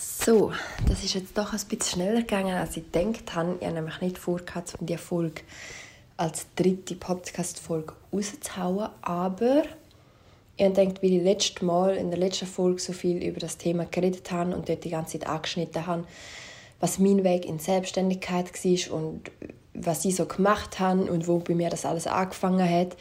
So, 0.00 0.52
das 0.86 1.02
ist 1.02 1.14
jetzt 1.14 1.36
doch 1.36 1.52
ein 1.52 1.60
bisschen 1.68 2.02
schneller 2.02 2.20
gegangen, 2.20 2.54
als 2.54 2.76
ich 2.76 2.84
gedacht 2.92 3.34
habe. 3.34 3.56
Ich 3.58 3.66
habe 3.66 3.74
nämlich 3.74 4.00
nicht 4.00 4.16
vor, 4.16 4.38
um 4.38 4.86
diese 4.86 4.98
Folge 4.98 5.42
als 6.16 6.46
dritte 6.54 6.94
Podcast-Folge 6.94 7.94
rauszuhauen, 8.12 8.90
aber 9.02 9.62
ich 10.56 10.64
habe 10.64 10.74
gedacht, 10.74 11.02
weil 11.02 11.14
ich 11.14 11.22
letztes 11.24 11.62
Mal 11.62 11.96
in 11.96 12.10
der 12.10 12.18
letzten 12.20 12.46
Folge 12.46 12.80
so 12.80 12.92
viel 12.92 13.24
über 13.24 13.40
das 13.40 13.58
Thema 13.58 13.86
geredet 13.86 14.30
habe 14.30 14.54
und 14.54 14.68
dort 14.68 14.84
die 14.84 14.90
ganze 14.90 15.18
Zeit 15.18 15.28
angeschnitten 15.28 15.84
habe, 15.84 16.04
was 16.78 17.00
mein 17.00 17.24
Weg 17.24 17.44
in 17.44 17.58
Selbstständigkeit 17.58 18.52
war 18.52 18.96
und 18.96 19.32
was 19.74 20.04
ich 20.04 20.14
so 20.14 20.26
gemacht 20.26 20.78
habe 20.78 21.10
und 21.10 21.26
wo 21.26 21.38
bei 21.38 21.56
mir 21.56 21.70
das 21.70 21.84
alles 21.84 22.06
angefangen 22.06 22.70
hat, 22.70 22.96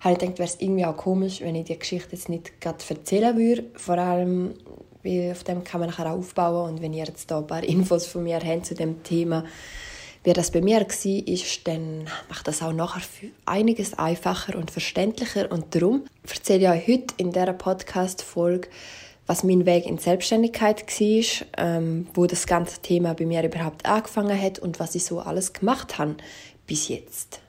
habe 0.00 0.12
ich 0.12 0.20
gedacht, 0.20 0.38
wäre 0.38 0.48
es 0.48 0.60
irgendwie 0.60 0.84
auch 0.84 0.96
komisch, 0.96 1.40
wenn 1.40 1.56
ich 1.56 1.64
die 1.64 1.78
Geschichte 1.78 2.12
jetzt 2.12 2.28
nicht 2.28 2.60
gerade 2.60 2.78
erzählen 2.88 3.36
würde. 3.36 3.64
Vor 3.74 3.98
allem, 3.98 4.54
weil 5.02 5.32
auf 5.32 5.44
dem 5.44 5.64
kann 5.64 5.80
man 5.80 5.90
nachher 5.90 6.12
aufbauen 6.12 6.74
und 6.74 6.82
wenn 6.82 6.92
ihr 6.92 7.04
jetzt 7.04 7.30
da 7.30 7.38
ein 7.38 7.46
paar 7.46 7.62
Infos 7.62 8.06
von 8.06 8.24
mir 8.24 8.40
habt 8.40 8.66
zu 8.66 8.74
dem 8.74 9.02
Thema, 9.02 9.44
wie 10.24 10.32
das 10.32 10.50
bei 10.50 10.60
mir 10.60 10.80
war, 10.80 11.28
ist, 11.28 11.66
dann 11.68 12.08
macht 12.28 12.48
das 12.48 12.62
auch 12.62 12.72
nachher 12.72 13.30
einiges 13.46 13.94
einfacher 13.94 14.56
und 14.56 14.70
verständlicher 14.70 15.50
und 15.50 15.74
darum 15.74 16.04
erzähle 16.28 16.64
ich 16.64 16.88
euch 16.88 16.98
heute 16.98 17.14
in 17.16 17.32
dieser 17.32 17.52
Podcast-Folge, 17.52 18.68
was 19.26 19.44
mein 19.44 19.66
Weg 19.66 19.86
in 19.86 19.98
Selbstständigkeit 19.98 20.86
war, 20.86 21.46
ähm, 21.58 22.08
wo 22.14 22.26
das 22.26 22.46
ganze 22.46 22.80
Thema 22.80 23.14
bei 23.14 23.26
mir 23.26 23.44
überhaupt 23.44 23.86
angefangen 23.86 24.40
hat 24.40 24.58
und 24.58 24.80
was 24.80 24.94
ich 24.94 25.04
so 25.04 25.20
alles 25.20 25.52
gemacht 25.52 25.98
habe 25.98 26.16
bis 26.66 26.88
jetzt. 26.88 27.40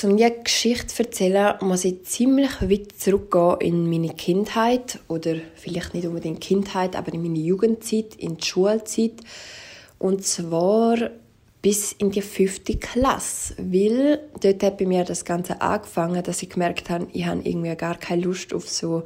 Um 0.00 0.16
diese 0.16 0.30
Geschichte 0.30 0.86
zu 0.86 1.02
erzählen, 1.02 1.54
muss 1.60 1.84
ich 1.84 2.04
ziemlich 2.04 2.62
weit 2.62 2.92
zurückgehen 2.96 3.60
in 3.60 3.90
meine 3.90 4.14
Kindheit 4.14 5.00
oder 5.08 5.34
vielleicht 5.56 5.92
nicht 5.92 6.06
unbedingt 6.06 6.40
Kindheit, 6.40 6.94
aber 6.94 7.12
in 7.12 7.22
meine 7.22 7.38
Jugendzeit, 7.38 8.14
in 8.16 8.36
die 8.36 8.44
Schulzeit. 8.44 9.14
Und 9.98 10.24
zwar 10.24 11.10
bis 11.62 11.92
in 11.92 12.12
die 12.12 12.22
fünfte 12.22 12.76
Klasse, 12.76 13.54
weil 13.58 14.20
dort 14.40 14.62
hat 14.62 14.78
bei 14.78 14.86
mir 14.86 15.02
das 15.02 15.24
Ganze 15.24 15.60
angefangen, 15.60 16.22
dass 16.22 16.42
ich 16.42 16.50
gemerkt 16.50 16.90
habe, 16.90 17.08
ich 17.12 17.26
habe 17.26 17.40
irgendwie 17.42 17.74
gar 17.74 17.98
keine 17.98 18.22
Lust 18.22 18.54
auf 18.54 18.68
so 18.68 19.02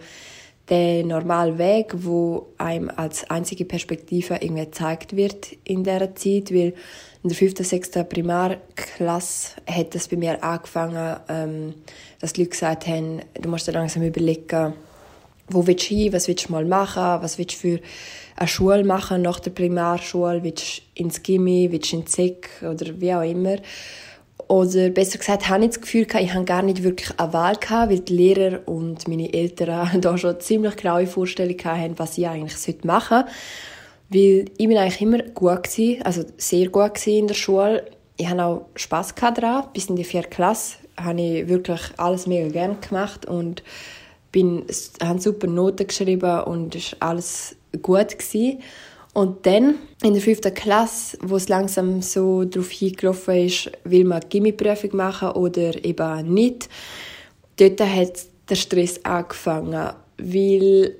den 0.68 1.08
normalen 1.08 1.56
Weg, 1.56 1.92
wo 2.04 2.48
einem 2.58 2.90
als 2.94 3.28
einzige 3.30 3.64
Perspektive 3.64 4.38
irgendwie 4.40 4.66
gezeigt 4.66 5.16
wird 5.16 5.56
in 5.64 5.84
dieser 5.84 6.14
Zeit, 6.14 6.52
weil 6.52 6.74
in 7.22 7.28
der 7.28 7.38
fünften, 7.38 7.64
sechsten 7.64 8.08
Primarklasse 8.08 9.52
hat 9.68 9.94
es 9.94 10.08
bei 10.08 10.16
mir 10.16 10.42
angefangen, 10.42 11.16
ähm, 11.28 11.74
dass 12.20 12.32
die 12.32 12.40
Leute 12.42 12.50
gesagt 12.50 12.86
haben, 12.88 13.20
du 13.40 13.48
musst 13.48 13.68
dir 13.68 13.72
langsam 13.72 14.02
überlegen, 14.02 14.74
wo 15.48 15.66
willst 15.66 15.88
du 15.90 15.94
hin, 15.94 16.12
was 16.12 16.26
willst 16.26 16.48
du 16.48 16.52
mal 16.52 16.64
machen, 16.64 17.22
was 17.22 17.38
willst 17.38 17.54
du 17.54 17.58
für 17.58 17.80
eine 18.36 18.48
Schule 18.48 18.84
machen 18.84 19.22
nach 19.22 19.38
der 19.38 19.52
Primarschule, 19.52 20.42
willst 20.42 20.78
du 20.78 20.82
ins 21.02 21.22
Gimmi, 21.22 21.68
willst 21.70 21.92
du 21.92 21.98
ins 21.98 22.12
SEC 22.12 22.48
oder 22.62 23.00
wie 23.00 23.14
auch 23.14 23.22
immer. 23.22 23.56
Oder 24.48 24.90
besser 24.90 25.18
gesagt, 25.18 25.48
habe 25.48 25.64
ich 25.64 25.70
das 25.70 25.80
Gefühl, 25.80 26.06
ich 26.18 26.34
habe 26.34 26.44
gar 26.44 26.62
nicht 26.62 26.82
wirklich 26.82 27.18
eine 27.18 27.32
Wahl 27.32 27.56
gehabt, 27.56 27.90
weil 27.90 28.00
die 28.00 28.16
Lehrer 28.16 28.60
und 28.66 29.06
meine 29.06 29.32
Eltern 29.32 29.88
da 30.00 30.18
schon 30.18 30.40
ziemlich 30.40 30.76
genaue 30.76 31.06
Vorstellungen 31.06 31.64
haben, 31.64 31.98
was 31.98 32.18
ich 32.18 32.26
eigentlich 32.26 32.84
machen 32.84 33.18
sollte. 33.18 33.32
Weil 34.12 34.44
ich 34.58 34.68
bin 34.68 34.76
eigentlich 34.76 35.00
immer 35.00 35.22
gut 35.22 35.62
gewesen, 35.62 36.02
also 36.02 36.24
sehr 36.36 36.68
gut 36.68 36.94
gewesen 36.94 37.18
in 37.18 37.26
der 37.28 37.34
Schule. 37.34 37.86
Ich 38.18 38.28
hatte 38.28 38.44
auch 38.44 38.66
Spass 38.76 39.14
daran. 39.14 39.64
Bis 39.72 39.86
in 39.86 39.96
die 39.96 40.04
vierte 40.04 40.28
Klasse 40.28 40.76
habe 40.98 41.20
ich 41.20 41.48
wirklich 41.48 41.80
alles 41.96 42.26
mega 42.26 42.48
gerne 42.48 42.76
gemacht 42.86 43.26
und 43.26 43.62
bin, 44.30 44.64
habe 45.02 45.20
super 45.20 45.46
Noten 45.46 45.86
geschrieben 45.86 46.42
und 46.42 46.74
es 46.74 46.92
war 46.92 47.10
alles 47.10 47.56
gut 47.80 48.18
gewesen. 48.18 48.58
Und 49.14 49.44
dann, 49.44 49.76
in 50.02 50.14
der 50.14 50.22
fünften 50.22 50.54
Klasse, 50.54 51.18
wo 51.22 51.36
es 51.36 51.48
langsam 51.48 52.00
so 52.00 52.44
darauf 52.44 52.70
hingelaufen 52.70 53.46
ist, 53.46 53.70
will 53.84 54.04
man 54.04 54.22
Gimmiprüfung 54.28 54.96
machen 54.96 55.30
oder 55.32 55.84
eben 55.84 56.32
nicht, 56.32 56.68
dort 57.58 57.80
hat 57.80 58.12
der 58.48 58.54
Stress 58.56 59.04
angefangen, 59.04 59.92
weil 60.16 60.96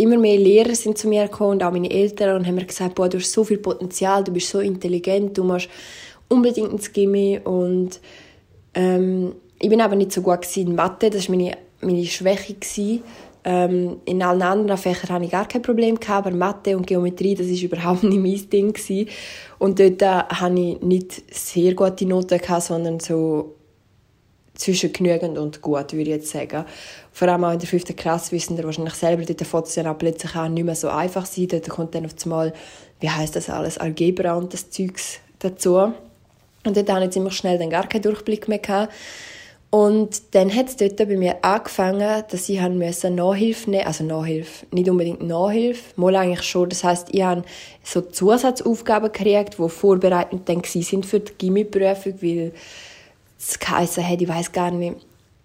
immer 0.00 0.18
mehr 0.18 0.38
Lehrer 0.38 0.74
sind 0.74 0.98
zu 0.98 1.08
mir 1.08 1.24
gekommen 1.24 1.52
und 1.52 1.62
auch 1.62 1.72
meine 1.72 1.90
Eltern 1.90 2.36
und 2.36 2.46
haben 2.46 2.54
mir 2.54 2.64
gesagt, 2.64 2.94
boah, 2.94 3.08
du 3.08 3.18
hast 3.18 3.32
so 3.32 3.44
viel 3.44 3.58
Potenzial, 3.58 4.24
du 4.24 4.32
bist 4.32 4.48
so 4.48 4.60
intelligent, 4.60 5.36
du 5.36 5.44
musst 5.44 5.68
unbedingt 6.28 6.72
ins 6.72 6.92
Gimmi 6.92 7.40
und 7.42 8.00
ähm, 8.74 9.34
ich 9.60 9.68
bin 9.68 9.80
aber 9.80 9.96
nicht 9.96 10.12
so 10.12 10.22
gut 10.22 10.56
in 10.56 10.74
Mathe, 10.74 11.10
das 11.10 11.28
war 11.28 11.36
meine, 11.36 11.56
meine 11.80 12.04
Schwäche. 12.06 12.56
Ähm, 13.42 13.96
in 14.04 14.22
allen 14.22 14.42
anderen 14.42 14.76
Fächern 14.76 15.10
hatte 15.10 15.24
ich 15.24 15.30
gar 15.30 15.48
kein 15.48 15.62
Problem, 15.62 15.98
gehabt, 15.98 16.26
aber 16.26 16.36
Mathe 16.36 16.76
und 16.76 16.86
Geometrie, 16.86 17.34
das 17.34 17.46
war 17.46 17.54
überhaupt 17.62 18.02
nicht 18.02 18.18
mein 18.18 18.50
Ding. 18.50 18.72
Gewesen. 18.72 19.08
Und 19.58 19.80
dort 19.80 20.02
äh, 20.02 20.06
hatte 20.06 20.60
ich 20.60 20.80
nicht 20.82 21.34
sehr 21.34 21.74
gute 21.74 22.06
Noten, 22.06 22.38
gehabt, 22.38 22.64
sondern 22.64 23.00
so 23.00 23.54
zwischen 24.60 24.92
genügend 24.92 25.38
und 25.38 25.62
gut, 25.62 25.92
würde 25.92 26.10
ich 26.10 26.16
jetzt 26.16 26.30
sagen. 26.30 26.64
Vor 27.12 27.28
allem 27.28 27.44
auch 27.44 27.52
in 27.52 27.58
der 27.58 27.68
fünften 27.68 27.96
Klasse 27.96 28.32
wissen 28.32 28.56
wir 28.56 28.64
wahrscheinlich 28.64 28.94
selber, 28.94 29.24
dort 29.24 29.66
es 29.66 29.74
dann 29.74 29.98
plötzlich 29.98 30.36
auch 30.36 30.48
nicht 30.48 30.64
mehr 30.64 30.74
so 30.74 30.88
einfach 30.88 31.26
sein. 31.26 31.48
Dort 31.48 31.68
kommt 31.68 31.94
dann 31.94 32.04
auf 32.04 32.12
einmal, 32.22 32.52
wie 33.00 33.10
heißt 33.10 33.34
das 33.34 33.48
alles, 33.48 33.78
Algebra 33.78 34.34
und 34.34 34.52
das 34.52 34.70
Zeugs 34.70 35.18
dazu. 35.38 35.92
Und 36.64 36.76
dort 36.76 36.90
hatte 36.90 37.04
ich 37.06 37.10
ziemlich 37.10 37.34
schnell 37.34 37.58
dann 37.58 37.70
gar 37.70 37.88
keinen 37.88 38.02
Durchblick 38.02 38.48
mehr. 38.48 38.58
Gehabt. 38.58 38.92
Und 39.70 40.34
dann 40.34 40.54
hat 40.54 40.66
es 40.66 40.76
dort 40.76 40.96
bei 40.96 41.16
mir 41.16 41.44
angefangen, 41.44 42.24
dass 42.28 42.48
ich 42.48 42.60
musste 42.60 43.08
Nachhilfe 43.08 43.70
nehmen 43.70 43.86
also 43.86 44.02
Nachhilfe, 44.02 44.66
nicht 44.72 44.90
unbedingt 44.90 45.22
Nachhilfe, 45.22 45.92
mal 45.94 46.16
eigentlich 46.16 46.42
schon. 46.42 46.68
Das 46.68 46.82
heißt, 46.82 47.08
ich 47.12 47.22
habe 47.22 47.44
so 47.84 48.00
Zusatzaufgaben 48.00 49.12
gekriegt, 49.12 49.58
die 49.58 49.68
vorbereitend 49.68 50.48
dann 50.48 50.62
sind 50.64 51.06
für 51.06 51.20
die 51.20 51.32
Gimmiprüfung, 51.38 52.14
weil 52.20 52.52
es 53.48 53.58
geheißen 53.58 54.06
hat, 54.06 54.20
ich 54.20 54.28
weiß 54.28 54.52
gar 54.52 54.70
nicht, 54.70 54.96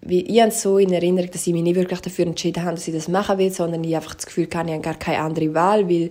wie, 0.02 0.20
ich 0.20 0.40
habe 0.40 0.52
so 0.52 0.78
in 0.78 0.92
Erinnerung, 0.92 1.30
dass 1.30 1.46
ich 1.46 1.52
mich 1.52 1.62
nicht 1.62 1.76
wirklich 1.76 2.00
dafür 2.00 2.26
entschieden 2.26 2.62
habe, 2.62 2.76
dass 2.76 2.86
ich 2.86 2.94
das 2.94 3.08
machen 3.08 3.38
will, 3.38 3.50
sondern 3.50 3.82
ich 3.82 3.96
einfach 3.96 4.14
das 4.14 4.26
Gefühl 4.26 4.48
hatte, 4.54 4.68
ich 4.68 4.72
habe 4.72 4.82
gar 4.82 4.94
keine 4.94 5.18
andere 5.18 5.54
Wahl, 5.54 5.88
weil 5.88 6.10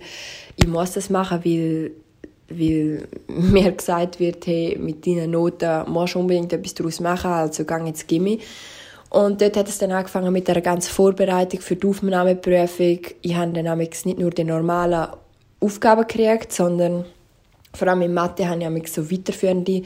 ich 0.56 0.66
muss 0.66 0.92
das 0.92 1.08
machen, 1.08 1.40
weil, 1.44 1.92
weil 2.48 3.08
mir 3.28 3.72
gesagt 3.72 4.20
wird, 4.20 4.46
hey, 4.46 4.76
mit 4.78 5.06
deinen 5.06 5.30
Noten 5.30 5.90
musst 5.90 6.14
du 6.14 6.18
unbedingt 6.18 6.52
etwas 6.52 6.74
daraus 6.74 7.00
machen, 7.00 7.30
also 7.30 7.64
gang 7.64 7.86
ins 7.86 8.06
Gimmi. 8.06 8.40
Und 9.08 9.40
dort 9.40 9.56
hat 9.56 9.68
es 9.68 9.78
dann 9.78 9.92
angefangen 9.92 10.32
mit 10.32 10.50
einer 10.50 10.60
ganzen 10.60 10.92
Vorbereitung 10.92 11.60
für 11.60 11.76
die 11.76 11.86
Aufnahmeprüfung. 11.86 12.98
Ich 13.22 13.36
habe 13.36 13.52
dann 13.52 13.78
nicht 13.78 14.18
nur 14.18 14.30
die 14.30 14.44
normalen 14.44 15.08
Aufgaben 15.60 16.06
gekriegt, 16.06 16.52
sondern 16.52 17.04
vor 17.72 17.88
allem 17.88 18.02
in 18.02 18.14
Mathe 18.14 18.48
habe 18.48 18.78
ich 18.78 18.92
so 18.92 19.10
weiterführende 19.10 19.82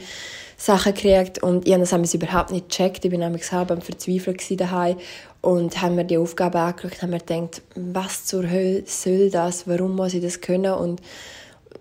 Sachen 0.61 0.93
gekriegt 0.93 1.41
und 1.41 1.67
ich 1.67 1.73
habe 1.73 1.83
das 1.83 2.13
überhaupt 2.13 2.51
nicht 2.51 2.69
gecheckt. 2.69 3.03
Ich 3.03 3.09
bin 3.09 3.21
nämlich 3.21 3.51
halb 3.51 3.71
am 3.71 3.81
Verzweifeln 3.81 4.37
daheim 4.57 4.95
und 5.41 5.81
haben 5.81 5.95
mir 5.95 6.05
die 6.05 6.19
Aufgabe 6.19 6.59
angeschaut 6.59 6.91
und 6.91 7.01
haben 7.01 7.09
mir 7.09 7.17
gedacht, 7.17 7.63
was 7.73 8.25
zur 8.25 8.47
Hölle 8.47 8.83
soll 8.85 9.31
das? 9.31 9.67
Warum 9.67 9.95
muss 9.95 10.13
ich 10.13 10.21
das 10.21 10.39
können? 10.39 10.73
Und 10.73 11.01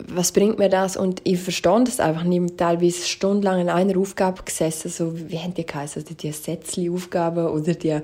was 0.08 0.32
bringt 0.32 0.58
mir 0.58 0.68
das? 0.68 0.96
Und 0.96 1.20
ich 1.24 1.40
verstand 1.40 1.88
das 1.88 2.00
einfach 2.00 2.24
nicht. 2.24 2.56
Teilweise 2.58 3.06
stundenlang 3.06 3.60
in 3.60 3.68
einer 3.68 3.98
Aufgabe 3.98 4.42
gesessen, 4.42 4.90
so 4.90 5.12
wie 5.14 5.38
haben 5.38 5.54
die 5.54 5.66
geheißen? 5.66 6.02
Also 6.02 6.14
die 6.14 6.32
Sätzli-Aufgaben 6.32 7.46
oder 7.46 7.74
die 7.74 8.00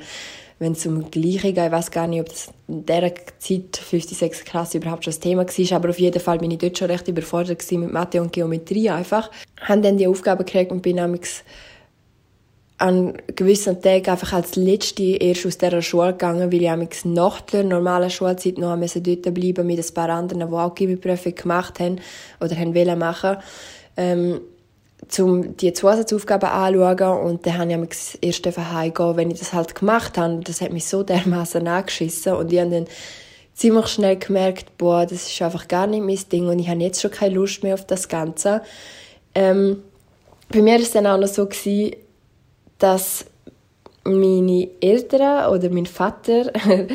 wenn 0.59 0.73
es 0.73 0.87
um 0.87 1.11
Gleichung 1.11 1.55
geht. 1.55 1.67
Ich 1.67 1.73
weiß 1.73 1.91
gar 1.91 2.07
nicht, 2.07 2.21
ob 2.21 2.29
das 2.29 2.51
in 2.69 2.87
dieser 2.87 3.15
Zeit, 3.39 3.77
5. 3.77 4.09
6. 4.09 4.45
Klasse, 4.45 4.79
überhaupt 4.79 5.05
schon 5.05 5.13
das 5.13 5.21
Thema 5.21 5.47
war, 5.47 5.77
aber 5.77 5.91
auf 5.91 5.99
jeden 5.99 6.21
Fall 6.21 6.39
bin 6.39 6.51
ich 6.51 6.59
dort 6.59 6.79
schon 6.79 6.91
recht 6.91 7.09
überfordert 7.09 7.71
mit 7.73 7.93
Mathe 7.93 8.23
und 8.23 8.33
Geometrie 8.33 8.91
einfach. 8.91 9.31
Haben 9.61 9.83
dann 9.83 9.99
die 9.99 10.07
Aufgabe 10.07 10.45
gekriegt 10.45 10.73
und 10.73 10.83
bin 10.83 10.97
nämlich 10.97 11.43
an 12.79 13.15
gewissen 13.35 13.81
Tagen 13.81 14.11
einfach 14.11 14.35
als 14.35 14.57
Letzte 14.57 15.03
erst 15.03 15.47
aus 15.47 15.59
dieser 15.59 15.81
Schule 15.81 16.13
gegangen, 16.13 16.53
weil 16.53 16.63
ich 16.63 16.71
nämlich 16.71 17.05
nach 17.05 17.41
der 17.41 17.65
normalen 17.65 18.11
Schulzeit 18.11 18.59
noch 18.59 18.79
dort 18.79 19.35
bleiben 19.35 19.67
mit 19.67 19.79
ein 19.79 19.95
paar 19.95 20.11
anderen, 20.11 20.49
die 20.49 20.55
auch 20.55 20.75
Gimmiprüfung 20.75 21.35
gemacht 21.35 21.81
haben 21.81 22.01
oder 22.41 22.57
haben 22.57 22.75
wollen 22.75 22.99
machen. 22.99 23.39
Ähm, 23.97 24.41
um 25.19 25.57
die 25.57 25.73
Zusatzaufgaben 25.73 26.49
anzuschauen 26.49 27.27
und 27.27 27.47
dann 27.47 27.59
habe 27.59 27.83
ich 27.85 27.89
das 27.89 28.15
erste 28.17 28.73
heimgehen, 28.73 29.17
wenn 29.17 29.31
ich 29.31 29.39
das 29.39 29.53
halt 29.53 29.75
gemacht 29.75 30.19
habe. 30.19 30.41
Das 30.43 30.61
hat 30.61 30.73
mich 30.73 30.87
so 30.87 31.03
dermaßen 31.05 31.67
angeschissen 31.67 32.35
und 32.35 32.53
ich 32.53 32.61
habe 32.61 32.71
dann 32.71 32.87
ziemlich 33.55 33.87
schnell 33.87 34.17
gemerkt, 34.17 34.77
boah, 34.77 35.07
das 35.07 35.29
ist 35.31 35.41
einfach 35.41 35.69
gar 35.69 35.87
nicht 35.87 36.05
mein 36.05 36.31
Ding 36.31 36.49
und 36.49 36.59
ich 36.59 36.69
habe 36.69 36.81
jetzt 36.81 37.01
schon 37.01 37.11
keine 37.11 37.35
Lust 37.35 37.63
mehr 37.63 37.75
auf 37.75 37.87
das 37.87 38.09
Ganze. 38.09 38.63
Ähm, 39.35 39.83
bei 40.49 40.61
mir 40.61 40.75
war 40.75 40.81
es 40.81 40.93
dann 40.93 41.07
auch 41.07 41.19
noch 41.19 41.29
so, 41.29 41.47
gewesen, 41.47 41.97
dass 42.79 43.27
meine 44.05 44.69
Eltern 44.81 45.53
oder 45.53 45.71
mein 45.71 45.87
Vater 45.87 46.53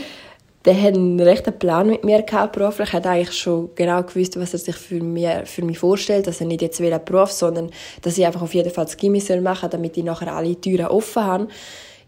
der 0.66 0.80
hat 0.80 0.94
einen 0.94 1.20
rechten 1.20 1.58
Plan 1.58 1.88
mit 1.88 2.04
mir 2.04 2.22
gehabt, 2.22 2.54
beruflich. 2.54 2.90
Er 2.90 2.98
hat 2.98 3.08
eigentlich 3.08 3.36
schon 3.36 3.70
genau 3.76 4.04
gewusst, 4.04 4.40
was 4.40 4.54
er 4.54 4.60
sich 4.60 4.76
für 4.76 5.02
mich, 5.02 5.28
für 5.46 5.64
mich 5.64 5.80
vorstellt. 5.80 6.28
Dass 6.28 6.40
er 6.40 6.48
nicht 6.48 6.62
jetzt 6.62 6.80
will 6.80 6.94
einen 6.94 7.04
Beruf, 7.04 7.32
sondern 7.32 7.72
dass 8.02 8.18
ich 8.18 8.26
einfach 8.26 8.44
auf 8.44 8.54
jeden 8.54 8.72
Fall 8.72 8.86
das 8.86 8.98
Gimmi 8.98 9.22
machen 9.42 9.70
damit 9.70 9.98
ich 9.98 10.04
nachher 10.04 10.34
alle 10.34 10.60
Türen 10.60 10.88
offen 10.88 11.24
habe. 11.24 11.48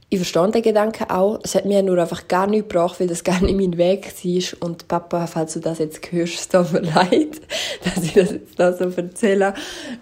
Ich 0.10 0.20
verstehe 0.20 0.52
den 0.52 0.62
Gedanken 0.62 1.10
auch. 1.10 1.40
Es 1.42 1.56
hat 1.56 1.66
mir 1.66 1.82
nur 1.82 1.98
einfach 1.98 2.28
gar 2.28 2.46
nichts 2.46 2.70
gebracht, 2.70 3.00
weil 3.00 3.08
das 3.08 3.24
gar 3.24 3.42
nicht 3.42 3.56
mein 3.56 3.78
Weg 3.78 4.06
war. 4.06 4.68
Und 4.68 4.88
Papa, 4.88 5.26
falls 5.26 5.54
du 5.54 5.60
das 5.60 5.80
jetzt 5.80 6.12
hörst, 6.12 6.52
tut 6.52 6.72
mir 6.72 6.82
leid, 6.96 7.42
dass 7.84 8.04
ich 8.04 8.14
das 8.14 8.32
jetzt 8.32 8.60
da 8.60 8.74
so 8.74 8.86
erzähle. 8.86 9.56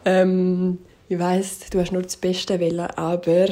Ähm, 0.03 0.79
ich 1.11 1.19
weiss, 1.19 1.59
du 1.69 1.79
hast 1.79 1.91
nur 1.91 2.03
das 2.03 2.15
Beste 2.15 2.59
wollen, 2.61 2.79
aber 2.79 3.47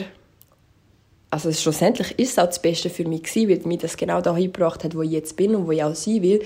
also 1.30 1.52
schlussendlich 1.52 2.18
ist 2.18 2.32
es 2.32 2.40
auch 2.40 2.46
das 2.46 2.62
Beste 2.62 2.90
für 2.90 3.06
mich 3.06 3.24
gewesen, 3.24 3.50
weil 3.50 3.68
mich 3.68 3.80
das 3.80 3.98
genau 3.98 4.22
dahin 4.22 4.52
gebracht 4.52 4.84
hat, 4.84 4.96
wo 4.96 5.02
ich 5.02 5.12
jetzt 5.12 5.36
bin 5.36 5.54
und 5.56 5.68
wo 5.68 5.72
ich 5.72 5.84
auch 5.84 5.94
sein 5.94 6.22
will. 6.22 6.42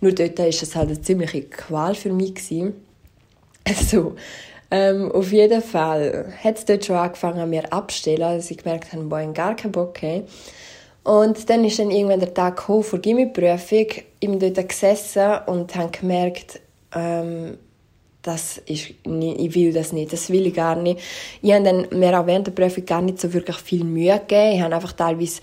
Nur 0.00 0.12
dort 0.12 0.38
war 0.38 0.46
es 0.46 0.74
halt 0.74 0.88
eine 0.88 1.00
ziemliche 1.00 1.42
Qual 1.42 1.94
für 1.94 2.12
mich 2.12 2.34
gewesen. 2.34 2.74
Also, 3.66 4.14
ähm, 4.70 5.10
auf 5.10 5.32
jeden 5.32 5.62
Fall 5.62 6.34
hat 6.44 6.58
es 6.58 6.66
dort 6.66 6.84
schon 6.84 6.96
angefangen, 6.96 7.48
mir 7.48 7.72
abzustellen, 7.72 8.22
als 8.22 8.50
ich 8.50 8.58
gemerkt 8.58 8.92
habe, 8.92 9.04
boah, 9.04 9.24
gar 9.32 9.56
keinen 9.56 9.72
Bock 9.72 10.02
habe. 10.02 10.26
Und 11.02 11.48
dann 11.48 11.64
ist 11.64 11.78
dann 11.78 11.90
irgendwann 11.90 12.20
der 12.20 12.34
Tag 12.34 12.56
gekommen 12.56 12.82
vor 12.82 12.98
Gimmiprüfung. 12.98 13.86
Ich 14.20 14.28
bin 14.28 14.38
dort 14.38 14.68
gesessen 14.68 15.38
und 15.46 15.74
habe 15.76 15.98
gemerkt, 15.98 16.60
ähm, 16.94 17.56
das 18.24 18.58
ist 18.66 19.06
nicht, 19.06 19.38
ich 19.38 19.54
will 19.54 19.72
das 19.72 19.92
nicht, 19.92 20.12
das 20.12 20.30
will 20.30 20.46
ich 20.46 20.54
gar 20.54 20.76
nicht. 20.76 20.98
Ich 21.42 21.52
habe 21.52 21.62
dann 21.62 21.86
mir 21.96 22.18
auch 22.18 22.26
während 22.26 22.46
der 22.46 22.52
Prüfung 22.52 22.84
gar 22.86 23.02
nicht 23.02 23.20
so 23.20 23.32
wirklich 23.32 23.56
viel 23.56 23.84
Mühe 23.84 24.18
gegeben. 24.18 24.56
Ich 24.56 24.60
habe 24.62 24.74
einfach 24.74 24.92
teilweise 24.92 25.42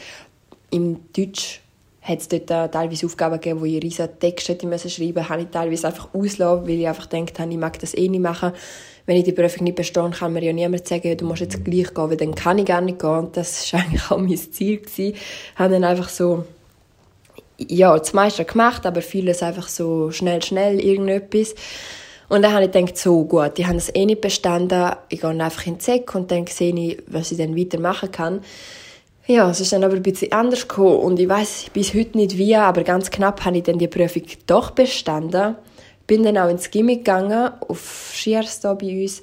im 0.71 0.99
Deutsch 1.15 1.61
hat 2.01 2.19
es 2.19 2.27
dort 2.27 2.47
teilweise 2.47 3.05
Aufgaben 3.05 3.35
gegeben, 3.35 3.61
wo 3.61 3.65
ich 3.65 3.81
riesige 3.81 4.09
Texte 4.17 4.53
hätte 4.53 4.89
schreiben 4.89 5.13
musste, 5.13 5.29
habe 5.29 5.41
ich 5.43 5.49
teilweise 5.49 5.87
einfach 5.87 6.11
auslassen, 6.13 6.67
weil 6.67 6.79
ich 6.79 6.87
einfach 6.87 7.07
gedacht 7.07 7.39
habe, 7.39 7.51
ich 7.51 7.57
mag 7.57 7.77
das 7.79 7.95
eh 7.95 8.09
nicht 8.09 8.21
machen. 8.21 8.53
Wenn 9.05 9.17
ich 9.17 9.23
die 9.23 9.31
Prüfung 9.31 9.65
nicht 9.65 9.75
bestehe, 9.75 10.09
kann 10.09 10.33
mir 10.33 10.43
ja 10.43 10.51
niemand 10.51 10.87
sagen, 10.87 11.15
du 11.15 11.25
musst 11.25 11.41
jetzt 11.41 11.63
gleich 11.63 11.93
gehen, 11.93 12.09
weil 12.09 12.17
dann 12.17 12.33
kann 12.33 12.57
ich 12.57 12.65
gar 12.65 12.81
nicht 12.81 12.97
gehen. 12.97 13.09
Und 13.09 13.37
das 13.37 13.71
war 13.71 13.79
eigentlich 13.85 14.09
auch 14.09 14.17
mein 14.17 14.35
Ziel. 14.35 14.77
Gewesen. 14.77 15.13
Ich 15.13 15.59
habe 15.59 15.73
dann 15.73 15.83
einfach 15.83 16.09
so, 16.09 16.45
ja, 17.59 17.95
das 17.95 18.13
meiste 18.13 18.45
gemacht, 18.45 18.87
aber 18.87 19.03
vieles 19.03 19.43
einfach 19.43 19.67
so 19.67 20.09
schnell, 20.09 20.41
schnell 20.41 20.79
irgendetwas. 20.79 21.53
Und 22.31 22.43
dann 22.43 22.53
habe 22.53 22.63
ich 22.63 22.71
gedacht, 22.71 22.97
so 22.97 23.25
gut, 23.25 23.59
ich 23.59 23.65
habe 23.65 23.75
das 23.75 23.93
eh 23.93 24.05
nicht 24.05 24.21
bestanden, 24.21 24.93
ich 25.09 25.19
gehe 25.19 25.29
einfach 25.31 25.67
in 25.67 25.73
den 25.73 25.79
Zeck 25.81 26.15
und 26.15 26.31
dann 26.31 26.47
sehe 26.47 26.73
ich, 26.73 27.03
was 27.07 27.29
ich 27.33 27.37
dann 27.37 27.57
weitermachen 27.57 28.09
kann. 28.09 28.39
Ja, 29.27 29.49
es 29.49 29.59
ist 29.59 29.73
dann 29.73 29.83
aber 29.83 29.95
ein 29.95 30.01
bisschen 30.01 30.31
anders 30.31 30.65
gekommen 30.65 30.95
und 30.99 31.19
ich 31.19 31.27
weiß 31.27 31.71
bis 31.73 31.93
heute 31.93 32.17
nicht 32.17 32.37
wie, 32.37 32.55
aber 32.55 32.85
ganz 32.85 33.11
knapp 33.11 33.43
habe 33.43 33.57
ich 33.57 33.63
dann 33.63 33.79
die 33.79 33.89
Prüfung 33.89 34.23
doch 34.47 34.71
bestanden. 34.71 35.57
Bin 36.07 36.23
dann 36.23 36.37
auch 36.37 36.47
ins 36.47 36.71
Gimmick 36.71 36.99
gegangen, 36.99 37.51
auf 37.67 38.13
Schiers 38.15 38.61
da 38.61 38.75
bei 38.75 39.01
uns, 39.01 39.21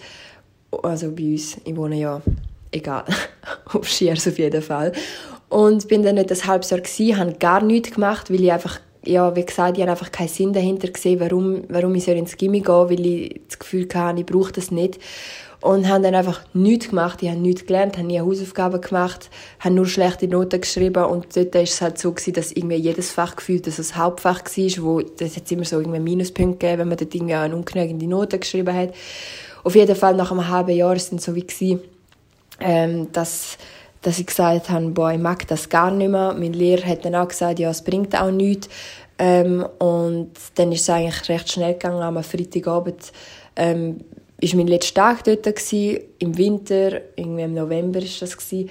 also 0.83 1.11
bei 1.11 1.33
uns, 1.33 1.57
ich 1.65 1.77
wohne 1.77 1.97
ja, 1.97 2.21
egal, 2.73 3.05
auf 3.73 3.89
Schiers 3.89 4.29
auf 4.29 4.39
jeden 4.39 4.61
Fall. 4.61 4.93
Und 5.49 5.89
bin 5.89 6.03
dann 6.03 6.17
nicht 6.17 6.31
ein 6.31 6.47
halbes 6.47 6.69
Jahr 6.69 6.81
gewesen, 6.83 7.17
habe 7.17 7.33
gar 7.39 7.63
nichts 7.63 7.93
gemacht, 7.93 8.31
weil 8.31 8.45
ich 8.45 8.53
einfach 8.53 8.81
ja, 9.09 9.35
wie 9.35 9.45
gesagt, 9.45 9.77
ich 9.77 9.83
habe 9.83 9.91
einfach 9.91 10.13
keinen 10.13 10.29
Sinn 10.29 10.53
dahinter 10.53 10.89
gesehen, 10.89 11.21
warum, 11.21 11.63
warum 11.69 11.95
ich 11.95 12.07
ins 12.09 12.37
Gimmi 12.37 12.61
gehen 12.61 12.75
weil 12.75 13.07
ich 13.07 13.41
das 13.49 13.59
Gefühl 13.59 13.89
hatte, 13.95 14.21
ich 14.21 14.27
brauche 14.27 14.53
das 14.53 14.71
nicht. 14.71 14.99
Und 15.61 15.89
habe 15.89 16.05
dann 16.05 16.15
einfach 16.15 16.43
nichts 16.55 16.91
gemacht. 16.91 17.21
Ich 17.21 17.29
habe 17.31 17.41
nichts 17.41 17.67
gelernt, 17.67 17.97
habe 17.97 18.07
nie 18.07 18.21
Hausaufgaben 18.21 18.81
gemacht, 18.81 19.29
habe 19.59 19.75
nur 19.75 19.87
schlechte 19.87 20.29
Noten 20.29 20.61
geschrieben. 20.61 21.05
Und 21.05 21.35
dort 21.35 21.53
war 21.53 21.63
es 21.63 21.81
halt 21.81 21.99
so, 21.99 22.13
gewesen, 22.13 22.35
dass 22.35 22.53
irgendwie 22.53 22.77
jedes 22.77 23.11
Fach 23.11 23.35
gefühlt 23.35 23.67
dass 23.67 23.81
es 23.81 23.97
Hauptfach 23.97 24.45
war, 24.45 24.85
wo 24.85 25.01
das 25.01 25.35
jetzt 25.35 25.51
immer 25.51 25.65
so 25.65 25.81
irgendwie 25.81 25.99
Minuspunkte 25.99 26.59
gegeben, 26.59 26.81
wenn 26.83 26.89
man 26.89 26.99
dort 26.99 27.13
irgendwie 27.13 27.35
eine 27.35 27.57
ungenügende 27.57 28.07
Note 28.07 28.39
geschrieben 28.39 28.73
hat. 28.73 28.95
Auf 29.65 29.75
jeden 29.75 29.97
Fall 29.97 30.15
nach 30.15 30.31
einem 30.31 30.49
halben 30.49 30.77
Jahr 30.77 30.91
war 30.91 30.97
dann 31.11 31.19
so 31.19 31.35
wie, 31.35 31.45
gewesen, 31.45 31.81
ähm, 32.61 33.11
dass 33.11 33.59
dass 34.03 34.19
ich 34.19 34.27
gesagt 34.27 34.71
habe, 34.71 34.89
boah, 34.91 35.13
ich 35.13 35.19
mag 35.19 35.47
das 35.49 35.69
gar 35.69 35.91
nicht 35.91 36.11
mehr. 36.11 36.35
Mein 36.39 36.53
Lehrer 36.53 36.87
hat 36.87 37.05
dann 37.05 37.15
auch 37.15 37.29
gesagt, 37.29 37.59
ja, 37.59 37.71
es 37.71 37.83
bringt 37.83 38.19
auch 38.19 38.31
nichts. 38.31 38.69
Ähm, 39.19 39.67
und 39.79 40.31
dann 40.55 40.73
ist 40.73 40.83
es 40.83 40.91
eigentlich 40.91 41.29
recht 41.29 41.51
schnell 41.51 41.73
gegangen. 41.73 42.03
Am 42.03 42.23
Freitagabend 42.23 43.13
ähm, 43.57 44.01
war 44.41 44.57
mein 44.57 44.69
letzter 44.69 44.95
Tag 44.95 45.25
dort, 45.25 45.43
gewesen, 45.43 46.01
im 46.19 46.39
Winter, 46.39 47.01
irgendwie 47.17 47.43
im 47.43 47.55
November 47.55 48.01
war 48.01 48.09
das. 48.21 48.37
Gewesen. 48.37 48.71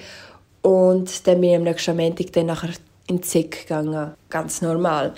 Und 0.62 1.28
dann 1.28 1.42
bin 1.42 1.50
ich 1.52 1.56
am 1.56 1.64
nächsten 1.64 1.98
Montag 1.98 2.32
dann 2.34 2.46
nachher 2.48 2.70
in 3.08 3.18
den 3.18 3.24
Zeck 3.24 3.68
gegangen, 3.68 4.14
ganz 4.30 4.62
normal. 4.62 5.14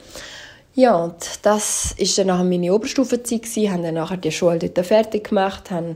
Ja, 0.76 0.96
und 0.96 1.16
das 1.44 1.96
war 1.98 2.08
dann 2.18 2.28
nachher 2.28 2.44
meine 2.44 2.74
Oberstufenzeit. 2.74 3.58
Ich 3.58 3.70
habe 3.70 3.84
dann 3.84 3.96
nachher 3.96 4.18
die 4.18 4.32
Schule 4.32 4.60
dort 4.60 4.86
fertig 4.86 5.30
gemacht, 5.30 5.72
habe 5.72 5.96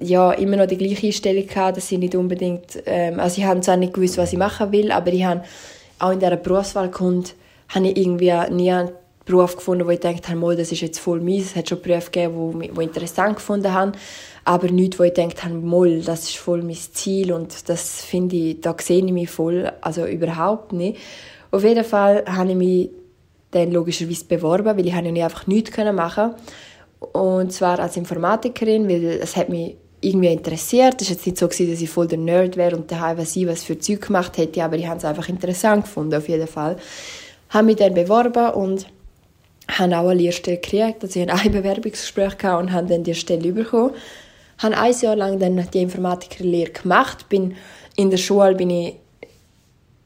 ja, 0.00 0.32
immer 0.32 0.56
noch 0.56 0.66
die 0.66 0.78
gleiche 0.78 1.06
Einstellung 1.06 1.46
gehabt, 1.46 1.76
dass 1.76 1.90
ich 1.90 1.98
nicht 1.98 2.14
unbedingt, 2.14 2.82
ähm, 2.86 3.20
also 3.20 3.40
ich 3.40 3.46
habe 3.46 3.60
zwar 3.60 3.76
nicht 3.76 3.94
gewusst, 3.94 4.18
was 4.18 4.32
ich 4.32 4.38
machen 4.38 4.72
will, 4.72 4.92
aber 4.92 5.12
ich 5.12 5.24
habe 5.24 5.42
auch 5.98 6.12
in 6.12 6.20
dieser 6.20 6.36
Berufswahlkunde 6.36 7.30
habe 7.68 7.88
ich 7.88 7.96
irgendwie 7.96 8.32
nie 8.50 8.70
einen 8.70 8.90
Beruf 9.24 9.56
gefunden, 9.56 9.86
wo 9.86 9.90
ich 9.90 10.00
gedacht 10.00 10.28
habe, 10.28 10.56
das 10.56 10.72
ist 10.72 10.80
jetzt 10.80 11.00
voll 11.00 11.20
mies. 11.20 11.46
Es 11.46 11.56
hat 11.56 11.68
schon 11.68 11.82
Berufe 11.82 12.10
gegeben, 12.10 12.60
die 12.60 12.70
ich 12.70 12.78
interessant 12.78 13.36
gefunden 13.36 13.72
habe, 13.72 13.92
aber 14.44 14.68
nichts, 14.70 14.98
wo 14.98 15.02
ich 15.02 15.12
gedacht 15.12 15.44
habe, 15.44 16.00
das 16.00 16.22
ist 16.24 16.38
voll 16.38 16.62
mein 16.62 16.76
Ziel 16.76 17.32
und 17.32 17.68
das 17.68 18.02
finde 18.02 18.36
ich, 18.36 18.60
da 18.60 18.74
sehe 18.80 19.04
ich 19.04 19.12
mich 19.12 19.28
voll, 19.28 19.70
also 19.82 20.06
überhaupt 20.06 20.72
nicht. 20.72 20.98
Auf 21.50 21.62
jeden 21.62 21.84
Fall 21.84 22.24
habe 22.26 22.50
ich 22.50 22.56
mich 22.56 22.90
dann 23.50 23.70
logischerweise 23.70 24.24
beworben, 24.24 24.76
weil 24.76 24.86
ich 24.86 24.92
ja 24.92 25.02
nicht 25.02 25.22
einfach 25.22 25.46
nichts 25.46 25.76
machen 25.76 26.34
und 27.12 27.52
zwar 27.52 27.78
als 27.80 27.96
Informatikerin, 27.96 28.88
weil 28.88 29.04
es 29.04 29.36
hat 29.36 29.48
mich 29.48 29.76
irgendwie 30.00 30.32
interessiert. 30.32 31.00
Es 31.02 31.08
war 31.08 31.16
jetzt 31.16 31.26
nicht 31.26 31.38
so, 31.38 31.46
dass 31.46 31.58
ich 31.58 31.90
voll 31.90 32.06
der 32.06 32.18
Nerd 32.18 32.56
wäre 32.56 32.76
und 32.76 32.90
daheim 32.90 33.18
was 33.18 33.34
ich 33.36 33.46
was 33.46 33.64
für 33.64 33.78
Zeug 33.78 34.06
gemacht 34.06 34.38
hätte, 34.38 34.62
aber 34.62 34.76
ich 34.76 34.86
habe 34.86 34.98
es 34.98 35.04
einfach 35.04 35.28
interessant 35.28 35.84
gefunden, 35.84 36.14
auf 36.14 36.28
jeden 36.28 36.46
Fall. 36.46 36.76
Habe 37.50 37.66
mich 37.66 37.76
dann 37.76 37.94
beworben 37.94 38.50
und 38.52 38.86
habe 39.68 39.98
auch 39.98 40.08
eine 40.08 40.20
Lehrstelle 40.20 40.58
gekriegt. 40.58 41.02
Also 41.02 41.20
ich 41.20 41.28
hatte 41.30 41.44
ein 41.44 41.52
Bewerbungsgespräch 41.52 42.34
und 42.44 42.72
habe 42.72 42.86
dann 42.86 43.04
die 43.04 43.14
Stelle 43.14 43.52
bekommen. 43.52 43.94
Ich 44.56 44.64
habe 44.64 44.76
ein 44.76 44.94
Jahr 45.00 45.16
lang 45.16 45.38
dann 45.38 45.68
die 45.72 45.82
Informatikerlehre 45.82 46.72
gemacht. 46.72 47.28
Bin 47.28 47.54
in 47.96 48.10
der 48.10 48.16
Schule 48.16 48.54
bin 48.54 48.70
ich 48.70 48.94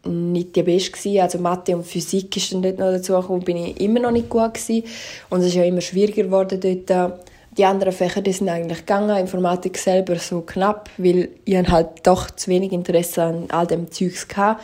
nicht 0.04 0.56
die 0.56 0.62
Beste 0.62 0.92
gewesen. 0.92 1.20
Also 1.20 1.38
Mathe 1.38 1.76
und 1.76 1.86
Physik 1.86 2.36
ist 2.36 2.52
dann 2.52 2.62
dort 2.62 2.78
noch 2.78 2.90
dazu 2.90 3.14
gekommen, 3.14 3.44
bin 3.44 3.56
ich 3.56 3.80
immer 3.80 4.00
noch 4.00 4.10
nicht 4.10 4.28
gut 4.28 4.54
gewesen. 4.54 4.84
Und 5.30 5.40
es 5.40 5.46
ist 5.48 5.54
ja 5.54 5.64
immer 5.64 5.80
schwieriger 5.80 6.24
geworden 6.24 6.60
dort. 6.60 7.20
Die 7.58 7.66
anderen 7.66 7.92
Fächer, 7.92 8.22
die 8.22 8.32
sind 8.32 8.48
eigentlich 8.48 8.78
gegangen, 8.78 9.14
Informatik 9.16 9.76
selber 9.76 10.16
so 10.16 10.40
knapp, 10.40 10.88
weil 10.96 11.28
ich 11.44 11.68
halt 11.68 11.88
doch 12.02 12.30
zu 12.30 12.50
wenig 12.50 12.72
Interesse 12.72 13.22
an 13.24 13.44
all 13.50 13.66
dem 13.66 13.90
Zeugs 13.90 14.26
hatte. 14.34 14.60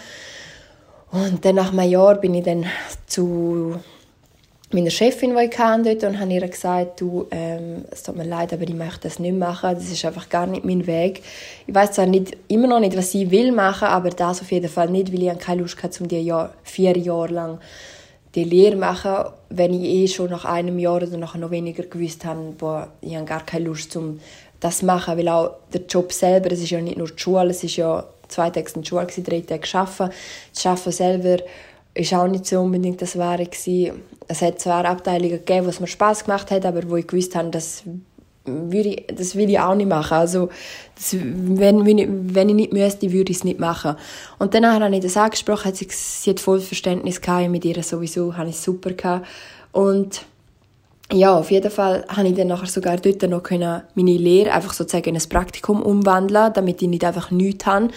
Und 1.10 1.44
dann 1.44 1.56
nach 1.56 1.72
einem 1.72 1.90
Jahr 1.90 2.14
bin 2.14 2.34
ich 2.34 2.44
dann 2.44 2.64
zu 3.06 3.76
meiner 4.70 4.90
Chefin, 4.90 5.34
die 5.36 5.44
ich 5.44 5.58
hatte, 5.58 5.96
dort 5.96 6.04
und 6.04 6.20
habe 6.20 6.32
ihr 6.32 6.46
gesagt, 6.48 7.00
du, 7.00 7.26
ähm, 7.30 7.84
es 7.90 8.02
tut 8.02 8.16
mir 8.16 8.24
leid, 8.24 8.52
aber 8.52 8.62
ich 8.62 8.74
möchte 8.74 9.00
das 9.02 9.18
nicht 9.18 9.36
machen. 9.36 9.74
Das 9.74 9.90
ist 9.90 10.04
einfach 10.04 10.28
gar 10.28 10.46
nicht 10.46 10.64
mein 10.64 10.86
Weg. 10.86 11.22
Ich 11.66 11.74
weiß 11.74 11.92
zwar 11.92 12.06
nicht, 12.06 12.36
immer 12.48 12.68
noch 12.68 12.80
nicht, 12.80 12.96
was 12.96 13.14
ich 13.14 13.30
will 13.30 13.52
machen, 13.52 13.88
aber 13.88 14.10
das 14.10 14.42
auf 14.42 14.52
jeden 14.52 14.68
Fall 14.68 14.90
nicht, 14.90 15.12
weil 15.12 15.22
ich 15.22 15.38
keine 15.38 15.62
Lust 15.62 15.82
hatte, 15.82 16.02
um 16.02 16.08
die 16.08 16.20
Jahr, 16.20 16.52
vier 16.62 16.96
Jahre 16.96 17.32
lang 17.32 17.58
die 18.34 18.44
Lehre 18.44 18.76
machen, 18.76 19.32
wenn 19.48 19.74
ich 19.74 19.82
eh 19.82 20.08
schon 20.08 20.30
nach 20.30 20.44
einem 20.44 20.78
Jahr 20.78 20.96
oder 20.96 21.16
nachher 21.16 21.38
noch 21.38 21.50
weniger 21.50 21.84
gewusst 21.84 22.24
habe, 22.24 22.54
boah, 22.58 22.88
ich 23.00 23.14
habe 23.14 23.24
gar 23.24 23.44
keine 23.44 23.66
Lust, 23.66 23.96
um 23.96 24.20
das 24.60 24.78
zu 24.78 24.86
machen, 24.86 25.16
weil 25.16 25.28
auch 25.28 25.56
der 25.72 25.82
Job 25.82 26.12
selber, 26.12 26.52
es 26.52 26.60
ist 26.60 26.70
ja 26.70 26.80
nicht 26.80 26.98
nur 26.98 27.08
die 27.08 27.18
Schule, 27.18 27.50
es 27.50 27.64
ist 27.64 27.76
ja 27.76 28.04
zwei 28.28 28.50
Tage 28.50 28.70
in 28.74 28.82
der 28.82 28.88
Schule, 28.88 29.06
drei 29.06 29.40
Tage 29.40 29.78
arbeiten. 29.78 30.12
Das 30.54 30.66
Arbeiten 30.66 30.92
selber 30.92 31.36
ist 31.94 32.14
auch 32.14 32.28
nicht 32.28 32.46
so 32.46 32.60
unbedingt 32.60 33.00
das 33.00 33.16
Wahre 33.18 33.46
gewesen. 33.46 34.02
Es 34.26 34.42
hat 34.42 34.60
zwar 34.60 34.84
Abteilungen 34.84 35.44
gegeben, 35.44 35.66
wo 35.66 35.80
mir 35.80 35.86
Spaß 35.86 36.24
gemacht 36.24 36.50
hat, 36.50 36.66
aber 36.66 36.88
wo 36.88 36.96
ich 36.96 37.06
gewusst 37.06 37.34
habe, 37.34 37.50
das 37.50 37.82
würde 38.70 38.88
ich, 38.88 39.06
das 39.14 39.36
will 39.36 39.50
ich 39.50 39.58
auch 39.58 39.74
nicht 39.74 39.88
machen. 39.88 40.14
Also, 40.14 40.48
das, 40.94 41.16
wenn, 41.20 41.86
wenn, 41.86 41.98
ich, 41.98 42.08
wenn 42.10 42.48
ich 42.48 42.54
nicht 42.54 42.72
müsste, 42.72 43.12
würde 43.12 43.30
ich 43.30 43.38
es 43.38 43.44
nicht 43.44 43.60
machen. 43.60 43.96
Und 44.38 44.54
danach 44.54 44.80
habe 44.80 44.94
ich 44.94 45.02
das 45.02 45.16
angesprochen, 45.16 45.66
hat 45.66 45.76
sie, 45.76 45.88
sie 45.90 46.30
hat 46.30 46.40
voll 46.40 46.60
Verständnis 46.60 47.20
gehabt, 47.20 47.50
mit 47.50 47.64
ihr 47.64 47.82
sowieso, 47.82 48.36
habe 48.36 48.50
ich 48.50 48.58
super 48.58 48.90
gehabt. 48.90 49.26
Und 49.72 50.22
ja, 51.12 51.36
auf 51.36 51.50
jeden 51.50 51.70
Fall 51.70 52.04
habe 52.08 52.28
ich 52.28 52.34
dann 52.34 52.48
nachher 52.48 52.66
sogar 52.66 52.96
dort 52.96 53.22
noch 53.22 53.42
können 53.42 53.82
meine 53.94 54.16
Lehre 54.16 54.52
einfach 54.52 54.74
sozusagen 54.74 55.08
in 55.08 55.16
ein 55.16 55.28
Praktikum 55.28 55.82
umwandeln, 55.82 56.52
damit 56.52 56.82
ich 56.82 56.88
nicht 56.88 57.04
einfach 57.04 57.30
nichts 57.30 57.64
habe 57.64 57.88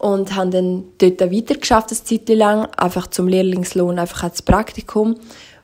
und 0.00 0.34
habe 0.34 0.50
dann 0.50 0.84
dort 0.96 1.20
weiter 1.20 1.54
geschafft, 1.56 1.90
eine 1.90 2.02
Zeit 2.02 2.28
lang, 2.30 2.66
einfach 2.76 3.06
zum 3.08 3.28
Lehrlingslohn, 3.28 3.98
einfach 3.98 4.24
als 4.24 4.40
Praktikum 4.40 5.16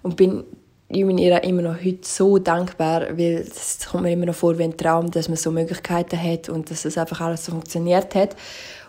und 0.02 0.16
bin 0.16 0.44
ich 0.88 1.04
bin 1.04 1.18
ihr 1.18 1.42
immer 1.42 1.62
noch 1.62 1.84
heute 1.84 1.98
so 2.02 2.38
dankbar, 2.38 3.08
weil 3.16 3.44
es 3.46 3.80
kommt 3.90 4.04
mir 4.04 4.12
immer 4.12 4.26
noch 4.26 4.36
vor 4.36 4.56
wie 4.56 4.62
ein 4.62 4.76
Traum, 4.76 5.10
dass 5.10 5.28
man 5.28 5.36
so 5.36 5.50
Möglichkeiten 5.50 6.20
hat 6.20 6.48
und 6.48 6.70
dass 6.70 6.84
es 6.84 6.96
einfach 6.96 7.20
alles 7.20 7.44
so 7.44 7.52
funktioniert 7.52 8.14
hat. 8.14 8.36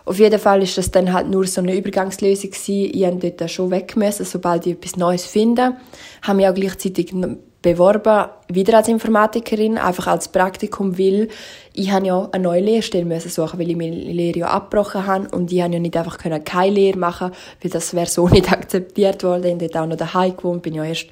Auf 0.04 0.18
jeden 0.18 0.38
Fall 0.38 0.62
ist 0.62 0.78
das 0.78 0.90
dann 0.90 1.12
halt 1.12 1.28
nur 1.28 1.46
so 1.46 1.60
eine 1.60 1.74
Übergangslösung 1.76 2.50
gewesen. 2.50 2.90
Ich 2.94 3.12
musste 3.12 3.30
dort 3.32 3.50
schon 3.50 3.70
weg 3.70 3.96
müssen, 3.96 4.24
sobald 4.24 4.64
ich 4.66 4.74
etwas 4.74 4.96
Neues 4.96 5.26
finde. 5.26 5.76
Habe 6.22 6.36
mich 6.36 6.46
auch 6.46 6.54
gleichzeitig 6.54 7.12
beworben, 7.60 8.30
wieder 8.48 8.76
als 8.76 8.88
Informatikerin, 8.88 9.76
einfach 9.76 10.06
als 10.06 10.28
Praktikum, 10.28 10.96
weil 10.96 11.28
ich 11.74 11.90
habe 11.90 12.06
ja 12.06 12.28
eine 12.30 12.44
neue 12.44 12.60
Lehrstelle 12.60 13.04
müssen 13.04 13.28
suchen, 13.28 13.58
weil 13.58 13.70
ich 13.70 13.76
meine 13.76 13.96
Lehre 13.96 14.38
ja 14.38 14.46
abgebrochen 14.46 15.06
habe 15.06 15.28
und 15.36 15.52
ich 15.52 15.60
habe 15.60 15.74
ja 15.74 15.80
nicht 15.80 15.96
einfach 15.96 16.16
keine 16.18 16.72
Lehre 16.72 16.96
machen, 16.96 17.32
weil 17.60 17.70
das 17.70 17.92
wäre 17.92 18.06
so 18.06 18.28
nicht 18.30 18.50
akzeptiert 18.50 19.24
worden. 19.24 19.60
Ich 19.60 19.74
habe 19.74 19.82
auch 19.82 19.88
noch 19.88 19.96
daheim 19.96 20.36
gewohnt, 20.36 20.62
bin 20.62 20.74
ja 20.74 20.84
erst 20.84 21.08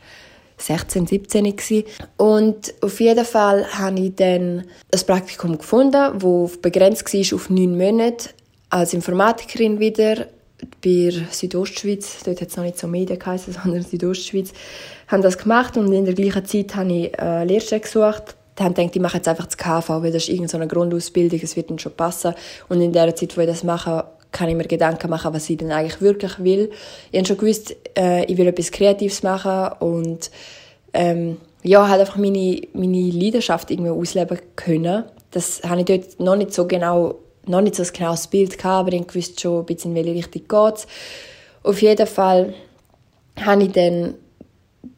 16, 0.59 1.07
17 1.07 1.57
gewesen. 1.57 1.85
Und 2.17 2.75
auf 2.81 3.01
jeden 3.01 3.25
Fall 3.25 3.67
habe 3.79 4.01
ich 4.01 4.15
dann 4.15 4.65
ein 4.93 5.01
Praktikum 5.07 5.59
gefunden, 5.59 6.19
das 6.19 6.57
begrenzt 6.59 7.13
war 7.13 7.37
auf 7.37 7.51
neun 7.51 7.77
Monate 7.77 8.31
als 8.71 8.95
Informatikerin 8.95 9.79
wieder 9.79 10.27
bei 10.83 11.13
Südostschweiz, 11.31 12.23
dort 12.25 12.41
hat 12.41 12.49
es 12.49 12.57
noch 12.57 12.65
nicht 12.65 12.79
so 12.79 12.87
Medien 12.87 13.19
geheißen, 13.19 13.53
sondern 13.63 13.83
Südostschweiz, 13.83 14.53
haben 15.09 15.23
das 15.23 15.39
gemacht 15.39 15.77
und 15.77 15.93
in 15.93 16.05
der 16.05 16.15
gleichen 16.15 16.45
Zeit 16.47 16.75
habe 16.75 16.93
ich 16.93 17.19
eine 17.19 17.45
Lehrstelle 17.45 17.81
gesucht. 17.81 18.37
Die 18.59 18.63
haben 18.63 18.73
gedacht, 18.73 18.97
ich 18.97 19.03
mache 19.03 19.19
jetzt 19.19 19.29
einfach 19.29 19.45
das 19.45 19.59
KV, 19.59 20.03
weil 20.03 20.13
das 20.13 20.23
ist 20.23 20.29
irgendeine 20.31 20.67
Grundausbildung, 20.67 21.39
es 21.43 21.57
wird 21.57 21.69
dann 21.69 21.79
schon 21.79 21.93
passen. 21.93 22.35
Und 22.71 22.81
in 22.81 22.91
der 22.91 23.15
Zeit, 23.15 23.37
wo 23.37 23.43
ich 23.43 23.47
das 23.47 23.65
mache, 23.65 24.05
kann 24.37 24.49
ich 24.51 24.55
mir 24.55 24.65
Gedanken 24.65 25.09
machen, 25.09 25.33
was 25.33 25.49
ich 25.49 25.57
denn 25.57 25.73
eigentlich 25.73 26.01
wirklich 26.03 26.39
will. 26.39 26.71
Ich 27.11 27.19
habe 27.19 27.27
schon 27.27 27.39
gewusst, 27.39 27.75
äh, 27.97 28.25
ich 28.27 28.37
will 28.37 28.47
etwas 28.47 28.71
Kreatives 28.71 29.23
machen 29.23 29.73
und 29.81 30.31
ähm, 30.93 31.39
ja, 31.63 31.89
halt 31.89 32.01
einfach 32.01 32.17
meine, 32.17 32.61
meine 32.75 33.11
Leidenschaft 33.11 33.71
irgendwie 33.71 33.91
ausleben 33.91 34.39
können. 34.55 35.05
Das 35.31 35.63
habe 35.63 35.81
ich 35.81 35.87
dort 35.87 36.21
noch 36.21 36.37
nicht 36.37 36.53
so 36.53 36.67
genau 36.67 37.17
noch 37.49 37.61
nicht 37.61 37.77
so 37.77 37.83
ein 37.83 37.93
genaues 37.93 38.27
Bild 38.27 38.59
gehabt, 38.59 38.89
aber 38.89 38.93
ich 38.93 39.15
wusste 39.15 39.41
schon 39.41 39.61
ein 39.61 39.67
bisschen, 39.67 39.93
in 39.93 40.05
welche 40.05 40.19
Richtung 40.19 40.43
geht 40.43 40.87
Auf 41.63 41.81
jeden 41.81 42.07
Fall 42.07 42.55
habe 43.41 43.63
ich 43.63 43.73
dann 43.73 44.15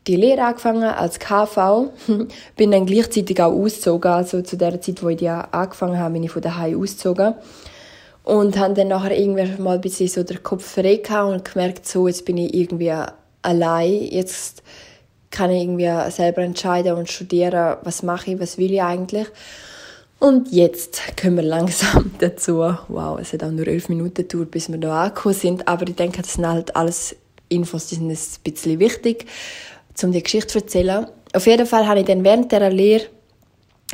die 0.07 0.17
Lehre 0.17 0.45
angefangen 0.45 0.85
als 0.85 1.19
KV, 1.19 1.91
bin 2.57 2.71
dann 2.71 2.87
gleichzeitig 2.87 3.41
auch 3.43 3.53
ausgezogen, 3.53 4.11
also 4.11 4.41
zu 4.43 4.57
der 4.57 4.81
Zeit, 4.81 5.03
wo 5.03 5.09
ich 5.09 5.19
die 5.19 5.29
angefangen 5.29 5.99
habe, 5.99 6.15
bin 6.15 6.25
ich 6.25 6.31
von 6.31 6.43
daheim 6.43 6.81
ausgezogen 6.81 7.35
und 8.29 8.59
habe 8.59 8.75
dann 8.75 8.89
nachher 8.89 9.19
irgendwann 9.19 9.63
mal 9.63 9.77
ein 9.77 9.81
bisschen 9.81 10.09
so 10.09 10.23
den 10.23 10.43
Kopf 10.43 10.75
frei 10.75 11.01
und 11.23 11.45
gemerkt, 11.45 11.87
so, 11.87 12.07
jetzt 12.07 12.25
bin 12.25 12.37
ich 12.37 12.55
irgendwie 12.55 12.93
allein, 13.43 14.03
jetzt 14.11 14.63
kann 15.31 15.51
ich 15.51 15.63
irgendwie 15.63 16.11
selber 16.11 16.43
entscheiden 16.43 16.93
und 16.93 17.09
studieren, 17.09 17.77
was 17.83 18.03
mache 18.03 18.33
ich, 18.33 18.41
was 18.41 18.59
will 18.59 18.73
ich 18.73 18.83
eigentlich 18.83 19.29
und 20.19 20.51
jetzt 20.51 21.17
kommen 21.21 21.37
wir 21.37 21.45
langsam 21.45 22.13
dazu. 22.19 22.57
Wow, 22.89 23.21
es 23.21 23.33
hat 23.33 23.45
auch 23.45 23.51
nur 23.51 23.67
elf 23.67 23.89
Minuten 23.89 24.15
gedauert, 24.15 24.51
bis 24.51 24.69
wir 24.69 24.79
da 24.79 25.05
angekommen 25.05 25.35
sind. 25.35 25.69
Aber 25.69 25.87
ich 25.87 25.95
denke, 25.95 26.23
das 26.23 26.35
sind 26.35 26.47
halt 26.47 26.75
alles 26.75 27.15
Infos, 27.49 27.87
die 27.87 27.95
sind 27.95 28.11
ein 28.11 28.19
bisschen 28.43 28.81
wichtig, 28.81 29.27
um 30.03 30.13
die 30.13 30.23
Geschichte 30.23 30.49
zu 30.49 30.59
erzählen. 30.59 31.07
Auf 31.33 31.47
jeden 31.47 31.67
Fall 31.67 31.87
habe 31.87 32.01
ich 32.01 32.07
dann 32.07 32.25
während 32.25 32.51
dieser 32.51 32.71
Lehre 32.71 33.07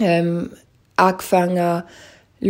ähm, 0.00 0.50
angefangen, 0.96 1.84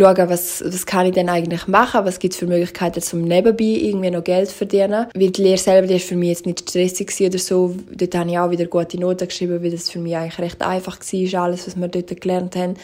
schauen, 0.01 0.29
was, 0.29 0.63
was 0.65 0.87
kann 0.87 1.07
ich 1.07 1.13
denn 1.13 1.29
eigentlich 1.29 1.67
machen, 1.69 2.05
was 2.05 2.19
gibt 2.19 2.35
es 2.35 2.41
für 2.41 2.47
Möglichkeiten 2.47 3.01
zum 3.01 3.23
nebenbei 3.23 3.65
irgendwie 3.65 4.11
noch 4.11 4.25
Geld 4.25 4.51
verdienen. 4.51 5.07
Weil 5.15 5.31
die 5.31 5.43
Lehre 5.43 5.59
selber 5.59 5.87
die 5.87 5.95
ist 5.95 6.09
für 6.09 6.17
mich 6.17 6.31
jetzt 6.31 6.47
nicht 6.47 6.69
stressig 6.69 7.15
oder 7.21 7.39
so. 7.39 7.75
Dort 7.93 8.15
habe 8.15 8.31
ich 8.31 8.39
auch 8.39 8.51
wieder 8.51 8.67
gute 8.67 8.99
Noten 8.99 9.29
geschrieben, 9.29 9.63
weil 9.63 9.71
das 9.71 9.91
für 9.91 9.99
mich 9.99 10.17
eigentlich 10.17 10.39
recht 10.39 10.63
einfach 10.63 10.99
war, 10.99 11.43
alles, 11.43 11.67
was 11.67 11.77
wir 11.77 11.89
dort 11.89 12.21
gelernt 12.21 12.57
haben. 12.57 12.75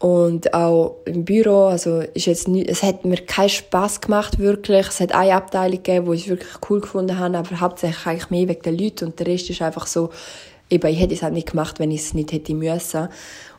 Und 0.00 0.54
auch 0.54 0.96
im 1.04 1.26
Büro, 1.26 1.66
also 1.66 2.00
ist 2.14 2.24
jetzt 2.24 2.48
nicht, 2.48 2.70
es 2.70 2.82
hat 2.82 3.04
mir 3.04 3.18
keinen 3.18 3.50
Spaß 3.50 4.00
gemacht, 4.00 4.38
wirklich. 4.38 4.88
Es 4.88 4.98
hat 4.98 5.14
eine 5.14 5.34
Abteilung 5.34 5.82
gegeben, 5.82 6.10
die 6.10 6.16
ich 6.16 6.28
wirklich 6.30 6.54
cool 6.70 6.80
gefunden 6.80 7.18
habe, 7.18 7.36
aber 7.36 7.60
hauptsächlich 7.60 8.06
eigentlich 8.06 8.30
mehr 8.30 8.48
wegen 8.48 8.62
den 8.62 8.78
Leuten 8.78 9.04
und 9.04 9.18
der 9.20 9.26
Rest 9.26 9.50
ist 9.50 9.60
einfach 9.60 9.86
so, 9.86 10.08
eben, 10.70 10.86
ich 10.86 10.98
hätte 10.98 11.12
es 11.12 11.22
halt 11.22 11.34
nicht 11.34 11.50
gemacht, 11.50 11.78
wenn 11.80 11.90
ich 11.90 12.00
es 12.00 12.14
nicht 12.14 12.32
hätte 12.32 12.54
müssen. 12.54 13.08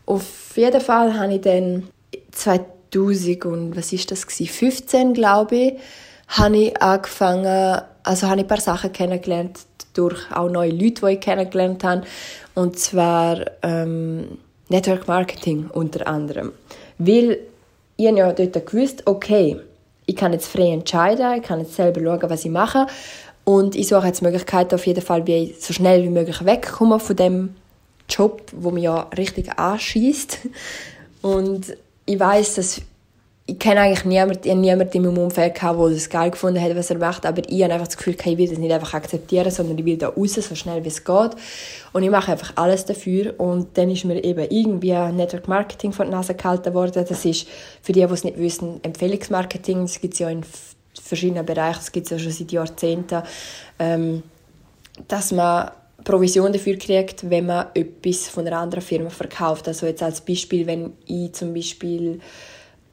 Auf 0.07 0.53
jeden 0.55 0.81
Fall 0.81 1.17
habe 1.19 1.35
ich 1.35 1.41
dann 1.41 1.83
2000 2.31 3.45
und 3.45 3.75
was 3.75 3.93
ist 3.93 4.11
das 4.11 4.27
gewesen? 4.27 4.47
15, 4.51 5.13
glaube 5.13 5.55
ich, 5.55 5.73
habe 6.27 6.57
ich 6.57 6.81
angefangen, 6.81 7.81
also 8.03 8.27
habe 8.27 8.41
ich 8.41 8.45
ein 8.45 8.47
paar 8.47 8.61
Sachen 8.61 8.91
kennengelernt 8.91 9.59
durch 9.93 10.31
auch 10.31 10.49
neue 10.49 10.71
Leute, 10.71 11.05
die 11.05 11.13
ich 11.13 11.19
kennengelernt 11.19 11.83
habe. 11.83 12.03
Und 12.55 12.79
zwar, 12.79 13.45
ähm, 13.61 14.37
Network 14.71 15.07
Marketing 15.07 15.69
unter 15.71 16.07
anderem. 16.07 16.53
Weil 16.97 17.39
ich 17.97 18.05
ja 18.05 18.31
dort 18.31 18.65
gewusst, 18.65 19.03
okay, 19.05 19.59
ich 20.05 20.15
kann 20.15 20.33
jetzt 20.33 20.47
frei 20.47 20.71
entscheiden, 20.71 21.37
ich 21.37 21.43
kann 21.43 21.59
jetzt 21.59 21.75
selber 21.75 22.01
schauen, 22.01 22.29
was 22.29 22.45
ich 22.45 22.51
mache 22.51 22.87
und 23.43 23.75
ich 23.75 23.87
suche 23.87 24.07
jetzt 24.07 24.21
Möglichkeiten 24.21 24.75
auf 24.75 24.87
jeden 24.87 25.01
Fall, 25.01 25.27
wie 25.27 25.35
ich 25.35 25.61
so 25.61 25.73
schnell 25.73 26.03
wie 26.03 26.09
möglich 26.09 26.43
wegkomme 26.43 26.99
von 26.99 27.15
dem 27.15 27.55
Job, 28.09 28.41
wo 28.53 28.71
mich 28.71 28.83
ja 28.83 29.01
richtig 29.17 29.57
anschießt. 29.57 30.39
Und 31.21 31.77
ich 32.05 32.19
weiß, 32.19 32.55
dass 32.55 32.81
ich 33.47 33.59
kenne 33.59 33.81
eigentlich 33.81 34.05
niemanden, 34.05 34.61
niemanden 34.61 34.97
in 34.97 35.03
meinem 35.03 35.17
Umfeld 35.17 35.55
gehabt, 35.55 35.79
der 35.79 35.89
das 35.89 36.09
geil 36.09 36.31
gefunden 36.31 36.61
hat, 36.61 36.75
was 36.75 36.89
er 36.89 36.99
macht, 36.99 37.25
aber 37.25 37.41
ich 37.49 37.63
habe 37.63 37.73
einfach 37.73 37.87
das 37.87 37.97
Gefühl, 37.97 38.15
ich 38.15 38.37
will 38.37 38.47
das 38.47 38.59
nicht 38.59 38.71
einfach 38.71 38.93
akzeptieren, 38.93 39.51
sondern 39.51 39.77
ich 39.77 39.83
will 39.83 39.97
da 39.97 40.09
raus, 40.09 40.35
so 40.35 40.55
schnell 40.55 40.83
wie 40.83 40.89
es 40.89 41.03
geht. 41.03 41.31
Und 41.91 42.03
ich 42.03 42.09
mache 42.09 42.31
einfach 42.31 42.53
alles 42.55 42.85
dafür. 42.85 43.37
Und 43.39 43.77
dann 43.77 43.89
ist 43.89 44.05
mir 44.05 44.23
eben 44.23 44.47
irgendwie 44.49 44.93
Network 45.11 45.47
Marketing 45.47 45.91
von 45.91 46.07
der 46.07 46.17
Nase 46.17 46.35
gehalten 46.35 46.73
worden. 46.73 47.05
Das 47.07 47.25
ist, 47.25 47.47
für 47.81 47.91
die, 47.91 48.05
die 48.05 48.13
es 48.13 48.23
nicht 48.23 48.37
wissen, 48.37 48.79
Empfehlungsmarketing. 48.83 49.81
Das 49.81 49.99
gibt 49.99 50.13
es 50.13 50.19
ja 50.19 50.29
in 50.29 50.43
verschiedenen 50.93 51.45
Bereichen, 51.45 51.79
das 51.79 51.91
gibt 51.91 52.05
es 52.05 52.11
ja 52.11 52.19
schon 52.19 52.31
seit 52.31 52.51
Jahrzehnten, 52.51 53.23
ähm, 53.79 54.23
dass 55.07 55.31
man 55.31 55.71
Provision 56.03 56.51
dafür 56.51 56.77
kriegt, 56.77 57.29
wenn 57.29 57.45
man 57.45 57.67
etwas 57.73 58.27
von 58.27 58.47
einer 58.47 58.59
anderen 58.59 58.83
Firma 58.83 59.09
verkauft. 59.09 59.67
Also 59.67 59.85
jetzt 59.85 60.03
als 60.03 60.21
Beispiel, 60.21 60.67
wenn 60.67 60.93
ich 61.05 61.33
zum 61.33 61.53
Beispiel 61.53 62.19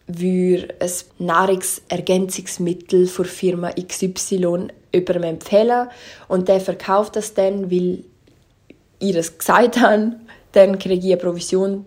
würde 0.06 0.74
ein 0.80 0.90
Nahrungsergänzungsmittel 1.18 3.06
für 3.06 3.24
Firma 3.24 3.72
XY 3.72 4.68
jemandem 4.92 5.22
empfehlen 5.22 5.88
und 6.28 6.48
der 6.48 6.60
verkauft 6.60 7.16
das 7.16 7.34
dann, 7.34 7.70
weil 7.70 8.04
ihr 9.00 9.16
es 9.16 9.36
gesagt 9.36 9.78
haben, 9.78 10.16
dann 10.52 10.78
kriege 10.78 11.06
ich 11.06 11.12
eine 11.12 11.16
Provision 11.18 11.84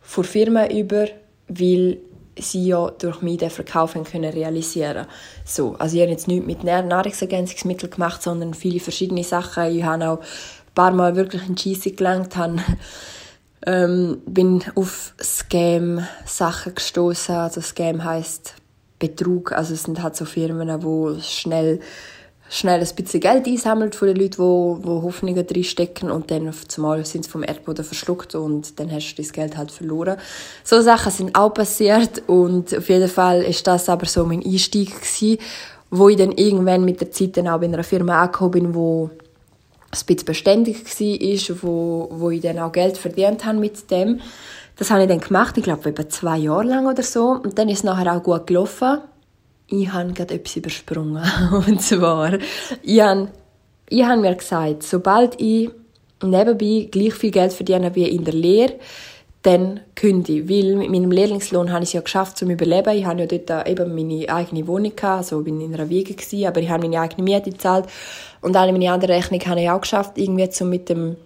für 0.00 0.24
Firma 0.24 0.66
über, 0.66 1.06
weil 1.46 1.98
sie 2.38 2.66
ja 2.66 2.90
durch 2.90 3.22
mich 3.22 3.38
den 3.38 3.50
Verkauf 3.50 3.94
können 4.10 4.32
realisieren 4.32 5.06
so 5.44 5.74
Also 5.78 5.96
ich 5.96 6.02
habe 6.02 6.12
jetzt 6.12 6.28
nichts 6.28 6.46
mit 6.46 6.64
Nahrungsergänzungsmitteln 6.64 7.90
gemacht, 7.90 8.22
sondern 8.22 8.54
viele 8.54 8.80
verschiedene 8.80 9.24
Sachen. 9.24 9.76
Ich 9.76 9.82
habe 9.82 10.08
auch 10.08 10.20
paar 10.74 10.92
Mal 10.92 11.16
wirklich 11.16 11.46
in 11.48 11.56
Scheisse 11.56 11.92
gelangt, 11.92 12.36
habe 12.36 12.58
ähm, 13.66 14.22
bin 14.26 14.62
auf 14.74 15.14
Scam-Sachen 15.22 16.74
gestoßen. 16.74 17.34
Also 17.34 17.60
Scam 17.60 18.02
heißt 18.04 18.54
Betrug. 18.98 19.52
Also 19.52 19.74
es 19.74 19.84
sind 19.84 20.02
halt 20.02 20.16
so 20.16 20.24
Firmen, 20.24 20.82
wo 20.82 21.16
schnell 21.20 21.80
schnell 22.50 22.80
ein 22.80 22.94
bisschen 22.96 23.20
Geld 23.20 23.46
einsammelt 23.46 23.94
von 23.94 24.08
den 24.08 24.16
Leuten, 24.16 24.42
die, 24.42 24.82
die 24.82 24.88
Hoffnungen 24.88 25.46
drinstecken 25.46 26.10
und 26.10 26.30
dann 26.32 26.48
auf 26.48 26.64
einmal 26.76 27.06
sind 27.06 27.24
sie 27.24 27.30
vom 27.30 27.44
Erdboden 27.44 27.84
verschluckt 27.84 28.34
und 28.34 28.78
dann 28.80 28.90
hast 28.90 29.14
du 29.14 29.22
das 29.22 29.32
Geld 29.32 29.56
halt 29.56 29.70
verloren. 29.70 30.16
So 30.64 30.80
Sachen 30.82 31.12
sind 31.12 31.36
auch 31.36 31.54
passiert 31.54 32.24
und 32.26 32.76
auf 32.76 32.88
jeden 32.88 33.08
Fall 33.08 33.42
ist 33.42 33.66
das 33.68 33.88
aber 33.88 34.06
so 34.06 34.26
mein 34.26 34.44
Einstieg 34.44 34.88
gewesen, 34.88 35.38
wo 35.90 36.08
ich 36.08 36.16
dann 36.16 36.32
irgendwann 36.32 36.84
mit 36.84 37.00
der 37.00 37.12
Zeit 37.12 37.36
dann 37.36 37.46
auch 37.46 37.62
in 37.62 37.72
einer 37.72 37.84
Firma 37.84 38.20
angekommen 38.20 38.50
bin, 38.50 38.74
wo 38.74 39.10
ein 39.92 40.06
bisschen 40.06 40.24
beständig 40.24 40.84
war, 40.84 41.56
wo, 41.62 42.08
wo 42.12 42.30
ich 42.30 42.40
dann 42.40 42.58
auch 42.58 42.72
Geld 42.72 42.96
verdient 42.96 43.44
habe 43.44 43.58
mit 43.58 43.90
dem. 43.90 44.20
Das 44.76 44.90
habe 44.90 45.02
ich 45.02 45.08
dann 45.08 45.20
gemacht, 45.20 45.58
ich 45.58 45.64
glaube, 45.64 45.90
etwa 45.90 46.08
zwei 46.08 46.38
Jahre 46.38 46.64
lang 46.64 46.86
oder 46.86 47.02
so. 47.02 47.40
Und 47.42 47.58
dann 47.58 47.68
ist 47.68 47.78
es 47.78 47.84
nachher 47.84 48.14
auch 48.14 48.22
gut 48.22 48.46
gelaufen. 48.46 48.98
Ich 49.66 49.92
habe 49.92 50.12
gerade 50.12 50.34
etwas 50.34 50.56
übersprungen. 50.56 51.22
Und 51.66 51.82
zwar, 51.82 52.38
ich 52.82 53.00
habe, 53.00 53.28
ich 53.88 54.04
habe 54.04 54.20
mir 54.20 54.34
gesagt, 54.34 54.84
sobald 54.84 55.40
ich 55.40 55.70
nebenbei 56.22 56.88
gleich 56.90 57.14
viel 57.14 57.30
Geld 57.30 57.52
verdiene 57.52 57.94
wie 57.94 58.08
in 58.08 58.24
der 58.24 58.34
Lehre, 58.34 58.74
dann 59.42 59.80
kündige. 59.94 60.48
Weil 60.48 60.76
mit 60.76 60.90
meinem 60.90 61.10
Lehrlingslohn 61.10 61.72
habe 61.72 61.82
ich 61.82 61.90
es 61.90 61.92
ja 61.94 62.00
geschafft, 62.00 62.36
zum 62.36 62.50
Überleben. 62.50 62.96
Ich 62.96 63.06
habe 63.06 63.20
ja 63.20 63.26
dort 63.26 63.68
eben 63.68 63.94
meine 63.94 64.28
eigene 64.28 64.66
Wohnung 64.66 64.94
gehabt, 64.94 65.18
also 65.18 65.42
bin 65.42 65.60
in 65.60 65.74
einer 65.74 65.88
Wiege 65.88 66.14
gewesen, 66.14 66.46
aber 66.46 66.60
ich 66.60 66.68
habe 66.68 66.82
meine 66.82 67.00
eigene 67.00 67.22
Miete 67.22 67.50
gezahlt. 67.50 67.86
Und 68.42 68.56
alle 68.56 68.72
meine 68.72 68.92
anderen 68.92 69.14
Rechnungen 69.14 69.46
habe 69.46 69.60
ich 69.60 69.70
auch 69.70 69.80
geschafft, 69.80 70.18
irgendwie 70.18 70.48
zum 70.50 70.68
mit 70.68 70.88
dem 70.88 71.16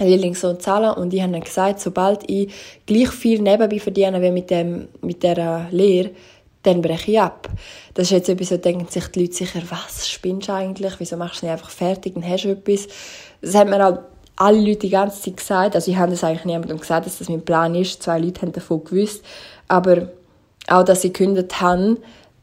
Lehrlingslohn 0.00 0.56
zu 0.56 0.60
zahlen. 0.60 0.94
Und 0.94 1.12
ich 1.12 1.20
habe 1.20 1.32
dann 1.32 1.42
gesagt, 1.42 1.80
sobald 1.80 2.28
ich 2.28 2.52
gleich 2.86 3.10
viel 3.10 3.42
nebenbei 3.42 3.78
verdiene 3.78 4.22
wie 4.22 4.30
mit, 4.30 4.50
dem, 4.50 4.88
mit 5.02 5.22
dieser 5.22 5.66
Lehre, 5.70 6.10
dann 6.62 6.80
breche 6.80 7.10
ich 7.10 7.20
ab. 7.20 7.48
Das 7.94 8.04
ist 8.04 8.12
jetzt 8.12 8.28
etwas, 8.28 8.50
so 8.50 8.56
denken 8.56 8.86
sich 8.88 9.06
die 9.08 9.22
Leute 9.22 9.34
sicher, 9.34 9.60
was 9.68 10.08
spinnst 10.08 10.48
du 10.48 10.52
eigentlich? 10.52 10.94
Wieso 10.98 11.16
machst 11.16 11.42
du 11.42 11.46
nicht 11.46 11.52
einfach 11.52 11.70
fertig, 11.70 12.14
dann 12.14 12.26
hast 12.26 12.44
du 12.44 12.50
etwas. 12.50 12.86
Das 13.40 13.54
hat 13.54 13.68
mir 13.68 13.84
auch 13.86 13.98
alle 14.42 14.60
Leute 14.60 14.80
die 14.80 14.90
ganze 14.90 15.22
Zeit 15.22 15.36
gesagt, 15.36 15.74
also 15.76 15.90
ich 15.90 15.96
habe 15.96 16.10
das 16.10 16.24
eigentlich 16.24 16.44
niemandem 16.44 16.78
gesagt, 16.78 17.06
dass 17.06 17.18
das 17.18 17.28
mein 17.28 17.44
Plan 17.44 17.74
ist, 17.74 18.02
zwei 18.02 18.18
Leute 18.18 18.42
haben 18.42 18.52
davon 18.52 18.82
gewusst, 18.82 19.24
aber 19.68 20.08
auch, 20.66 20.84
dass 20.84 21.02
sie 21.02 21.12
gekündigt 21.12 21.60
haben, 21.60 21.98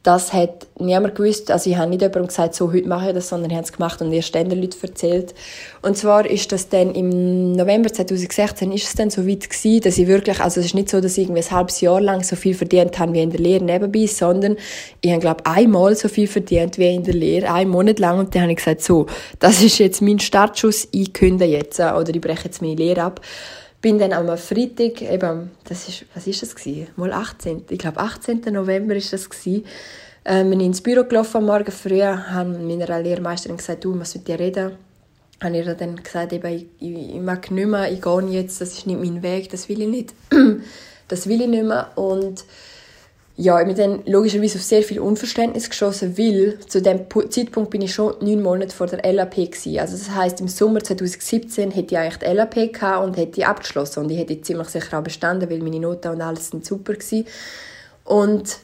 das 0.10 0.34
hat 0.34 0.66
niemand 0.80 1.14
gewusst. 1.14 1.52
Also 1.52 1.70
ich 1.70 1.78
habe 1.78 1.88
nicht 1.88 2.02
jemandem 2.02 2.26
gesagt, 2.26 2.56
so, 2.56 2.74
heute 2.74 2.88
mache 2.88 3.10
ich 3.10 3.14
das, 3.14 3.30
sondern 3.30 3.52
ich 3.52 3.56
habe 3.56 3.66
es 3.66 3.72
gemacht 3.72 4.02
und 4.02 4.12
erst 4.12 4.34
dann 4.34 4.50
den 4.50 4.60
Leuten 4.60 4.82
erzählt. 4.82 5.36
Und 5.84 5.98
zwar 5.98 6.26
ist 6.26 6.52
das 6.52 6.68
dann 6.68 6.96
im 6.96 7.52
November 7.52 7.94
2016 7.94 8.72
ist 8.72 8.88
es 8.88 8.96
dann 8.96 9.12
so 9.12 9.28
weit 9.28 9.48
gewesen, 9.48 9.82
dass 9.82 10.00
ich 10.00 10.08
wirklich, 10.08 10.40
also 10.40 10.62
es 10.62 10.66
ist 10.66 10.74
nicht 10.74 10.90
so, 10.90 11.00
dass 11.00 11.16
ich 11.16 11.26
irgendwie 11.26 11.44
ein 11.44 11.52
halbes 11.52 11.80
Jahr 11.82 12.02
lang 12.02 12.24
so 12.24 12.36
viel 12.36 12.56
verdient 12.56 12.98
habe 12.98 13.14
wie 13.14 13.22
in 13.22 13.30
der 13.30 13.40
Lehre 13.40 13.64
nebenbei, 13.64 14.08
sondern 14.08 14.56
ich 15.02 15.12
habe, 15.12 15.22
glaube 15.22 15.46
einmal 15.46 15.96
so 15.96 16.08
viel 16.08 16.28
verdient 16.28 16.80
wie 16.80 16.92
in 16.92 17.04
der 17.04 17.14
Lehre, 17.14 17.54
einen 17.54 17.70
Monat 17.70 18.00
lang 18.00 18.18
und 18.18 18.34
dann 18.34 18.42
habe 18.42 18.52
ich 18.54 18.58
gesagt, 18.58 18.82
so, 18.82 19.06
das 19.38 19.62
ist 19.62 19.78
jetzt 19.78 20.02
mein 20.02 20.18
Startschuss, 20.18 20.88
ich 20.92 21.14
kündige 21.14 21.52
jetzt 21.52 21.80
oder 21.80 22.10
ich 22.10 22.20
breche 22.20 22.46
jetzt 22.46 22.64
meine 22.64 22.74
Lehre 22.74 23.04
ab 23.04 23.22
bin 23.82 23.98
dann 23.98 24.14
am 24.14 24.38
Freitag, 24.38 25.02
eben, 25.02 25.52
das 25.64 25.88
ist, 25.88 26.06
was 26.14 26.28
ist 26.28 26.42
das 26.42 26.56
gewesen? 26.56 26.88
Mal 26.96 27.14
18. 27.14 27.66
Ich 27.70 27.80
glaube, 27.80 28.00
18. 28.00 28.42
November 28.52 28.96
ist 28.96 29.14
das 29.14 29.30
gewesen. 29.30 29.66
Ähm, 30.26 30.50
bin 30.50 30.60
ins 30.60 30.82
Büro 30.82 31.06
gelaufen 31.06 31.38
am 31.38 31.46
Morgen 31.46 31.72
früh, 31.72 32.02
habe 32.02 32.50
meiner 32.50 33.02
Lehrmeisterin 33.02 33.58
gesagt, 33.58 33.84
du, 33.86 33.92
ich 33.92 33.98
muss 33.98 34.16
mit 34.16 34.28
dir 34.28 34.40
reden. 34.40 34.74
Habe 35.42 35.56
ihr 35.56 35.74
dann 35.76 35.96
gesagt, 35.96 36.34
eben, 36.34 36.54
ich, 36.54 36.66
ich, 36.80 37.16
ich 37.16 37.22
mag 37.22 37.50
nicht 37.50 37.68
mehr, 37.68 37.90
ich 37.90 38.02
gehe 38.02 38.22
jetzt, 38.30 38.60
das 38.60 38.74
ist 38.74 38.88
nicht 38.88 39.00
mein 39.00 39.24
Weg, 39.24 39.50
das 39.50 39.70
will 39.70 39.82
ich 39.82 39.88
nicht. 39.88 40.14
das 41.08 41.28
will 41.28 41.42
ich 41.42 41.48
nicht 41.48 41.64
mehr. 41.64 41.92
Und 41.96 42.44
ja, 43.42 43.58
ich 43.62 43.68
bin 43.68 43.78
dann 43.78 44.02
logischerweise 44.06 44.58
auf 44.58 44.66
sehr 44.66 44.84
viel 44.84 45.00
Unverständnis 45.00 45.70
geschossen, 45.70 46.18
weil 46.18 46.60
zu 46.68 46.82
dem 46.82 47.06
Zeitpunkt 47.30 47.70
bin 47.70 47.82
ich 47.82 47.94
schon 47.94 48.14
neun 48.20 48.42
Monate 48.42 48.76
vor 48.76 48.88
der 48.88 49.14
LAP 49.14 49.36
gewesen. 49.36 49.80
Also 49.80 49.96
das 49.96 50.14
heißt 50.14 50.42
im 50.42 50.50
Sommer 50.50 50.84
2017 50.84 51.72
hätte 51.72 51.96
ich 51.96 51.98
eigentlich 51.98 52.18
die 52.18 52.26
LAP 52.26 52.58
und 53.02 53.16
hätte 53.16 53.32
die 53.32 53.46
abgeschlossen 53.46 54.04
und 54.04 54.10
ich 54.10 54.18
hätte 54.18 54.42
ziemlich 54.42 54.68
sicher 54.68 55.00
auch 55.00 55.04
bestanden, 55.04 55.50
weil 55.50 55.60
meine 55.60 55.80
Noten 55.80 56.10
und 56.10 56.22
alles 56.22 56.50
sind 56.50 56.66
super 56.66 56.92
gewesen. 56.92 57.28
Und 58.04 58.58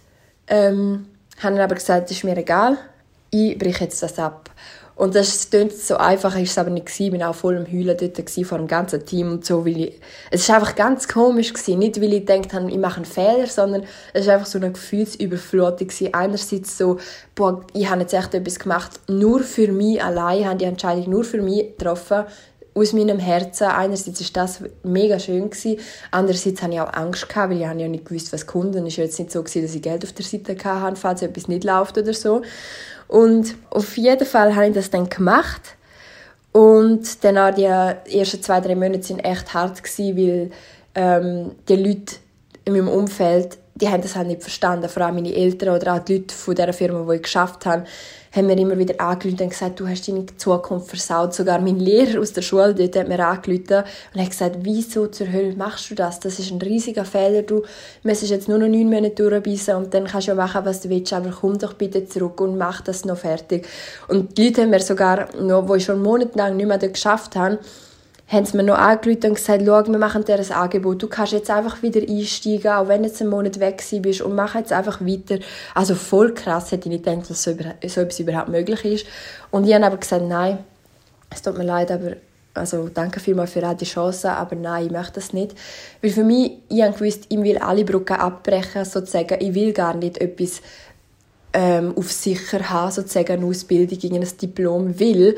ähm, 0.48 1.06
haben 1.40 1.58
aber 1.58 1.76
gesagt, 1.76 2.10
das 2.10 2.18
ist 2.18 2.26
mir 2.26 2.36
egal, 2.36 2.78
ich 3.30 3.58
breche 3.58 3.86
jetzt 3.86 4.04
das 4.04 4.20
ab. 4.20 4.50
Und 4.96 5.14
das 5.14 5.50
klingt 5.50 5.74
so 5.74 5.98
einfach, 5.98 6.38
ist 6.40 6.52
es 6.52 6.58
aber 6.58 6.70
nicht 6.70 6.86
gewesen. 6.86 7.16
Ich 7.16 7.22
war 7.22 7.30
auch 7.32 7.36
voll 7.36 7.56
im 7.56 7.68
Heulen 7.68 7.98
dort 7.98 8.30
vor 8.46 8.58
dem 8.58 8.68
ganzen 8.68 9.06
Team 9.06 9.30
und 9.30 9.46
so, 9.46 9.66
weil 9.66 9.78
ich, 9.78 10.00
es 10.32 10.48
war 10.48 10.56
einfach 10.56 10.76
ganz 10.76 11.08
komisch 11.08 11.52
gewesen. 11.52 11.80
Nicht, 11.80 12.00
weil 12.02 12.14
ich 12.14 12.26
gedacht 12.26 12.54
habe, 12.54 12.72
ich 12.72 12.78
mache 12.78 12.98
einen 12.98 13.06
Fehler, 13.06 13.48
sondern 13.48 13.84
es 14.14 14.26
war 14.26 14.36
einfach 14.36 14.48
so 14.48 14.58
eine 14.58 14.72
Gefühlsüberflutung 14.72 15.88
gewesen. 15.88 16.14
Einerseits 16.14 16.78
so, 16.78 16.98
boah, 17.36 17.66
ich 17.74 17.90
habe 17.90 18.02
jetzt 18.02 18.14
echt 18.14 18.34
etwas 18.34 18.58
gemacht, 18.58 18.92
nur 19.10 19.42
für 19.42 19.68
mich 19.68 20.02
allein, 20.02 20.40
ich 20.40 20.46
habe 20.46 20.58
die 20.58 20.66
Entscheidung 20.66 21.10
nur 21.10 21.26
für 21.26 21.42
mich 21.42 21.76
getroffen, 21.78 22.24
aus 22.76 22.94
meinem 22.94 23.20
Herzen. 23.20 23.68
Einerseits 23.68 24.22
ist 24.22 24.36
das 24.36 24.60
mega 24.84 25.18
schön 25.18 25.50
andererseits 26.12 26.62
hatte 26.62 26.74
ich 26.74 26.82
auch 26.82 26.94
Angst 26.94 27.28
gehabt, 27.28 27.50
weil 27.50 27.58
ich 27.58 27.64
ja 27.64 27.74
nicht 27.74 28.06
gewusst, 28.06 28.32
was 28.34 28.46
kommt. 28.46 28.76
Und 28.76 28.86
es 28.86 28.98
war 28.98 29.06
jetzt 29.06 29.18
nicht 29.18 29.32
so 29.32 29.42
dass 29.42 29.56
ich 29.56 29.82
Geld 29.82 30.04
auf 30.04 30.12
der 30.12 30.26
Seite 30.26 30.56
hatte, 30.64 30.96
falls 30.98 31.22
etwas 31.22 31.48
nicht 31.48 31.64
läuft 31.64 31.98
oder 31.98 32.14
so. 32.14 32.42
Und 33.08 33.56
auf 33.70 33.98
jeden 33.98 34.26
Fall 34.26 34.56
habe 34.56 34.68
ich 34.68 34.74
das 34.74 34.92
dann 34.92 35.10
gemacht. 35.10 35.62
Und 36.52 37.24
dann 37.24 37.38
auch 37.38 37.54
die 37.54 37.64
ersten 37.64 38.42
zwei, 38.42 38.62
drei 38.62 38.76
Monate 38.76 39.10
waren 39.10 39.20
echt 39.20 39.54
hart, 39.54 39.82
weil 39.98 40.52
ähm, 40.96 41.52
die 41.68 41.76
Leute 41.76 42.16
in 42.66 42.74
meinem 42.74 42.88
Umfeld, 42.88 43.58
die 43.76 43.90
haben 43.90 44.02
das 44.02 44.16
halt 44.16 44.28
nicht 44.28 44.42
verstanden. 44.42 44.88
Vor 44.88 45.04
allem 45.04 45.16
meine 45.16 45.36
Eltern 45.36 45.76
oder 45.76 45.96
auch 45.96 46.00
die 46.00 46.18
Leute 46.18 46.34
von 46.34 46.56
dieser 46.56 46.72
Firma, 46.72 47.06
die 47.12 47.18
ich 47.18 47.24
geschafft 47.24 47.66
habe, 47.66 47.84
haben 48.32 48.48
mir 48.48 48.58
immer 48.58 48.78
wieder 48.78 49.00
angerufen 49.00 49.42
und 49.42 49.50
gesagt, 49.50 49.80
du 49.80 49.88
hast 49.88 50.08
deine 50.08 50.26
Zukunft 50.38 50.88
versaut. 50.88 51.34
Sogar 51.34 51.60
mein 51.60 51.80
Lehrer 51.80 52.22
aus 52.22 52.32
der 52.32 52.42
Schule 52.42 52.74
dort 52.74 52.96
hat 52.96 53.08
mir 53.10 53.26
angerufen 53.26 53.84
und 54.14 54.22
hat 54.22 54.30
gesagt, 54.30 54.58
wieso 54.62 55.08
zur 55.08 55.32
Hölle 55.32 55.56
machst 55.56 55.92
du 55.92 55.96
das? 55.96 56.22
Das 56.22 56.40
ist 56.40 56.52
ein 56.52 56.62
riesiger 56.62 57.04
Fehler. 57.04 57.42
Du 57.42 57.64
müsstest 58.04 58.32
jetzt 58.32 58.48
nur 58.48 58.58
noch 58.58 58.68
neun 58.68 58.90
Monate 58.90 59.30
durchbeissen 59.30 59.76
und 59.76 59.94
dann 59.94 60.06
kannst 60.06 60.28
du 60.28 60.32
ja 60.32 60.36
machen, 60.36 60.64
was 60.64 60.82
du 60.82 60.90
willst, 60.90 61.12
aber 61.12 61.32
komm 61.32 61.58
doch 61.58 61.74
bitte 61.74 62.06
zurück 62.06 62.40
und 62.40 62.58
mach 62.58 62.80
das 62.80 63.04
noch 63.04 63.18
fertig. 63.18 63.68
Und 64.08 64.38
die 64.38 64.48
Leute 64.48 64.62
haben 64.62 64.70
mir 64.70 64.82
sogar 64.82 65.36
noch, 65.36 65.68
wo 65.68 65.76
ich 65.76 65.84
schon 65.84 66.02
monatelang 66.02 66.56
nicht 66.56 66.68
mehr 66.68 66.78
geschafft 66.78 67.36
habe, 67.36 67.60
haben 68.28 68.46
sie 68.46 68.58
mir 68.58 68.64
noch 68.64 68.78
angerufen 68.78 69.26
und 69.26 69.36
gesagt, 69.36 69.64
schau, 69.66 69.86
wir 69.86 70.00
machen 70.00 70.26
dir 70.26 70.40
ein 70.40 70.52
Angebot. 70.52 71.02
Du 71.02 71.08
kannst 71.08 71.34
jetzt 71.34 71.52
einfach 71.52 71.84
wieder 71.84 72.02
einsteigen, 72.02 72.72
auch 72.72 72.88
wenn 72.88 73.04
du 73.04 73.10
jetzt 73.10 73.22
einen 73.22 73.30
Monat 73.30 73.60
weg 73.60 73.84
bist 74.02 74.22
und 74.22 74.34
mach 74.34 74.56
jetzt 74.56 74.74
einfach 74.74 75.00
weiter. 75.02 75.38
Also 75.76 75.94
voll 75.94 76.34
krass, 76.34 76.72
hätte 76.72 76.90
ich 76.90 76.96
nicht 76.96 77.06
gedacht, 77.06 77.30
dass 77.30 77.44
so, 77.44 77.56
so 77.86 78.02
etwas 78.02 78.20
überhaupt 78.20 78.50
möglich 78.50 78.84
ist. 78.84 79.06
Und 79.52 79.68
ich 79.68 79.74
habe 79.76 79.86
aber 79.86 79.98
gesagt, 79.98 80.24
nein, 80.28 80.58
es 81.30 81.42
tut 81.42 81.58
mir 81.58 81.66
leid, 81.66 81.92
aber 81.92 82.14
also 82.56 82.90
danke 82.90 83.20
vielmals 83.20 83.52
für 83.52 83.66
all 83.66 83.76
die 83.76 83.86
Chancen, 83.86 84.30
aber 84.30 84.56
nein, 84.56 84.86
ich 84.86 84.92
möchte 84.92 85.14
das 85.14 85.34
nicht. 85.34 85.56
Weil 86.02 86.12
für 86.12 86.24
mich, 86.24 86.54
ich 86.70 86.82
habe 86.82 86.98
gewusst, 86.98 87.26
ich 87.30 87.38
will 87.38 87.58
alle 87.58 87.84
Brücken 87.84 88.14
abbrechen, 88.14 88.86
sozusagen. 88.86 89.38
Ich 89.40 89.54
will 89.54 89.74
gar 89.74 89.94
nicht 89.94 90.18
etwas 90.18 90.62
ähm, 91.54 91.94
auf 91.96 92.12
sicher 92.12 92.70
haben, 92.70 92.92
sozusagen 92.92 93.34
eine 93.34 93.46
Ausbildung, 93.46 94.14
ein 94.14 94.28
Diplom, 94.42 95.00
weil 95.00 95.36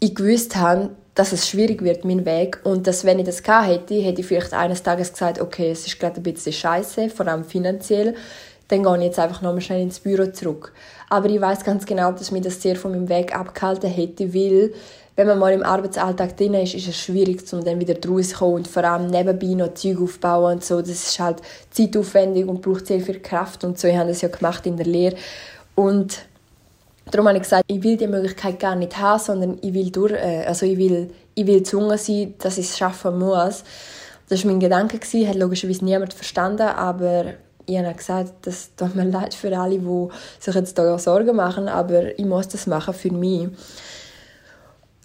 ich 0.00 0.14
gewusst 0.14 0.56
habe, 0.56 0.90
dass 1.14 1.32
es 1.32 1.48
schwierig 1.48 1.82
wird, 1.82 2.04
mein 2.04 2.24
Weg. 2.24 2.60
Und 2.64 2.86
dass, 2.86 3.04
wenn 3.04 3.18
ich 3.18 3.26
das 3.26 3.42
gehabt 3.42 3.68
hätte, 3.68 3.94
hätte 3.94 4.20
ich 4.20 4.26
vielleicht 4.26 4.52
eines 4.52 4.82
Tages 4.82 5.12
gesagt, 5.12 5.40
okay, 5.40 5.70
es 5.70 5.86
ist 5.86 5.98
gerade 5.98 6.16
ein 6.16 6.22
bisschen 6.22 6.52
scheiße, 6.52 7.10
vor 7.10 7.26
allem 7.26 7.44
finanziell. 7.44 8.14
Dann 8.68 8.82
gehe 8.82 8.96
ich 8.96 9.02
jetzt 9.04 9.18
einfach 9.18 9.42
nochmal 9.42 9.60
schnell 9.60 9.82
ins 9.82 10.00
Büro 10.00 10.26
zurück. 10.26 10.72
Aber 11.10 11.28
ich 11.28 11.40
weiß 11.40 11.64
ganz 11.64 11.86
genau, 11.86 12.12
dass 12.12 12.30
mir 12.30 12.40
das 12.40 12.60
sehr 12.60 12.76
von 12.76 12.92
meinem 12.92 13.08
Weg 13.08 13.36
abgehalten 13.36 13.90
hätte, 13.90 14.34
weil 14.34 14.72
wenn 15.16 15.28
man 15.28 15.38
mal 15.38 15.52
im 15.52 15.62
Arbeitsalltag 15.62 16.36
drin 16.36 16.54
ist, 16.54 16.74
ist 16.74 16.88
es 16.88 16.96
schwierig, 16.96 17.40
um 17.52 17.64
dann 17.64 17.78
wieder 17.78 17.94
rauszukommen 17.94 18.56
und 18.56 18.68
vor 18.68 18.82
allem 18.82 19.06
nebenbei 19.06 19.54
noch 19.54 19.74
Zeug 19.74 20.00
aufbauen 20.00 20.54
und 20.54 20.64
so. 20.64 20.80
Das 20.80 20.90
ist 20.90 21.20
halt 21.20 21.36
zeitaufwendig 21.70 22.46
und 22.46 22.62
braucht 22.62 22.88
sehr 22.88 23.00
viel 23.00 23.20
Kraft 23.20 23.62
und 23.62 23.78
so. 23.78 23.86
Ich 23.86 23.96
habe 23.96 24.08
das 24.08 24.22
ja 24.22 24.28
gemacht 24.28 24.66
in 24.66 24.76
der 24.76 24.86
Lehre. 24.86 25.14
Und 25.76 26.26
Darum 27.10 27.28
habe 27.28 27.36
ich 27.36 27.42
gesagt, 27.42 27.64
ich 27.66 27.82
will 27.82 27.96
die 27.96 28.06
Möglichkeit 28.06 28.58
gar 28.58 28.74
nicht 28.74 28.96
haben, 28.98 29.20
sondern 29.20 29.58
ich 29.62 29.74
will 29.74 29.90
durch, 29.90 30.12
äh, 30.12 30.44
also 30.46 30.66
ich 30.66 30.78
will, 30.78 31.10
ich 31.34 31.46
will 31.46 31.58
gezwungen 31.58 31.98
sein, 31.98 32.34
dass 32.38 32.58
ich 32.58 32.66
es 32.66 32.78
schaffen 32.78 33.18
muss. 33.18 33.64
Das 34.28 34.44
war 34.44 34.50
mein 34.50 34.60
Gedanke, 34.60 34.98
gewesen, 34.98 35.28
hat 35.28 35.36
logischerweise 35.36 35.84
niemand 35.84 36.14
verstanden, 36.14 36.62
aber 36.62 37.34
ich 37.66 37.78
habe 37.78 37.94
gesagt, 37.94 38.32
das 38.42 38.74
tut 38.74 38.94
mir 38.94 39.04
leid 39.10 39.34
für 39.34 39.56
alle, 39.56 39.78
die 39.78 40.08
sich 40.40 40.54
jetzt 40.54 40.78
da 40.78 40.98
Sorgen 40.98 41.36
machen, 41.36 41.68
aber 41.68 42.18
ich 42.18 42.24
muss 42.24 42.48
das 42.48 42.66
machen 42.66 42.94
für 42.94 43.12
mich. 43.12 43.48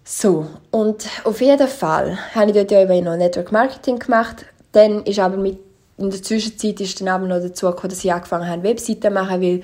So, 0.04 0.48
und 0.72 1.06
auf 1.24 1.40
jeden 1.40 1.68
Fall 1.68 2.18
habe 2.34 2.48
ich 2.48 2.56
dort 2.56 2.72
ja 2.72 2.82
eben 2.82 3.04
noch 3.04 3.16
Network 3.16 3.52
Marketing 3.52 4.00
gemacht. 4.00 4.46
Dann 4.72 5.04
ist 5.04 5.20
aber 5.20 5.38
mit, 5.38 5.60
in 5.98 6.10
der 6.10 6.24
Zwischenzeit 6.24 6.82
ist 6.82 7.00
dann 7.00 7.10
aber 7.10 7.28
noch 7.28 7.40
dazu 7.40 7.68
gekommen, 7.68 7.90
dass 7.90 8.04
ich 8.04 8.12
angefangen 8.12 8.50
habe, 8.50 8.64
Webseiten 8.64 9.02
zu 9.02 9.10
machen, 9.12 9.42
weil 9.42 9.62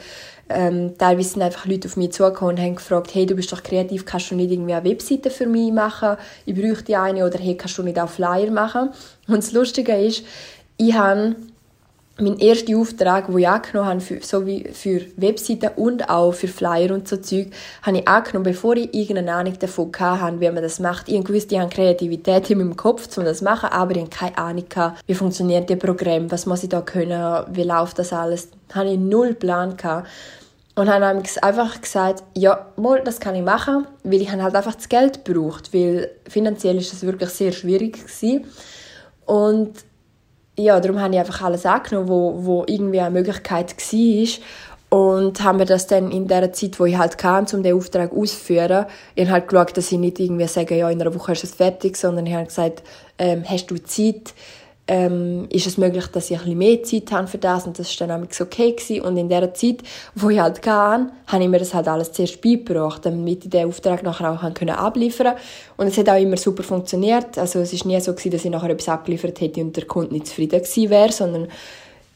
ähm, 0.49 0.97
teilweise 0.97 1.29
sind 1.29 1.41
einfach 1.41 1.65
Leute 1.65 1.87
auf 1.87 1.97
mich 1.97 2.11
zugekommen 2.11 2.55
und 2.55 2.61
haben 2.61 2.75
gefragt, 2.75 3.13
hey, 3.13 3.25
du 3.25 3.35
bist 3.35 3.51
doch 3.51 3.63
kreativ, 3.63 4.05
kannst 4.05 4.29
du 4.31 4.35
nicht 4.35 4.51
irgendwie 4.51 4.73
eine 4.73 4.87
Webseite 4.87 5.31
für 5.31 5.47
mich 5.47 5.71
machen? 5.71 6.17
Ich 6.45 6.55
bräuchte 6.55 6.99
eine 6.99 7.25
oder 7.25 7.39
hey, 7.39 7.57
kannst 7.57 7.77
du 7.77 7.83
nicht 7.83 7.99
auch 7.99 8.09
Flyer 8.09 8.51
machen? 8.51 8.89
Und 9.27 9.37
das 9.37 9.51
Lustige 9.53 9.93
ist, 9.93 10.23
ich 10.77 10.93
habe 10.93 11.35
mein 12.17 12.37
erster 12.39 12.77
Auftrag, 12.77 13.27
den 13.27 13.37
ich 13.37 13.47
angenommen 13.47 13.89
habe, 13.89 13.99
für, 13.99 14.21
so 14.21 14.45
wie 14.45 14.63
für 14.71 15.01
Webseiten 15.17 15.71
und 15.75 16.09
auch 16.09 16.33
für 16.33 16.47
Flyer 16.47 16.93
und 16.93 17.07
so 17.07 17.17
Zeug, 17.17 17.47
habe 17.81 17.97
ich 17.97 18.07
angenommen, 18.07 18.45
bevor 18.45 18.77
ich 18.77 18.93
irgendeine 18.93 19.33
Ahnung 19.33 19.59
davon 19.59 19.91
hatte, 19.99 20.39
wie 20.39 20.49
man 20.49 20.63
das 20.63 20.79
macht. 20.79 21.09
Ich 21.09 21.27
wusste, 21.27 21.55
ich 21.55 21.61
habe 21.61 21.69
Kreativität 21.69 22.49
in 22.49 22.59
meinem 22.59 22.77
Kopf, 22.77 23.17
um 23.17 23.25
das 23.25 23.39
zu 23.39 23.43
machen, 23.43 23.69
aber 23.69 23.91
ich 23.91 24.01
habe 24.01 24.09
keine 24.09 24.37
Ahnung, 24.37 24.65
wie 25.07 25.13
funktioniert 25.13 25.69
das 25.69 25.77
Programm, 25.77 26.31
was 26.31 26.45
muss 26.45 26.63
ich 26.63 26.69
da 26.69 26.81
können, 26.81 27.45
wie 27.51 27.63
läuft 27.63 27.99
das 27.99 28.13
alles. 28.13 28.49
Da 28.69 28.75
hatte 28.75 28.89
ich 28.89 28.99
null 28.99 29.33
Plan. 29.33 29.75
Gehabt. 29.75 30.07
Und 30.75 30.89
habe 30.89 31.05
einfach 31.05 31.81
gesagt, 31.81 32.23
ja, 32.35 32.67
mal, 32.75 33.01
das 33.01 33.21
kann 33.21 33.33
ich 33.35 33.43
machen, 33.43 33.87
weil 34.03 34.21
ich 34.21 34.29
halt 34.29 34.55
einfach 34.55 34.75
das 34.75 34.89
Geld 34.89 35.23
braucht, 35.23 35.73
weil 35.73 36.11
finanziell 36.27 36.77
ist 36.77 36.91
das 36.91 37.03
wirklich 37.03 37.29
sehr 37.29 37.53
schwierig 37.53 37.93
gewesen. 37.93 38.45
Und 39.25 39.71
ja, 40.57 40.79
darum 40.79 40.99
habe 40.99 41.13
ich 41.13 41.19
einfach 41.19 41.41
alles 41.41 41.65
angenommen, 41.65 42.07
wo, 42.07 42.45
wo 42.45 42.63
irgendwie 42.67 42.99
eine 43.01 43.11
Möglichkeit 43.11 43.75
war. 43.75 44.27
Und 44.89 45.43
haben 45.43 45.59
wir 45.59 45.65
das 45.65 45.87
dann 45.87 46.11
in 46.11 46.27
der 46.27 46.53
Zeit, 46.53 46.79
wo 46.79 46.85
ich 46.85 46.97
halt 46.97 47.17
kam, 47.17 47.45
um 47.51 47.63
den 47.63 47.75
Auftrag 47.75 48.13
auszuführen, 48.13 48.85
ich 49.15 49.23
habe 49.23 49.33
halt 49.33 49.47
geschaut, 49.49 49.75
dass 49.75 49.91
ich 49.91 49.97
nicht 49.97 50.19
irgendwie 50.19 50.47
sage, 50.47 50.77
ja, 50.77 50.89
in 50.89 51.01
einer 51.01 51.13
Woche 51.13 51.33
ist 51.33 51.43
es 51.43 51.55
fertig, 51.55 51.97
sondern 51.97 52.25
ich 52.25 52.33
habe 52.33 52.45
gesagt, 52.45 52.83
ähm, 53.17 53.43
hast 53.45 53.71
du 53.71 53.77
Zeit, 53.83 54.33
ähm, 54.87 55.47
ist 55.49 55.65
es 55.65 55.77
möglich, 55.77 56.05
dass 56.07 56.29
ich 56.29 56.39
ein 56.39 56.57
mehr 56.57 56.83
Zeit 56.83 57.11
habe 57.11 57.27
für 57.27 57.39
das? 57.39 57.65
Und 57.65 57.79
das 57.79 57.99
war 57.99 58.07
dann 58.07 58.23
auch 58.23 58.39
okay 58.39 58.71
gewesen. 58.71 59.01
und 59.01 59.17
in 59.17 59.29
der 59.29 59.53
Zeit, 59.53 59.77
wo 60.13 60.29
ich 60.29 60.39
halt 60.39 60.61
kam, 60.61 61.11
habe 61.27 61.43
ich 61.43 61.49
mir 61.49 61.59
das 61.59 61.73
halt 61.73 61.87
alles 61.87 62.11
zuerst 62.11 62.41
beigebracht, 62.41 63.05
damit 63.05 63.45
ich 63.45 63.49
den 63.49 63.67
Auftrag 63.67 64.03
nachher 64.03 64.31
auch 64.31 64.53
können 64.53 64.75
abliefern 64.75 65.35
und 65.77 65.87
es 65.87 65.97
hat 65.97 66.09
auch 66.09 66.19
immer 66.19 66.37
super 66.37 66.63
funktioniert, 66.63 67.37
also 67.37 67.59
es 67.59 67.73
ist 67.73 67.85
nie 67.85 67.99
so 67.99 68.11
gewesen, 68.11 68.31
dass 68.31 68.45
ich 68.45 68.51
nachher 68.51 68.69
etwas 68.69 68.89
abgeliefert 68.89 69.41
hätte 69.41 69.61
und 69.61 69.75
der 69.75 69.85
Kunde 69.85 70.13
nicht 70.13 70.27
zufrieden 70.27 70.61
gewesen 70.61 70.89
wäre, 70.89 71.11
sondern 71.11 71.47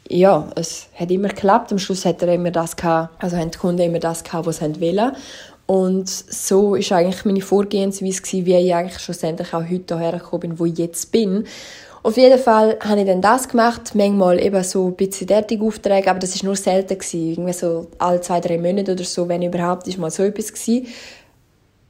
ja, 0.08 0.48
es 0.56 0.88
hat 0.96 1.12
immer 1.12 1.30
geklappt, 1.30 1.72
am 1.72 1.80
Schluss 1.80 2.06
hat 2.06 2.22
er 2.22 2.34
immer 2.34 2.52
das 2.52 2.76
gehabt, 2.76 3.24
also 3.24 3.38
haben 3.38 3.52
die 3.52 3.58
Kunden 3.58 3.82
immer 3.82 4.00
das 4.00 4.24
gehabt, 4.24 4.48
was 4.48 4.58
sie 4.58 4.82
wollen. 4.82 5.16
Und 5.68 6.10
so 6.10 6.74
ist 6.74 6.92
eigentlich 6.92 7.26
meine 7.26 7.42
Vorgehensweise 7.42 8.24
gewesen, 8.24 8.46
wie 8.48 8.56
ich 8.56 8.74
eigentlich 8.74 9.00
schlussendlich 9.00 9.54
auch 9.54 9.70
heute 9.70 10.00
hierher 10.00 10.18
gekommen 10.18 10.40
bin, 10.40 10.60
wo 10.60 10.66
ich 10.66 10.80
jetzt 10.80 11.12
bin 11.12 11.46
Auf 12.02 12.16
jeden 12.16 12.40
Fall 12.40 12.78
habe 12.82 13.02
ich 13.02 13.08
dann 13.08 13.22
das 13.22 13.50
gemacht, 13.50 13.94
manchmal 13.94 14.42
eben 14.42 14.64
so 14.64 14.88
ein 14.88 14.96
bisschen 14.96 15.28
derartige 15.28 15.66
Aufträge, 15.66 16.10
aber 16.10 16.20
das 16.20 16.34
ist 16.34 16.44
nur 16.44 16.56
selten 16.56 16.98
gewesen. 16.98 17.32
Irgendwie 17.32 17.54
so 17.54 17.88
alle 17.98 18.22
zwei, 18.22 18.40
drei 18.40 18.58
Monate 18.58 18.94
oder 18.94 19.04
so, 19.04 19.28
wenn 19.28 19.42
überhaupt, 19.42 19.88
ist 19.88 19.98
mal 19.98 20.10
so 20.10 20.24
etwas 20.24 20.54
gewesen, 20.54 20.88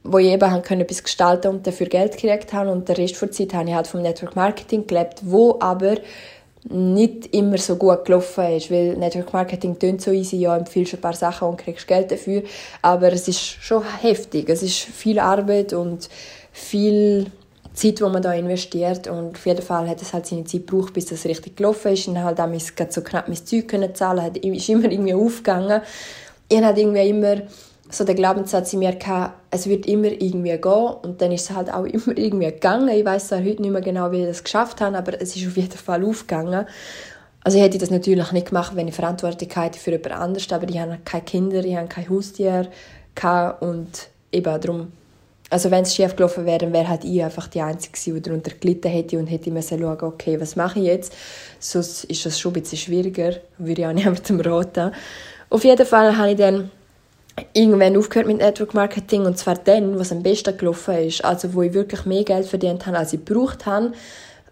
wo 0.02 0.18
ich 0.18 0.28
eben 0.28 0.80
etwas 0.80 1.02
gestalten 1.04 1.48
und 1.48 1.66
dafür 1.66 1.86
Geld 1.86 2.16
gekriegt 2.16 2.52
habe. 2.52 2.70
Und 2.72 2.88
der 2.88 2.98
Rest 2.98 3.20
der 3.22 3.30
Zeit 3.30 3.54
habe 3.54 3.68
ich 3.68 3.74
halt 3.74 3.86
vom 3.86 4.02
Network 4.02 4.34
Marketing 4.34 4.84
gelebt, 4.86 5.20
wo 5.22 5.56
aber 5.60 5.96
nicht 6.68 7.34
immer 7.34 7.56
so 7.58 7.76
gut 7.76 8.04
gelaufen 8.04 8.52
ist, 8.56 8.70
weil 8.70 8.96
Network 8.96 9.32
Marketing 9.32 9.78
tönt 9.78 10.02
so 10.02 10.10
easy, 10.10 10.36
ja, 10.36 10.56
empfiehlst 10.56 10.94
ein 10.94 11.00
paar 11.00 11.14
Sachen 11.14 11.48
und 11.48 11.56
kriegst 11.56 11.86
Geld 11.86 12.10
dafür, 12.10 12.42
aber 12.82 13.12
es 13.12 13.28
ist 13.28 13.40
schon 13.40 13.82
heftig, 14.02 14.48
es 14.50 14.62
ist 14.62 14.76
viel 14.76 15.18
Arbeit 15.18 15.72
und 15.72 16.10
viel 16.52 17.30
Zeit, 17.72 17.98
die 17.98 18.02
man 18.02 18.22
da 18.22 18.32
investiert 18.32 19.06
und 19.06 19.36
auf 19.36 19.46
jeden 19.46 19.62
Fall 19.62 19.88
hat 19.88 20.02
es 20.02 20.12
halt 20.12 20.26
seine 20.26 20.44
Zeit 20.44 20.66
gebraucht, 20.66 20.92
bis 20.92 21.06
das 21.06 21.24
richtig 21.24 21.56
gelaufen 21.56 21.92
ist 21.92 22.08
und 22.08 22.22
halt 22.22 22.40
auch 22.40 22.48
so 22.90 23.02
knapp 23.02 23.28
mein 23.28 23.36
Zeug 23.36 23.68
können 23.68 23.94
zahlen, 23.94 24.22
hat, 24.22 24.36
ist 24.38 24.68
immer 24.68 24.90
irgendwie 24.90 25.14
aufgegangen. 25.14 25.82
Ich 26.48 26.60
hatte 26.60 26.80
irgendwie 26.80 27.08
immer 27.08 27.42
so 27.90 28.04
der 28.04 28.14
Glaubenssatz 28.14 28.72
in 28.72 28.80
mir 28.80 28.94
gehabt, 28.94 29.34
es 29.50 29.68
wird 29.68 29.86
immer 29.86 30.08
irgendwie 30.08 30.56
gehen 30.56 30.94
und 31.02 31.20
dann 31.20 31.32
ist 31.32 31.50
es 31.50 31.56
halt 31.56 31.72
auch 31.72 31.84
immer 31.84 32.16
irgendwie 32.16 32.46
gegangen. 32.46 32.88
Ich 32.88 33.04
weiß 33.04 33.28
zwar 33.28 33.40
heute 33.40 33.62
nicht 33.62 33.70
mehr 33.70 33.80
genau, 33.80 34.10
wie 34.12 34.22
ich 34.22 34.26
das 34.26 34.44
geschafft 34.44 34.80
habe, 34.80 34.96
aber 34.96 35.20
es 35.20 35.36
ist 35.36 35.46
auf 35.46 35.56
jeden 35.56 35.70
Fall 35.70 36.04
aufgegangen. 36.04 36.66
Also 37.42 37.56
ich 37.56 37.64
hätte 37.64 37.78
das 37.78 37.90
natürlich 37.90 38.32
nicht 38.32 38.48
gemacht, 38.48 38.76
wenn 38.76 38.88
ich 38.88 38.94
Verantwortung 38.94 39.48
hätte 39.48 39.78
für 39.78 39.92
jemand 39.92 40.12
anderes, 40.12 40.52
aber 40.52 40.68
ich 40.68 40.78
habe 40.78 40.98
keine 41.04 41.24
Kinder, 41.24 41.64
ich 41.64 41.76
habe 41.76 41.88
kein 41.88 42.08
Haustier 42.08 42.68
und 43.60 44.08
eben 44.30 44.60
darum, 44.60 44.92
also 45.50 45.70
wenn 45.72 45.82
es 45.82 45.94
schief 45.94 46.14
gelaufen 46.14 46.46
wäre, 46.46 46.58
dann 46.58 46.72
wäre 46.72 46.88
halt 46.88 47.04
ich 47.04 47.22
einfach 47.22 47.48
die 47.48 47.60
Einzige 47.60 47.98
die 47.98 48.22
darunter 48.22 48.52
gelitten 48.58 48.88
hätte 48.88 49.18
und 49.18 49.26
hätte 49.26 49.50
müssen 49.50 49.80
schauen, 49.80 50.00
okay, 50.00 50.40
was 50.40 50.54
mache 50.54 50.78
ich 50.78 50.86
jetzt? 50.86 51.12
Sonst 51.58 52.04
ist 52.04 52.24
das 52.24 52.38
schon 52.38 52.52
ein 52.52 52.62
bisschen 52.62 52.78
schwieriger, 52.78 53.34
würde 53.58 53.82
ich 53.82 53.86
auch 53.86 53.92
niemandem 53.92 54.40
raten. 54.40 54.92
Auf 55.50 55.64
jeden 55.64 55.86
Fall 55.86 56.16
habe 56.16 56.30
ich 56.30 56.36
dann 56.36 56.70
irgendwann 57.52 57.96
aufgehört 57.96 58.28
mit 58.28 58.38
Network 58.38 58.74
Marketing 58.74 59.24
und 59.24 59.38
zwar 59.38 59.56
dann, 59.56 59.98
was 59.98 60.12
am 60.12 60.22
besten 60.22 60.56
gelaufen 60.56 60.94
ist, 60.98 61.24
also 61.24 61.52
wo 61.54 61.62
ich 61.62 61.74
wirklich 61.74 62.04
mehr 62.04 62.24
Geld 62.24 62.46
verdient 62.46 62.86
habe, 62.86 62.98
als 62.98 63.12
ich 63.12 63.24
gebraucht 63.24 63.66
habe, 63.66 63.92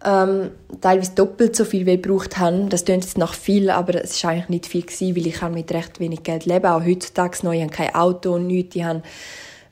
ähm, 0.05 0.51
teilweise 0.81 1.13
doppelt 1.15 1.57
so 1.57 1.65
viel, 1.65 1.87
wie 1.87 1.95
ich 1.95 2.03
gebraucht 2.03 2.39
habe. 2.39 2.67
Das 2.69 2.85
klingt 2.85 3.05
jetzt 3.05 3.19
nach 3.19 3.35
viel, 3.35 3.71
aber 3.71 4.03
es 4.03 4.23
war 4.23 4.31
eigentlich 4.31 4.49
nicht 4.49 4.67
viel 4.67 4.83
gewesen, 4.83 5.17
weil 5.17 5.27
ich 5.27 5.43
mit 5.43 5.73
recht 5.73 6.01
wenig 6.01 6.23
Geld 6.23 6.47
leben 6.47 6.67
Auch 6.67 6.85
heutzutage 6.85 7.39
noch, 7.43 7.53
ich 7.53 7.63
habe 7.63 7.73
kein 7.73 7.95
Auto 7.95 8.35
und 8.35 8.47
nichts, 8.47 8.77
ich 8.77 8.85
habe 8.85 9.03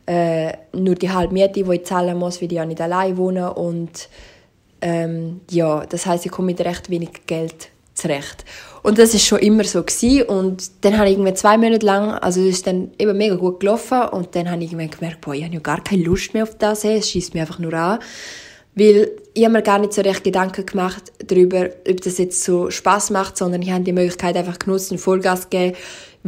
äh, 0.06 0.52
nur 0.72 0.94
die 0.94 1.10
halbe 1.10 1.34
Miete, 1.34 1.62
die 1.62 1.74
ich 1.74 1.84
zahlen 1.84 2.16
muss, 2.16 2.40
weil 2.40 2.48
ich 2.48 2.56
ja 2.56 2.64
nicht 2.64 2.80
allein 2.80 3.16
wohne. 3.16 3.54
Und 3.54 4.08
ähm, 4.80 5.40
ja, 5.50 5.84
das 5.86 6.06
heißt, 6.06 6.26
ich 6.26 6.32
komme 6.32 6.46
mit 6.46 6.60
recht 6.60 6.90
wenig 6.90 7.26
Geld 7.26 7.70
zurecht. 7.94 8.44
Und 8.82 8.98
das 8.98 9.14
ist 9.14 9.26
schon 9.26 9.40
immer 9.40 9.64
so 9.64 9.82
gewesen. 9.82 10.22
und 10.28 10.70
dann 10.82 10.96
habe 10.96 11.08
ich 11.08 11.14
irgendwie 11.14 11.34
zwei 11.34 11.58
Monate 11.58 11.84
lang, 11.84 12.10
also 12.10 12.40
es 12.40 12.56
ist 12.56 12.66
dann 12.66 12.92
eben 12.98 13.16
mega 13.16 13.34
gut 13.34 13.60
gelaufen. 13.60 14.02
Und 14.10 14.36
dann 14.36 14.50
habe 14.50 14.62
ich 14.62 14.72
irgendwann 14.72 14.90
gemerkt, 14.90 15.20
boah, 15.22 15.34
ich 15.34 15.44
habe 15.44 15.54
ja 15.54 15.60
gar 15.60 15.82
keine 15.82 16.04
Lust 16.04 16.34
mehr 16.34 16.44
auf 16.44 16.56
das, 16.56 16.84
es 16.84 17.10
schießt 17.10 17.34
mir 17.34 17.40
einfach 17.40 17.58
nur 17.58 17.74
an, 17.74 17.98
weil 18.74 19.10
ich 19.34 19.42
habe 19.42 19.54
mir 19.54 19.62
gar 19.62 19.78
nicht 19.78 19.94
so 19.94 20.02
recht 20.02 20.22
Gedanken 20.22 20.66
gemacht 20.66 21.12
darüber, 21.26 21.70
ob 21.88 22.00
das 22.02 22.18
jetzt 22.18 22.44
so 22.44 22.70
Spaß 22.70 23.10
macht, 23.10 23.36
sondern 23.38 23.62
ich 23.62 23.70
habe 23.70 23.82
die 23.82 23.92
Möglichkeit 23.92 24.36
einfach 24.36 24.58
genutzt 24.58 24.92
und 24.92 24.98
Vollgas 24.98 25.48
gegeben, 25.48 25.76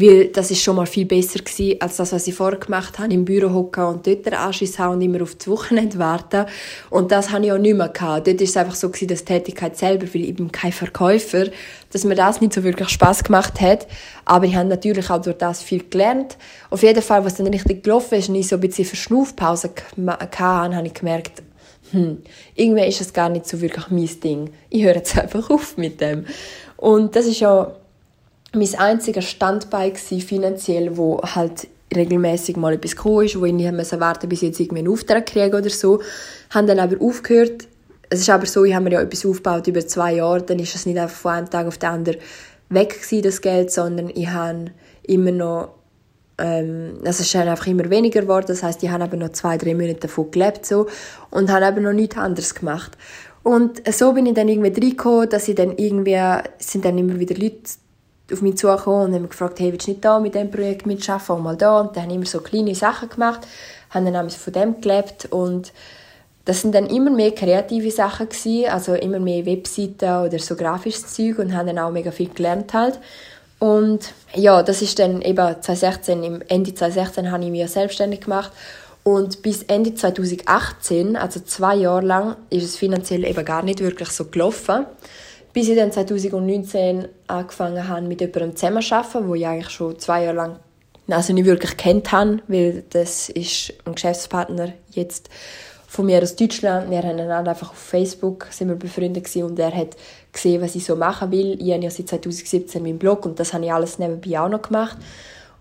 weil 0.01 0.29
das 0.29 0.51
ist 0.53 0.63
schon 0.63 0.77
mal 0.77 0.87
viel 0.87 1.07
besser 1.07 1.41
gewesen, 1.41 1.81
als 1.81 1.97
das, 1.97 2.13
was 2.13 2.27
ich 2.29 2.35
vorher 2.35 2.61
gemacht 2.61 3.01
habe, 3.01 3.13
im 3.13 3.25
Büro 3.25 3.53
hocken 3.53 3.85
und 3.85 4.07
dort 4.07 4.25
den 4.25 4.35
Anschiss 4.35 4.79
haben 4.79 4.95
und 4.95 5.01
immer 5.03 5.23
auf 5.23 5.35
das 5.35 5.49
Wochenende 5.49 5.99
warten. 5.99 6.47
Und 6.89 7.11
das 7.11 7.33
habe 7.33 7.47
ich 7.47 7.53
auch 7.53 7.59
nicht 7.59 7.77
mehr 7.77 7.89
gehabt. 7.89 8.29
Dort 8.29 8.41
ist 8.41 8.51
es 8.51 8.57
einfach 8.57 8.77
so 8.77 8.91
gewesen, 8.91 9.09
dass 9.09 9.25
die 9.25 9.33
Tätigkeit 9.33 9.77
selber, 9.77 10.07
weil 10.15 10.23
ich 10.23 10.29
eben 10.29 10.53
kein 10.53 10.71
Verkäufer, 10.71 11.47
dass 11.91 12.05
mir 12.05 12.15
das 12.15 12.41
nicht 12.41 12.53
so 12.53 12.63
wirklich 12.63 12.89
Spaß 12.91 13.25
gemacht 13.25 13.61
hat. 13.61 13.89
Aber 14.25 14.47
ich 14.47 14.55
habe 14.55 14.69
natürlich 14.69 15.11
auch 15.11 15.21
durch 15.21 15.37
das 15.37 15.63
viel 15.63 15.83
gelernt. 15.91 16.37
Auf 16.71 16.85
jeden 16.85 17.03
Fall, 17.03 17.25
was 17.25 17.35
dann 17.35 17.49
richtig 17.49 17.83
gelaufen 17.83 18.15
ist 18.15 18.29
und 18.29 18.37
ich 18.37 18.47
so 18.47 18.55
ein 18.55 18.61
bisschen 18.61 18.85
Verschnaufpause 18.85 19.71
hatte, 20.07 20.45
habe 20.45 20.87
ich 20.87 20.95
gemerkt, 20.95 21.43
hm, 21.91 22.19
irgendwie 22.55 22.87
ist 22.87 23.01
es 23.01 23.13
gar 23.13 23.31
nicht 23.31 23.47
so 23.47 23.61
wirklich 23.61 23.87
mein 23.91 24.21
Ding. 24.21 24.51
Ich 24.71 24.85
höre 24.85 24.95
jetzt 24.95 25.19
einfach 25.19 25.51
auf 25.51 25.77
mit 25.77 26.01
dem. 26.01 26.27
Und 26.77 27.17
das 27.17 27.27
ist 27.27 27.41
ja 27.41 27.75
mein 28.55 28.75
einziger 28.77 29.23
Standbein 29.23 29.93
gewesen, 29.93 30.21
finanziell, 30.21 30.97
wo 30.97 31.21
halt 31.23 31.69
regelmäßig 31.95 32.57
mal 32.57 32.75
etwas 32.75 32.97
gekommen 32.97 33.25
ist, 33.25 33.39
wo 33.39 33.45
ich 33.45 33.53
nicht 33.53 33.73
musste 33.73 34.01
warten 34.01 34.29
bis 34.29 34.43
ich 34.43 34.49
jetzt 34.49 34.61
irgendwie 34.61 34.81
einen 34.81 34.93
Auftrag 34.93 35.27
kriege 35.27 35.57
oder 35.57 35.71
so. 35.71 36.01
Haben 36.51 36.67
dann 36.67 36.79
aber 36.79 37.01
aufgehört. 37.03 37.67
Es 38.11 38.21
ist 38.21 38.31
aber 38.31 38.47
so, 38.47 38.65
ich 38.65 38.75
habe 38.75 38.85
mir 38.85 38.93
ja 38.93 39.03
etwas 39.03 39.27
aufgebaut 39.27 39.67
über 39.67 39.87
zwei 39.87 40.15
Jahre, 40.15 40.43
dann 40.43 40.59
ist 40.59 40.75
es 40.75 40.87
nicht 40.87 40.99
einfach 40.99 41.17
von 41.17 41.33
einem 41.33 41.51
Tag 41.51 41.67
auf 41.67 41.79
den 41.79 41.91
anderen 41.91 42.19
weg 42.71 43.01
gewesen, 43.03 43.23
das 43.23 43.41
Geld, 43.41 43.71
sondern 43.71 44.11
ich 44.11 44.29
habe 44.29 44.67
immer 45.03 45.31
noch 45.31 45.75
ähm, 46.39 46.95
also 47.05 47.23
es 47.23 47.35
ist 47.35 47.37
einfach 47.37 47.67
immer 47.67 47.91
weniger 47.91 48.23
geworden, 48.23 48.47
das 48.49 48.63
heißt, 48.63 48.83
ich 48.83 48.89
habe 48.89 49.05
eben 49.05 49.19
noch 49.19 49.33
zwei, 49.33 49.59
drei 49.59 49.75
Monate 49.75 50.01
davon 50.01 50.31
gelebt 50.31 50.65
so, 50.65 50.87
und 51.31 51.51
habe 51.51 51.67
eben 51.67 51.83
noch 51.83 51.93
nichts 51.93 52.17
anderes 52.17 52.55
gemacht. 52.55 52.97
Und 53.43 53.83
so 53.93 54.13
bin 54.13 54.27
ich 54.27 54.35
dann 54.35 54.49
irgendwie 54.49 54.69
reingekommen, 54.69 55.29
dass 55.29 55.49
ich 55.49 55.55
dann 55.55 55.77
irgendwie, 55.77 56.19
sind 56.59 56.85
dann 56.85 56.97
immer 56.97 57.19
wieder 57.19 57.35
Leute 57.35 57.63
auf 58.33 58.43
mich 58.43 58.57
zugekommen 58.57 59.07
und 59.07 59.15
haben 59.15 59.23
mich 59.23 59.31
gefragt, 59.31 59.61
hey, 59.61 59.73
willst 59.73 59.87
du 59.87 59.93
nicht 59.93 60.05
da 60.05 60.19
mit 60.19 60.35
diesem 60.35 60.51
Projekt 60.51 60.87
mitarbeiten 60.87 61.33
und 61.33 61.43
mal 61.43 61.57
da? 61.57 61.81
Und 61.81 61.97
dann 61.97 62.05
habe 62.05 62.13
ich 62.13 62.17
immer 62.17 62.27
so 62.27 62.41
kleine 62.41 62.75
Sachen 62.75 63.09
gemacht, 63.09 63.41
habe 63.91 64.11
dann 64.11 64.31
von 64.31 64.53
dem 64.53 64.81
gelebt 64.81 65.27
und 65.31 65.73
das 66.45 66.63
sind 66.63 66.75
dann 66.75 66.87
immer 66.87 67.11
mehr 67.11 67.33
kreative 67.33 67.91
Sachen 67.91 68.29
gewesen, 68.29 68.71
also 68.71 68.95
immer 68.95 69.21
mehr 69.21 69.45
Webseiten 69.45 70.27
oder 70.27 70.39
so 70.39 70.57
grafisches 70.57 71.13
Zeug 71.15 71.39
und 71.39 71.55
habe 71.55 71.67
dann 71.67 71.79
auch 71.79 71.91
mega 71.91 72.11
viel 72.11 72.31
gelernt 72.31 72.73
halt. 72.73 72.99
Und 73.59 74.15
ja, 74.35 74.63
das 74.63 74.83
ist 74.83 74.99
dann 74.99 75.21
eben 75.21 75.37
2016, 75.37 76.23
im 76.23 76.43
Ende 76.49 76.75
2016 76.75 77.31
habe 77.31 77.45
ich 77.45 77.51
mich 77.51 77.71
selbstständig 77.71 78.23
gemacht 78.23 78.53
und 79.03 79.43
bis 79.43 79.63
Ende 79.65 79.95
2018, 79.95 81.17
also 81.17 81.41
zwei 81.41 81.77
Jahre 81.77 82.07
lang, 82.07 82.37
ist 82.51 82.65
es 82.65 82.77
finanziell 82.77 83.25
eben 83.25 83.45
gar 83.45 83.63
nicht 83.63 83.81
wirklich 83.81 84.11
so 84.11 84.27
gelaufen 84.27 84.87
bis 85.59 85.69
ich 85.69 85.77
dann 85.77 85.91
2019 85.91 87.09
angefangen 87.27 87.89
habe, 87.89 88.07
mit 88.07 88.21
jemandem 88.21 88.55
zusammenzuarbeiten, 88.55 89.27
wo 89.27 89.35
ich 89.35 89.45
eigentlich 89.45 89.71
schon 89.71 89.99
zwei 89.99 90.23
Jahre 90.23 90.37
lang 90.37 90.57
also 91.09 91.33
nicht 91.33 91.47
wirklich 91.47 91.77
kennt 91.77 92.13
habe, 92.13 92.39
weil 92.47 92.85
das 92.91 93.29
ist 93.29 93.75
ein 93.85 93.97
Geschäftspartner 93.97 94.73
jetzt 94.93 95.29
von 95.89 96.07
mir 96.07 96.23
aus 96.23 96.37
Deutschland. 96.37 96.93
Wir 96.93 96.99
haben 96.99 97.19
einander 97.19 97.51
einfach 97.51 97.73
auf 97.73 97.77
Facebook 97.77 98.47
sind 98.51 98.69
wir 98.69 98.77
befreundet 98.77 99.25
gewesen 99.25 99.51
und 99.51 99.59
er 99.59 99.75
hat 99.75 99.97
gesehen, 100.33 100.63
was 100.63 100.77
ich 100.77 100.85
so 100.85 100.95
machen 100.95 101.33
will. 101.33 101.61
Ich 101.61 101.73
habe 101.73 101.83
ja 101.83 101.91
seit 101.91 102.09
2017 102.09 102.81
meinen 102.81 102.99
Blog 102.99 103.27
und 103.27 103.41
das 103.41 103.53
habe 103.53 103.65
ich 103.65 103.73
alles 103.73 103.99
nebenbei 103.99 104.39
auch 104.39 104.49
noch 104.49 104.63
gemacht. 104.63 104.97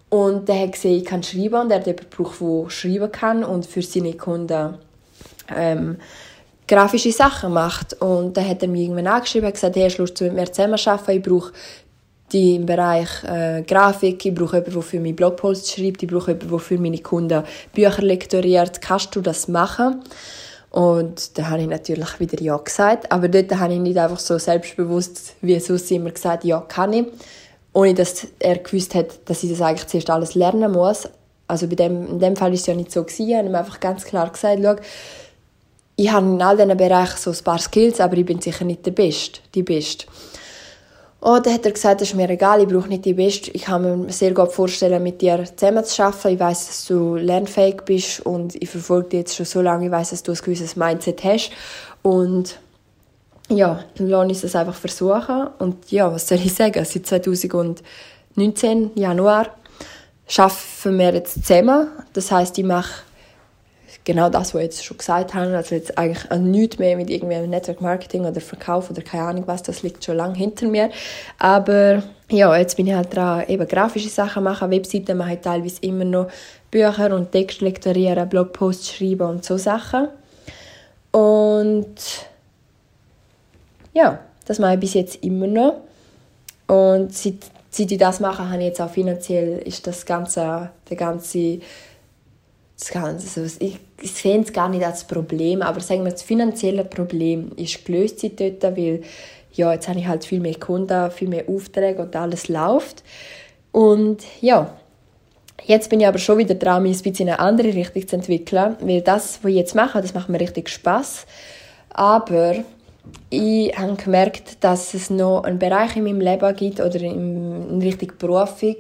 Und 0.10 0.48
er 0.48 0.60
hat 0.60 0.74
gesehen, 0.74 1.00
ich 1.00 1.06
kann 1.06 1.24
schreiben 1.24 1.56
und 1.56 1.72
er 1.72 1.80
hat 1.80 1.88
jemanden 1.88 2.08
gebraucht, 2.12 2.40
der 2.40 2.70
schreiben 2.70 3.12
kann 3.12 3.44
und 3.44 3.66
für 3.66 3.82
seine 3.82 4.14
Kunden 4.14 4.76
ähm, 5.50 5.98
grafische 6.68 7.12
Sachen 7.12 7.54
macht. 7.54 7.94
Und 8.02 8.36
dann 8.38 8.48
hat 8.48 8.62
er 8.62 8.68
mich 8.68 8.82
irgendwann 8.82 9.08
angeschrieben 9.08 9.52
gesagt, 9.52 9.76
hey, 9.76 9.92
Lust, 9.98 10.22
mit 10.22 10.34
mir 10.34 10.52
zusammenzuarbeiten? 10.52 11.18
Ich 11.18 11.24
brauche 11.24 11.52
die 12.32 12.56
im 12.56 12.66
Bereich 12.66 13.24
äh, 13.24 13.62
Grafik, 13.62 14.26
ich 14.26 14.34
brauche 14.34 14.58
jemanden, 14.58 14.74
der 14.74 14.82
für 14.82 15.00
meine 15.00 15.14
Blogposts 15.14 15.72
schreibt, 15.72 16.04
ich 16.04 16.10
brauche 16.10 16.32
jemanden, 16.32 16.50
der 16.50 16.60
für 16.60 16.78
meine 16.78 16.98
Kunden 17.00 17.44
Bücher 17.74 18.02
lektoriert. 18.02 18.82
Kannst 18.82 19.16
du 19.16 19.22
das 19.22 19.48
machen? 19.48 20.02
Und 20.70 21.38
da 21.38 21.50
habe 21.50 21.62
ich 21.62 21.68
natürlich 21.68 22.20
wieder 22.20 22.42
Ja 22.42 22.58
gesagt. 22.58 23.12
Aber 23.12 23.30
dort 23.30 23.58
habe 23.58 23.74
ich 23.74 23.80
nicht 23.80 23.98
einfach 23.98 24.20
so 24.20 24.38
selbstbewusst, 24.38 25.36
wie 25.42 25.60
sonst 25.60 25.90
immer 25.92 26.12
gesagt, 26.12 26.44
ja, 26.44 26.60
kann 26.60 26.94
ich. 26.94 27.06
Ohne 27.74 27.94
dass 27.94 28.28
er 28.40 28.58
gewusst 28.58 28.94
hat, 28.94 29.30
dass 29.30 29.44
ich 29.44 29.52
das 29.52 29.62
eigentlich 29.62 29.88
zuerst 29.88 30.10
alles 30.10 30.36
lernen 30.36 30.72
muss. 30.72 31.08
Also 31.48 31.68
bei 31.68 31.76
dem, 31.76 32.08
in 32.08 32.20
dem 32.20 32.36
Fall 32.36 32.50
war 32.50 32.56
es 32.56 32.66
ja 32.66 32.76
nicht 32.76 32.92
so 32.92 33.04
gewesen. 33.04 33.30
Ich 33.30 33.36
habe 33.36 33.48
ihm 33.48 33.56
einfach 33.56 33.80
ganz 33.80 34.04
klar 34.04 34.30
gesagt, 34.30 34.60
schau, 34.62 34.76
ich 36.00 36.12
habe 36.12 36.28
in 36.28 36.42
all 36.42 36.56
diesen 36.56 36.78
Bereichen 36.78 37.18
so 37.18 37.32
ein 37.32 37.44
paar 37.44 37.58
Skills, 37.58 38.00
aber 38.00 38.16
ich 38.18 38.26
bin 38.26 38.40
sicher 38.40 38.64
nicht 38.64 38.86
der 38.86 38.92
Beste, 38.92 39.40
die 39.54 39.64
Beste. 39.64 40.06
Und 41.20 41.46
dann 41.46 41.54
hat 41.56 41.66
er 41.66 41.72
gesagt, 41.72 42.02
das 42.02 42.10
ist 42.10 42.16
mir 42.16 42.30
egal, 42.30 42.62
ich 42.62 42.68
brauche 42.68 42.88
nicht 42.88 43.04
die 43.04 43.16
Beste. 43.16 43.50
Ich 43.52 43.64
kann 43.64 43.82
mir 43.82 44.14
sehr 44.14 44.36
gut 44.36 44.52
vorstellen, 44.52 45.02
mit 45.02 45.20
dir 45.20 45.44
zusammen 45.56 45.84
zu 45.84 46.04
arbeiten. 46.04 46.36
Ich 46.36 46.40
weiß, 46.40 46.68
dass 46.68 46.86
du 46.86 47.16
lernfähig 47.16 47.82
bist 47.84 48.20
und 48.20 48.54
ich 48.56 48.70
verfolge 48.70 49.10
dich 49.10 49.20
jetzt 49.20 49.36
schon 49.36 49.48
so 49.48 49.62
lange. 49.62 49.88
Ich 49.88 49.92
weiß, 49.92 50.12
dass 50.12 50.22
du 50.22 50.32
ein 50.32 50.38
gewisses 50.38 50.76
Mindset 50.76 51.24
hast. 51.24 51.50
Und 52.04 52.60
ja, 53.50 53.84
dann 53.96 54.08
lasse 54.08 54.32
ich 54.32 54.44
es 54.44 54.56
einfach 54.56 54.76
versuchen. 54.76 55.48
Und 55.58 55.90
ja, 55.90 56.14
was 56.14 56.28
soll 56.28 56.38
ich 56.38 56.54
sagen? 56.54 56.86
Seit 56.86 57.08
2019, 57.08 58.92
Januar, 58.94 59.48
arbeiten 60.38 61.00
wir 61.00 61.14
jetzt 61.16 61.46
zusammen. 61.46 61.88
Das 62.14 62.32
heißt, 62.32 62.60
ich 62.60 62.66
mache 62.66 63.07
genau 64.08 64.30
das, 64.30 64.54
was 64.54 64.62
ich 64.62 64.66
jetzt 64.68 64.86
schon 64.86 64.98
gesagt 64.98 65.34
habe, 65.34 65.56
also 65.56 65.76
jetzt 65.76 65.98
eigentlich 65.98 66.32
an 66.32 66.50
nichts 66.50 66.80
mehr 66.80 66.96
mit 66.96 67.10
irgendwelchem 67.10 67.50
Network 67.50 67.82
Marketing 67.82 68.26
oder 68.26 68.40
Verkauf 68.40 68.90
oder 68.90 69.02
keine 69.02 69.24
Ahnung 69.24 69.44
was, 69.48 69.64
das 69.64 69.84
liegt 69.84 70.04
schon 70.04 70.16
lange 70.16 70.36
hinter 70.36 70.66
mir. 70.68 70.90
Aber 71.38 72.02
ja, 72.32 72.58
jetzt 72.58 72.78
bin 72.78 72.88
ich 72.88 72.94
halt 72.94 73.14
dran, 73.14 73.44
eben 73.50 73.68
grafische 73.68 74.08
Sachen 74.08 74.46
machen, 74.46 74.72
Webseiten 74.72 75.18
mache 75.18 75.34
ich 75.34 75.42
teilweise 75.42 75.82
immer 75.82 76.06
noch 76.06 76.28
Bücher 76.72 77.14
und 77.14 77.34
Texte 77.34 77.66
lektorieren, 77.66 78.30
Blogposts 78.30 78.96
schreiben 78.96 79.28
und 79.28 79.44
so 79.44 79.58
Sachen. 79.58 80.08
Und 81.12 81.98
ja, 83.94 84.20
das 84.46 84.58
mache 84.60 84.76
ich 84.76 84.80
bis 84.80 84.94
jetzt 84.94 85.22
immer 85.22 85.48
noch. 85.48 85.82
Und 86.68 87.14
seit, 87.14 87.36
seit 87.72 87.92
ich 87.92 87.98
das 87.98 88.22
mache, 88.22 88.50
habe 88.50 88.62
ich 88.62 88.70
jetzt 88.70 88.82
auch 88.82 88.90
finanziell 88.90 89.58
ist 89.66 89.86
das 89.86 90.06
ganze, 90.06 90.70
der 90.90 90.98
ganze, 90.98 91.60
das 92.80 92.92
ganze 92.92 93.42
also 93.42 93.58
ich, 93.60 93.80
ich 94.02 94.12
sehe 94.12 94.40
es 94.40 94.54
gar 94.54 94.70
nicht 94.70 94.86
als 94.86 95.04
Problem, 95.06 95.62
aber 95.62 95.80
sagen 95.80 96.04
wir, 96.04 96.12
das 96.12 96.22
finanzielle 96.22 96.86
Problem 96.86 97.52
ist 97.56 97.84
gelöst 97.86 98.24
dort, 98.24 98.64
weil 98.78 99.02
ja, 99.54 99.74
jetzt 99.74 99.88
habe 99.88 100.00
ich 100.00 100.08
halt 100.08 100.24
viel 100.24 100.40
mehr 100.40 100.60
Kunden, 100.60 101.10
viel 101.10 101.28
mehr 101.28 101.46
Aufträge 101.50 102.04
und 102.04 102.16
alles 102.16 102.48
läuft. 102.48 103.04
Und 103.72 104.24
ja, 104.40 104.78
jetzt 105.66 105.90
bin 105.90 106.00
ich 106.00 106.08
aber 106.08 106.20
schon 106.20 106.38
wieder 106.38 106.54
dran, 106.54 106.84
mich 106.84 106.98
ein 107.00 107.04
bisschen 107.04 107.28
in 107.28 107.34
eine 107.34 107.40
andere 107.40 107.74
Richtung 107.74 108.08
zu 108.08 108.16
entwickeln, 108.18 108.76
weil 108.82 109.02
das, 109.02 109.40
was 109.42 109.50
ich 109.50 109.58
jetzt 109.58 109.76
mache, 109.76 110.02
das 110.02 110.14
macht 110.14 110.30
mir 110.30 110.40
richtig 110.40 110.70
Spaß. 110.70 111.26
Aber 111.90 112.56
ich 113.30 113.78
habe 113.78 113.96
gemerkt, 113.96 114.64
dass 114.64 114.94
es 114.94 115.10
noch 115.10 115.44
einen 115.44 115.60
Bereich 115.60 115.96
in 115.96 116.04
meinem 116.04 116.22
Leben 116.22 116.56
gibt 116.56 116.80
oder 116.80 117.00
in, 117.02 117.82
Richtung 117.82 118.12
Berufung, 118.20 118.76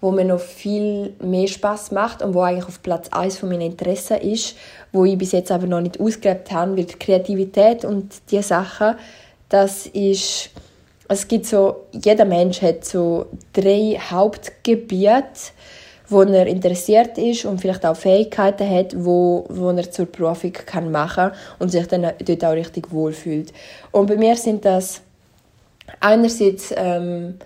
wo 0.00 0.10
mir 0.10 0.24
noch 0.24 0.40
viel 0.40 1.14
mehr 1.22 1.46
Spaß 1.46 1.90
macht 1.92 2.22
und 2.22 2.34
wo 2.34 2.40
eigentlich 2.40 2.66
auf 2.66 2.82
Platz 2.82 3.08
1 3.10 3.38
von 3.38 3.50
meinen 3.50 3.62
Interessen 3.62 4.18
ist, 4.18 4.56
wo 4.92 5.04
ich 5.04 5.18
bis 5.18 5.32
jetzt 5.32 5.52
aber 5.52 5.66
noch 5.66 5.80
nicht 5.80 6.00
ausgelebt 6.00 6.50
habe, 6.50 6.76
weil 6.76 6.84
die 6.84 6.94
Kreativität 6.94 7.84
und 7.84 8.12
diese 8.30 8.42
Sachen, 8.42 8.94
das 9.48 9.86
ist, 9.86 10.50
es 11.08 11.28
gibt 11.28 11.46
so, 11.46 11.86
jeder 11.92 12.24
Mensch 12.24 12.62
hat 12.62 12.84
so 12.84 13.26
drei 13.52 13.98
Hauptgebiete, 14.10 15.52
wo 16.08 16.22
er 16.22 16.46
interessiert 16.46 17.18
ist 17.18 17.44
und 17.44 17.60
vielleicht 17.60 17.86
auch 17.86 17.96
Fähigkeiten 17.96 18.68
hat, 18.68 18.94
wo, 18.96 19.44
wo 19.48 19.70
er 19.70 19.90
zur 19.90 20.06
Berufung 20.06 20.52
kann 20.52 20.90
machen 20.90 21.30
und 21.58 21.70
sich 21.70 21.86
dann 21.86 22.12
dort 22.24 22.44
auch 22.44 22.52
richtig 22.52 22.90
wohlfühlt. 22.90 23.52
Und 23.92 24.06
bei 24.06 24.16
mir 24.16 24.34
sind 24.36 24.64
das 24.64 25.02
einerseits, 26.00 26.74
ähm, 26.76 27.38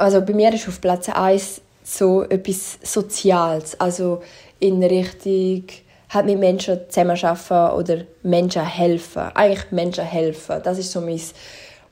also 0.00 0.22
bei 0.22 0.32
mir 0.32 0.52
ist 0.52 0.66
auf 0.68 0.80
Platz 0.80 1.08
1 1.08 1.60
so 1.84 2.22
etwas 2.22 2.78
Soziales, 2.82 3.78
also 3.80 4.22
in 4.58 4.82
Richtung 4.82 5.64
halt 6.10 6.26
mit 6.26 6.38
Menschen 6.38 6.80
zusammenarbeiten 6.88 7.76
oder 7.76 8.04
Menschen 8.22 8.64
helfen. 8.64 9.30
Eigentlich 9.34 9.70
Menschen 9.70 10.04
helfen. 10.04 10.60
Das 10.62 10.78
ist 10.78 10.90
so 10.90 11.00
mein, 11.00 11.20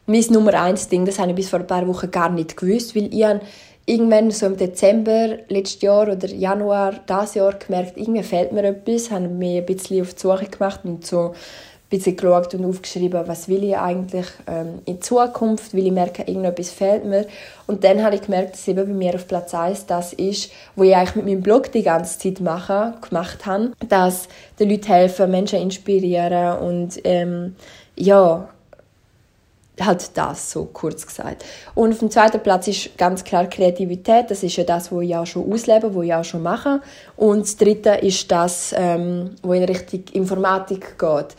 mein 0.06 0.24
Nummer 0.30 0.54
eins 0.54 0.88
Ding. 0.88 1.04
Das 1.04 1.18
habe 1.18 1.30
ich 1.30 1.36
bis 1.36 1.48
vor 1.48 1.60
ein 1.60 1.66
paar 1.66 1.86
Wochen 1.86 2.10
gar 2.10 2.30
nicht 2.30 2.56
gewusst, 2.56 2.96
weil 2.96 3.12
ich 3.14 3.24
irgendwann 3.86 4.30
so 4.30 4.46
im 4.46 4.56
Dezember 4.56 5.38
letztes 5.48 5.80
Jahr 5.80 6.08
oder 6.08 6.28
Januar 6.28 7.00
dieses 7.08 7.34
Jahr 7.34 7.54
gemerkt, 7.54 7.96
irgendwie 7.96 8.22
fehlt 8.22 8.52
mir 8.52 8.64
etwas, 8.64 9.10
habe 9.10 9.28
mich 9.28 9.58
ein 9.58 9.66
bisschen 9.66 10.02
auf 10.02 10.12
die 10.12 10.20
Suche 10.20 10.46
gemacht 10.46 10.80
und 10.84 11.06
so 11.06 11.32
bisschen 11.88 12.16
geschaut 12.16 12.54
und 12.54 12.64
aufgeschrieben, 12.66 13.26
was 13.26 13.48
will 13.48 13.64
ich 13.64 13.76
eigentlich 13.76 14.26
ähm, 14.46 14.80
in 14.84 15.00
Zukunft, 15.00 15.74
weil 15.74 15.86
ich 15.86 15.92
merke, 15.92 16.22
irgendetwas 16.22 16.70
fehlt 16.70 17.04
mir. 17.04 17.26
Und 17.66 17.82
dann 17.82 18.02
habe 18.02 18.16
ich 18.16 18.22
gemerkt, 18.22 18.54
dass 18.54 18.68
eben 18.68 18.86
bei 18.86 18.92
mir 18.92 19.14
auf 19.14 19.26
Platz 19.26 19.54
1 19.54 19.86
das 19.86 20.12
ist, 20.12 20.50
wo 20.76 20.82
ich 20.82 20.94
eigentlich 20.94 21.16
mit 21.16 21.24
meinem 21.24 21.42
Blog 21.42 21.72
die 21.72 21.82
ganze 21.82 22.18
Zeit 22.18 22.40
mache, 22.40 22.94
gemacht 23.08 23.46
habe, 23.46 23.72
dass 23.88 24.28
den 24.58 24.68
Leuten 24.70 24.86
helfen, 24.86 25.30
Menschen 25.30 25.60
inspirieren 25.60 26.58
und 26.58 27.00
ähm, 27.04 27.56
ja, 27.96 28.48
halt 29.80 30.16
das, 30.16 30.50
so 30.50 30.64
kurz 30.66 31.06
gesagt. 31.06 31.44
Und 31.74 31.92
auf 31.92 31.98
dem 31.98 32.10
zweiten 32.10 32.40
Platz 32.40 32.68
ist 32.68 32.96
ganz 32.98 33.24
klar 33.24 33.46
Kreativität. 33.46 34.30
Das 34.30 34.42
ist 34.42 34.56
ja 34.56 34.64
das, 34.64 34.92
was 34.92 35.02
ich 35.02 35.16
auch 35.16 35.26
schon 35.26 35.50
auslebe, 35.50 35.94
was 35.94 36.04
ich 36.04 36.14
auch 36.14 36.24
schon 36.24 36.42
mache. 36.42 36.80
Und 37.16 37.42
das 37.42 37.56
dritte 37.56 37.90
ist 37.90 38.30
das, 38.30 38.74
ähm, 38.76 39.36
wo 39.42 39.52
in 39.52 39.64
Richtung 39.64 40.02
Informatik 40.12 40.98
geht. 40.98 41.36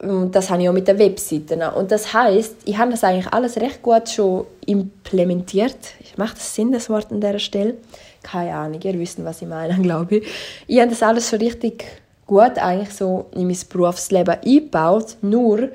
Und 0.00 0.34
das 0.34 0.50
habe 0.50 0.62
ich 0.62 0.68
auch 0.68 0.72
mit 0.72 0.88
den 0.88 0.98
Webseiten. 0.98 1.62
Und 1.62 1.90
das 1.90 2.12
heißt, 2.12 2.56
ich 2.64 2.76
habe 2.76 2.90
das 2.90 3.04
eigentlich 3.04 3.32
alles 3.32 3.56
recht 3.56 3.82
gut 3.82 4.08
schon 4.08 4.46
implementiert. 4.66 5.76
Macht 6.16 6.36
das 6.36 6.54
Sinn, 6.54 6.72
das 6.72 6.90
Wort 6.90 7.10
an 7.10 7.20
dieser 7.20 7.38
Stelle? 7.38 7.74
Keine 8.22 8.54
Ahnung, 8.54 8.80
ihr 8.82 8.98
wisst, 8.98 9.22
was 9.24 9.42
ich 9.42 9.48
meine, 9.48 9.78
glaube 9.82 10.16
ich. 10.16 10.26
Ich 10.66 10.78
habe 10.80 10.90
das 10.90 11.02
alles 11.02 11.28
schon 11.28 11.38
richtig 11.38 11.84
gut 12.26 12.58
eigentlich 12.58 12.90
so 12.90 13.26
in 13.32 13.46
mein 13.46 13.58
Berufsleben 13.68 14.34
eingebaut. 14.34 15.16
Nur 15.22 15.70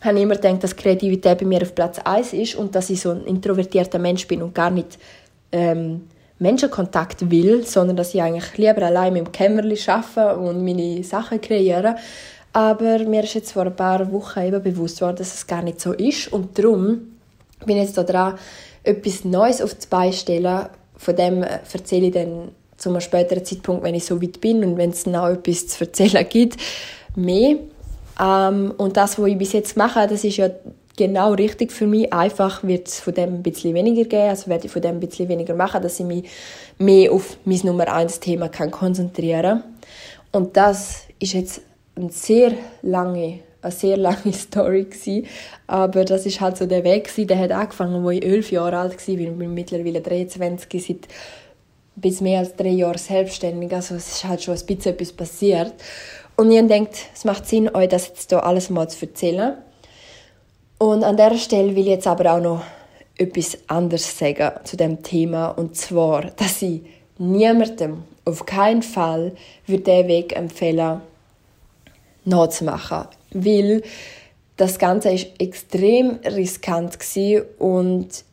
habe 0.00 0.16
ich 0.16 0.22
immer 0.22 0.34
gedacht, 0.34 0.62
dass 0.62 0.76
Kreativität 0.76 1.38
bei 1.38 1.46
mir 1.46 1.62
auf 1.62 1.74
Platz 1.74 1.98
1 1.98 2.32
ist 2.32 2.54
und 2.56 2.74
dass 2.74 2.90
ich 2.90 3.00
so 3.00 3.10
ein 3.10 3.24
introvertierter 3.24 3.98
Mensch 3.98 4.26
bin 4.26 4.42
und 4.42 4.54
gar 4.54 4.70
nicht 4.70 4.98
ähm, 5.52 6.02
Menschenkontakt 6.38 7.30
will, 7.30 7.64
sondern 7.64 7.96
dass 7.96 8.14
ich 8.14 8.22
eigentlich 8.22 8.56
lieber 8.56 8.82
allein 8.82 9.16
im 9.16 9.32
Kämmerli 9.32 9.78
arbeite 9.86 10.36
und 10.36 10.64
meine 10.64 11.02
Sachen 11.02 11.40
kreiere. 11.40 11.96
Aber 12.52 12.98
mir 13.00 13.24
ist 13.24 13.34
jetzt 13.34 13.52
vor 13.52 13.64
ein 13.64 13.76
paar 13.76 14.10
Wochen 14.12 14.40
eben 14.40 14.62
bewusst 14.62 15.00
worden, 15.00 15.16
dass 15.16 15.34
es 15.34 15.46
gar 15.46 15.62
nicht 15.62 15.80
so 15.80 15.92
ist 15.92 16.32
und 16.32 16.58
darum 16.58 17.18
bin 17.66 17.76
ich 17.76 17.84
jetzt 17.84 17.98
da 17.98 18.02
dran, 18.02 18.38
etwas 18.82 19.24
Neues 19.24 19.60
auf 19.60 19.74
die 19.74 19.86
Beine 19.88 20.12
stellen. 20.12 20.66
Von 20.96 21.16
dem 21.16 21.42
erzähle 21.42 22.06
ich 22.06 22.12
dann 22.12 22.48
zu 22.76 22.88
einem 22.90 23.00
späteren 23.00 23.44
Zeitpunkt, 23.44 23.82
wenn 23.82 23.94
ich 23.94 24.04
so 24.04 24.22
weit 24.22 24.40
bin 24.40 24.64
und 24.64 24.76
wenn 24.76 24.90
es 24.90 25.06
noch 25.06 25.28
etwas 25.28 25.66
zu 25.68 25.84
erzählen 25.84 26.26
gibt, 26.28 26.56
mehr. 27.16 27.56
Ähm, 28.20 28.74
und 28.76 28.96
das, 28.96 29.18
was 29.18 29.26
ich 29.26 29.38
bis 29.38 29.52
jetzt 29.52 29.76
mache, 29.76 30.06
das 30.06 30.24
ist 30.24 30.36
ja 30.36 30.48
genau 30.96 31.32
richtig 31.32 31.72
für 31.72 31.86
mich. 31.86 32.12
Einfach 32.12 32.64
wird 32.64 32.88
es 32.88 33.00
von 33.00 33.14
dem 33.14 33.34
ein 33.34 33.42
bisschen 33.42 33.74
weniger 33.74 34.04
geben, 34.04 34.30
also 34.30 34.48
werde 34.48 34.66
ich 34.66 34.72
von 34.72 34.82
dem 34.82 34.96
ein 34.96 35.00
bisschen 35.00 35.28
weniger 35.28 35.54
machen, 35.54 35.82
dass 35.82 36.00
ich 36.00 36.06
mich 36.06 36.24
mehr 36.78 37.12
auf 37.12 37.36
mein 37.44 37.60
Nummer 37.64 37.92
1 37.92 38.20
Thema 38.20 38.48
kann 38.48 38.70
konzentrieren 38.70 39.62
Und 40.32 40.56
das 40.56 41.02
ist 41.18 41.32
jetzt 41.32 41.62
eine 41.98 42.10
sehr 42.10 42.52
lange, 42.82 43.40
eine 43.62 43.72
sehr 43.72 43.96
lange 43.96 44.32
Story 44.32 44.84
gewesen. 44.84 45.26
aber 45.66 46.04
das 46.04 46.26
ist 46.26 46.40
halt 46.40 46.56
so 46.56 46.66
der 46.66 46.84
Weg 46.84 47.08
gewesen. 47.08 47.28
Der 47.28 47.38
hat 47.38 47.52
angefangen, 47.52 48.06
als 48.06 48.16
ich 48.16 48.24
elf 48.24 48.50
Jahre 48.52 48.78
alt 48.78 48.92
war, 48.92 49.14
ich 49.14 49.30
bin 49.30 49.54
mittlerweile 49.54 50.00
23, 50.00 50.86
seit 50.86 51.08
bis 51.96 52.20
mehr 52.20 52.40
als 52.40 52.54
drei 52.54 52.68
Jahren 52.68 52.98
selbstständig, 52.98 53.72
also 53.72 53.96
es 53.96 54.08
ist 54.08 54.24
halt 54.24 54.42
schon 54.42 54.54
ein 54.54 54.66
bisschen 54.66 54.94
etwas 54.94 55.12
passiert. 55.12 55.74
Und 56.36 56.52
ich 56.52 56.66
denkt, 56.66 56.96
es 57.14 57.24
macht 57.24 57.46
Sinn, 57.46 57.74
euch 57.74 57.88
das 57.88 58.08
jetzt 58.08 58.30
hier 58.30 58.44
alles 58.44 58.70
mal 58.70 58.88
zu 58.88 59.06
erzählen. 59.06 59.54
Und 60.78 61.02
an 61.02 61.16
der 61.16 61.36
Stelle 61.36 61.74
will 61.74 61.82
ich 61.82 61.88
jetzt 61.88 62.06
aber 62.06 62.34
auch 62.34 62.40
noch 62.40 62.62
etwas 63.16 63.58
anderes 63.66 64.16
sagen 64.16 64.52
zu 64.62 64.76
dem 64.76 65.02
Thema. 65.02 65.48
Und 65.48 65.76
zwar, 65.76 66.30
dass 66.36 66.62
ich 66.62 66.82
niemandem 67.18 68.04
auf 68.24 68.46
keinen 68.46 68.82
Fall 68.82 69.32
würde 69.66 69.82
diesen 69.82 70.08
Weg 70.08 70.36
empfehlen, 70.36 71.00
nachzumachen. 72.28 73.08
Weil 73.32 73.82
das 74.56 74.78
Ganze 74.78 75.12
ist 75.12 75.28
extrem 75.38 76.18
riskant 76.24 76.98
und 77.58 78.24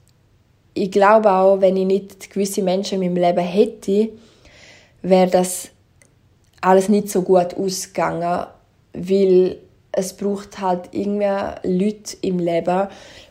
ich 0.73 0.91
glaube 0.91 1.31
auch, 1.31 1.61
wenn 1.61 1.77
ich 1.77 1.85
nicht 1.85 2.29
gewisse 2.29 2.61
Menschen 2.61 3.01
in 3.01 3.13
meinem 3.13 3.23
Leben 3.23 3.45
hätte, 3.45 4.09
wäre 5.01 5.29
das 5.29 5.69
alles 6.61 6.89
nicht 6.89 7.09
so 7.09 7.21
gut 7.21 7.55
ausgegangen, 7.55 8.47
weil 8.93 9.57
es 9.91 10.13
braucht 10.13 10.59
halt 10.59 10.89
irgendwie 10.91 11.25
Leute 11.63 12.17
im 12.21 12.39
Leben, 12.39 12.87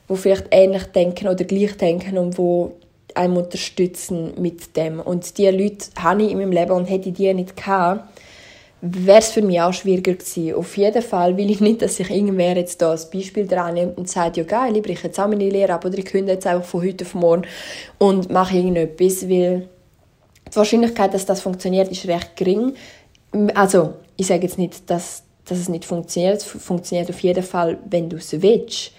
die 0.09 0.17
vielleicht 0.17 0.47
ähnlich 0.51 0.85
denken 0.85 1.29
oder 1.29 1.45
gleich 1.45 1.77
denken 1.77 2.17
und 2.17 2.39
die 2.39 2.67
einem 3.15 3.37
unterstützen 3.37 4.33
mit 4.41 4.77
dem. 4.77 5.01
Und 5.01 5.37
diese 5.37 5.51
Leute 5.51 5.87
habe 5.99 6.23
ich 6.23 6.33
in 6.33 6.39
meinem 6.39 6.53
Leben 6.53 6.73
und 6.73 6.87
hätte 6.87 7.11
ich 7.11 7.15
die 7.15 7.33
nicht 7.35 7.57
gehabt, 7.57 8.14
wäre 8.87 9.19
es 9.19 9.31
für 9.31 9.43
mich 9.43 9.61
auch 9.61 9.73
schwieriger 9.73 10.13
gewesen. 10.13 10.55
Auf 10.55 10.77
jeden 10.77 11.03
Fall 11.03 11.37
will 11.37 11.51
ich 11.51 11.61
nicht, 11.61 11.81
dass 11.81 11.97
sich 11.97 12.11
irgendwer 12.11 12.57
jetzt 12.57 12.83
da 12.83 12.91
als 12.91 13.11
Beispiel 13.11 13.47
dran 13.47 13.75
nimmt 13.75 13.97
und 13.97 14.09
sagt, 14.09 14.37
ja 14.37 14.45
geil, 14.45 14.77
ich 14.77 14.83
breche 14.83 15.07
jetzt 15.07 15.19
auch 15.19 15.29
meine 15.29 15.49
Lehre 15.49 15.73
ab 15.73 15.85
oder 15.85 15.97
ich 15.97 16.05
kündige 16.05 16.33
jetzt 16.33 16.47
einfach 16.47 16.69
von 16.69 16.83
heute 16.83 17.05
auf 17.05 17.15
morgen 17.15 17.47
und 17.99 18.31
mache 18.31 18.57
irgendetwas, 18.57 19.29
weil 19.29 19.69
die 20.51 20.57
Wahrscheinlichkeit, 20.57 21.15
dass 21.15 21.25
das 21.25 21.41
funktioniert, 21.41 21.91
ist 21.91 22.07
recht 22.07 22.37
gering 22.37 22.75
also 23.55 23.95
ich 24.17 24.27
sage 24.27 24.43
jetzt 24.43 24.59
nicht, 24.59 24.89
dass, 24.89 25.25
dass 25.45 25.59
es 25.59 25.69
nicht 25.69 25.85
funktioniert. 25.85 26.37
Es 26.37 26.45
funktioniert 26.45 27.11
auf 27.11 27.21
jeden 27.21 27.43
Fall, 27.43 27.79
wenn 27.89 28.09
du 28.09 28.17
es 28.17 28.41
willst. 28.41 28.93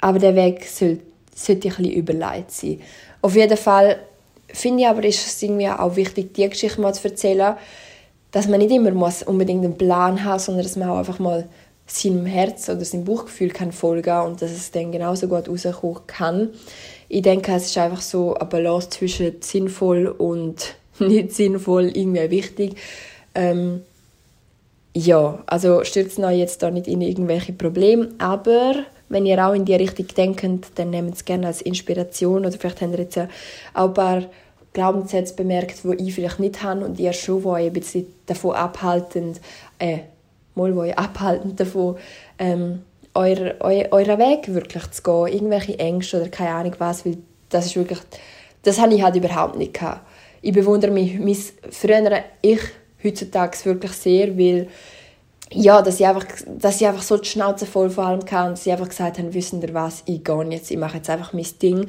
Aber 0.00 0.18
der 0.18 0.34
Weg 0.34 0.64
soll, 0.66 1.00
sollte 1.34 1.68
ein 1.68 1.76
bisschen 1.76 1.92
überlegt 1.92 2.50
sein. 2.50 2.80
Auf 3.22 3.34
jeden 3.34 3.56
Fall 3.56 4.00
finde 4.48 4.82
ich 4.82 4.88
aber, 4.88 5.04
ist 5.04 5.26
es 5.26 5.42
irgendwie 5.42 5.68
auch 5.68 5.94
wichtig, 5.96 6.34
die 6.34 6.48
Geschichte 6.48 6.80
mal 6.80 6.94
zu 6.94 7.08
erzählen, 7.08 7.56
dass 8.30 8.48
man 8.48 8.60
nicht 8.60 8.72
immer 8.72 8.90
muss 8.90 9.22
unbedingt 9.22 9.64
einen 9.64 9.78
Plan 9.78 10.24
haben 10.24 10.38
sondern 10.38 10.64
dass 10.64 10.76
man 10.76 10.90
auch 10.90 10.98
einfach 10.98 11.18
mal 11.18 11.48
seinem 11.86 12.26
Herz 12.26 12.68
oder 12.68 12.84
seinem 12.84 13.04
Bauchgefühl 13.04 13.48
kann 13.48 13.72
folgen 13.72 14.20
und 14.26 14.42
dass 14.42 14.50
es 14.50 14.70
dann 14.70 14.92
genauso 14.92 15.26
gut 15.26 15.48
rauskommen 15.48 16.06
kann. 16.06 16.50
Ich 17.08 17.22
denke, 17.22 17.52
es 17.52 17.66
ist 17.66 17.78
einfach 17.78 18.02
so 18.02 18.34
eine 18.34 18.48
Balance 18.48 18.90
zwischen 18.90 19.36
sinnvoll 19.40 20.06
und 20.06 20.76
nicht 20.98 21.32
sinnvoll 21.32 21.86
irgendwie 21.94 22.30
wichtig. 22.30 22.76
Ähm, 23.34 23.82
ja, 24.94 25.42
also 25.46 25.84
stürzt 25.84 26.18
euch 26.18 26.38
jetzt 26.38 26.62
da 26.62 26.70
nicht 26.70 26.88
in 26.88 27.00
irgendwelche 27.00 27.52
Probleme, 27.52 28.10
aber 28.18 28.84
wenn 29.08 29.24
ihr 29.24 29.46
auch 29.46 29.54
in 29.54 29.64
die 29.64 29.74
Richtung 29.74 30.06
denkt, 30.08 30.66
dann 30.74 30.90
nehmt 30.90 31.14
es 31.14 31.24
gerne 31.24 31.46
als 31.46 31.62
Inspiration 31.62 32.44
oder 32.44 32.52
vielleicht 32.52 32.82
habt 32.82 32.92
ihr 32.92 32.98
jetzt 32.98 33.18
auch 33.74 33.88
ein 33.88 33.94
paar 33.94 34.22
Glaubenssätze 34.72 35.34
bemerkt, 35.34 35.82
die 35.84 36.08
ich 36.08 36.14
vielleicht 36.14 36.40
nicht 36.40 36.62
habe 36.62 36.84
und 36.84 36.98
ihr 36.98 37.12
schon, 37.12 37.42
die 37.42 37.66
ein 37.66 37.72
bisschen 37.72 38.06
davon 38.26 38.54
abhalten, 38.54 39.34
äh, 39.78 39.98
mal, 40.54 40.74
wo 40.74 40.84
ihr 40.84 40.98
abhalten 40.98 41.56
davon, 41.56 41.96
ähm, 42.38 42.82
euer, 43.14 43.54
euer, 43.60 43.88
euren 43.90 44.18
Weg 44.18 44.52
wirklich 44.54 44.90
zu 44.90 45.02
gehen, 45.02 45.34
irgendwelche 45.34 45.78
Ängste 45.78 46.20
oder 46.20 46.28
keine 46.28 46.50
Ahnung 46.50 46.74
was, 46.78 47.04
weil 47.04 47.18
das 47.48 47.66
ist 47.66 47.76
wirklich, 47.76 47.98
das 48.62 48.78
habe 48.78 48.94
ich 48.94 49.02
halt 49.02 49.16
überhaupt 49.16 49.56
nicht 49.56 49.74
gehabt. 49.74 50.06
Ich 50.40 50.52
bewundere 50.52 50.90
mich, 50.90 51.18
mein 51.18 51.36
frühere 51.70 52.24
Ich 52.42 52.60
heutzutage 53.02 53.64
wirklich 53.64 53.92
sehr, 53.92 54.38
weil 54.38 54.68
ja, 55.50 55.80
dass 55.80 55.98
ich 55.98 56.06
einfach, 56.06 56.26
dass 56.46 56.80
ich 56.80 56.86
einfach 56.86 57.02
so 57.02 57.16
die 57.16 57.28
Schnauze 57.28 57.66
voll 57.66 57.90
vor 57.90 58.04
allem 58.04 58.24
kann 58.24 58.50
und 58.50 58.58
sie 58.58 58.70
einfach 58.70 58.88
gesagt 58.88 59.18
haben, 59.18 59.32
wissen 59.32 59.62
ihr 59.62 59.72
was, 59.72 60.02
ich 60.04 60.22
gehe 60.22 60.44
jetzt, 60.50 60.70
ich 60.70 60.76
mache 60.76 60.98
jetzt 60.98 61.08
einfach 61.08 61.32
mein 61.32 61.46
Ding. 61.62 61.88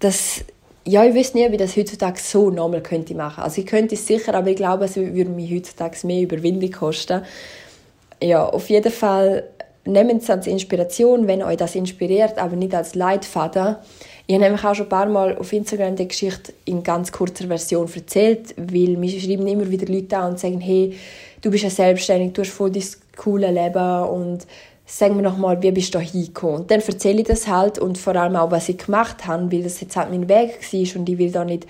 Das, 0.00 0.44
ja, 0.84 1.04
ich 1.04 1.14
wüsste 1.14 1.38
nie, 1.38 1.50
wie 1.52 1.56
das 1.56 1.76
heutzutage 1.76 2.20
so 2.20 2.50
normal 2.50 2.82
könnte 2.82 3.14
machen. 3.14 3.42
Also 3.42 3.60
ich 3.60 3.66
könnte 3.66 3.94
es 3.94 4.06
sicher, 4.06 4.34
aber 4.34 4.48
ich 4.48 4.56
glaube, 4.56 4.86
es 4.86 4.96
würde 4.96 5.30
mich 5.30 5.52
heutzutage 5.52 6.06
mehr 6.06 6.22
Überwindung 6.22 6.70
kosten. 6.72 7.22
Ja, 8.20 8.46
auf 8.46 8.68
jeden 8.68 8.92
Fall 8.92 9.44
nehmt 9.84 10.22
es 10.22 10.30
als 10.30 10.46
Inspiration, 10.46 11.26
wenn 11.26 11.42
euch 11.42 11.56
das 11.56 11.74
inspiriert, 11.74 12.38
aber 12.38 12.56
nicht 12.56 12.74
als 12.74 12.94
Leitfaden. 12.94 13.76
Ich 14.26 14.34
habe 14.34 14.44
nämlich 14.44 14.64
auch 14.64 14.74
schon 14.74 14.86
ein 14.86 14.90
paar 14.90 15.06
Mal 15.06 15.36
auf 15.36 15.52
Instagram 15.52 15.96
die 15.96 16.06
Geschichte 16.06 16.52
in 16.64 16.82
ganz 16.82 17.10
kurzer 17.10 17.46
Version 17.46 17.90
erzählt, 17.92 18.54
weil 18.56 18.96
mich 18.96 19.22
schreiben 19.22 19.46
immer 19.46 19.68
wieder 19.68 19.92
Leute 19.92 20.16
an 20.16 20.32
und 20.32 20.38
sagen, 20.38 20.60
hey, 20.60 20.96
du 21.40 21.50
bist 21.50 21.64
ja 21.64 21.70
selbstständig, 21.70 22.32
du 22.32 22.42
hast 22.42 22.50
voll 22.50 22.70
dein 22.70 22.84
coole 23.16 23.50
Leben 23.50 24.04
und 24.04 24.46
sag 24.84 25.14
mir 25.14 25.22
noch 25.22 25.38
mal, 25.38 25.62
wie 25.62 25.70
bist 25.70 25.94
du 25.94 25.98
da 25.98 26.04
hingekommen? 26.04 26.62
Und 26.62 26.70
dann 26.70 26.80
erzähle 26.80 27.20
ich 27.20 27.28
das 27.28 27.46
halt 27.46 27.78
und 27.78 27.98
vor 27.98 28.16
allem 28.16 28.36
auch, 28.36 28.50
was 28.50 28.68
ich 28.68 28.78
gemacht 28.78 29.26
habe, 29.26 29.50
weil 29.50 29.62
das 29.62 29.80
jetzt 29.80 29.96
halt 29.96 30.10
mein 30.10 30.28
Weg 30.28 30.58
war 30.60 30.96
und 31.00 31.08
ich 31.08 31.18
will 31.18 31.30
da 31.30 31.44
nicht 31.44 31.66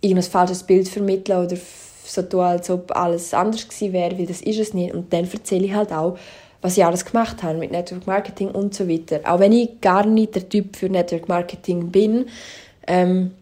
irgendein 0.00 0.30
falsches 0.30 0.62
Bild 0.62 0.88
vermitteln 0.88 1.46
oder 1.46 1.56
so 2.04 2.22
tun, 2.22 2.40
als 2.40 2.70
ob 2.70 2.94
alles 2.96 3.32
anders 3.32 3.68
gewesen 3.68 3.92
wäre, 3.92 4.18
weil 4.18 4.26
das 4.26 4.42
ist 4.42 4.58
es 4.58 4.74
nicht. 4.74 4.94
Und 4.94 5.12
dann 5.12 5.28
erzähle 5.30 5.66
ich 5.66 5.74
halt 5.74 5.92
auch, 5.92 6.18
was 6.60 6.76
ich 6.76 6.84
alles 6.84 7.04
gemacht 7.04 7.42
habe 7.42 7.58
mit 7.58 7.72
Network 7.72 8.06
Marketing 8.06 8.48
und 8.50 8.74
so 8.74 8.88
weiter. 8.88 9.20
Auch 9.24 9.40
wenn 9.40 9.52
ich 9.52 9.80
gar 9.80 10.06
nicht 10.06 10.34
der 10.34 10.48
Typ 10.48 10.76
für 10.76 10.88
Network 10.88 11.28
Marketing 11.28 11.90
bin, 11.90 12.26
ähm, 12.86 13.32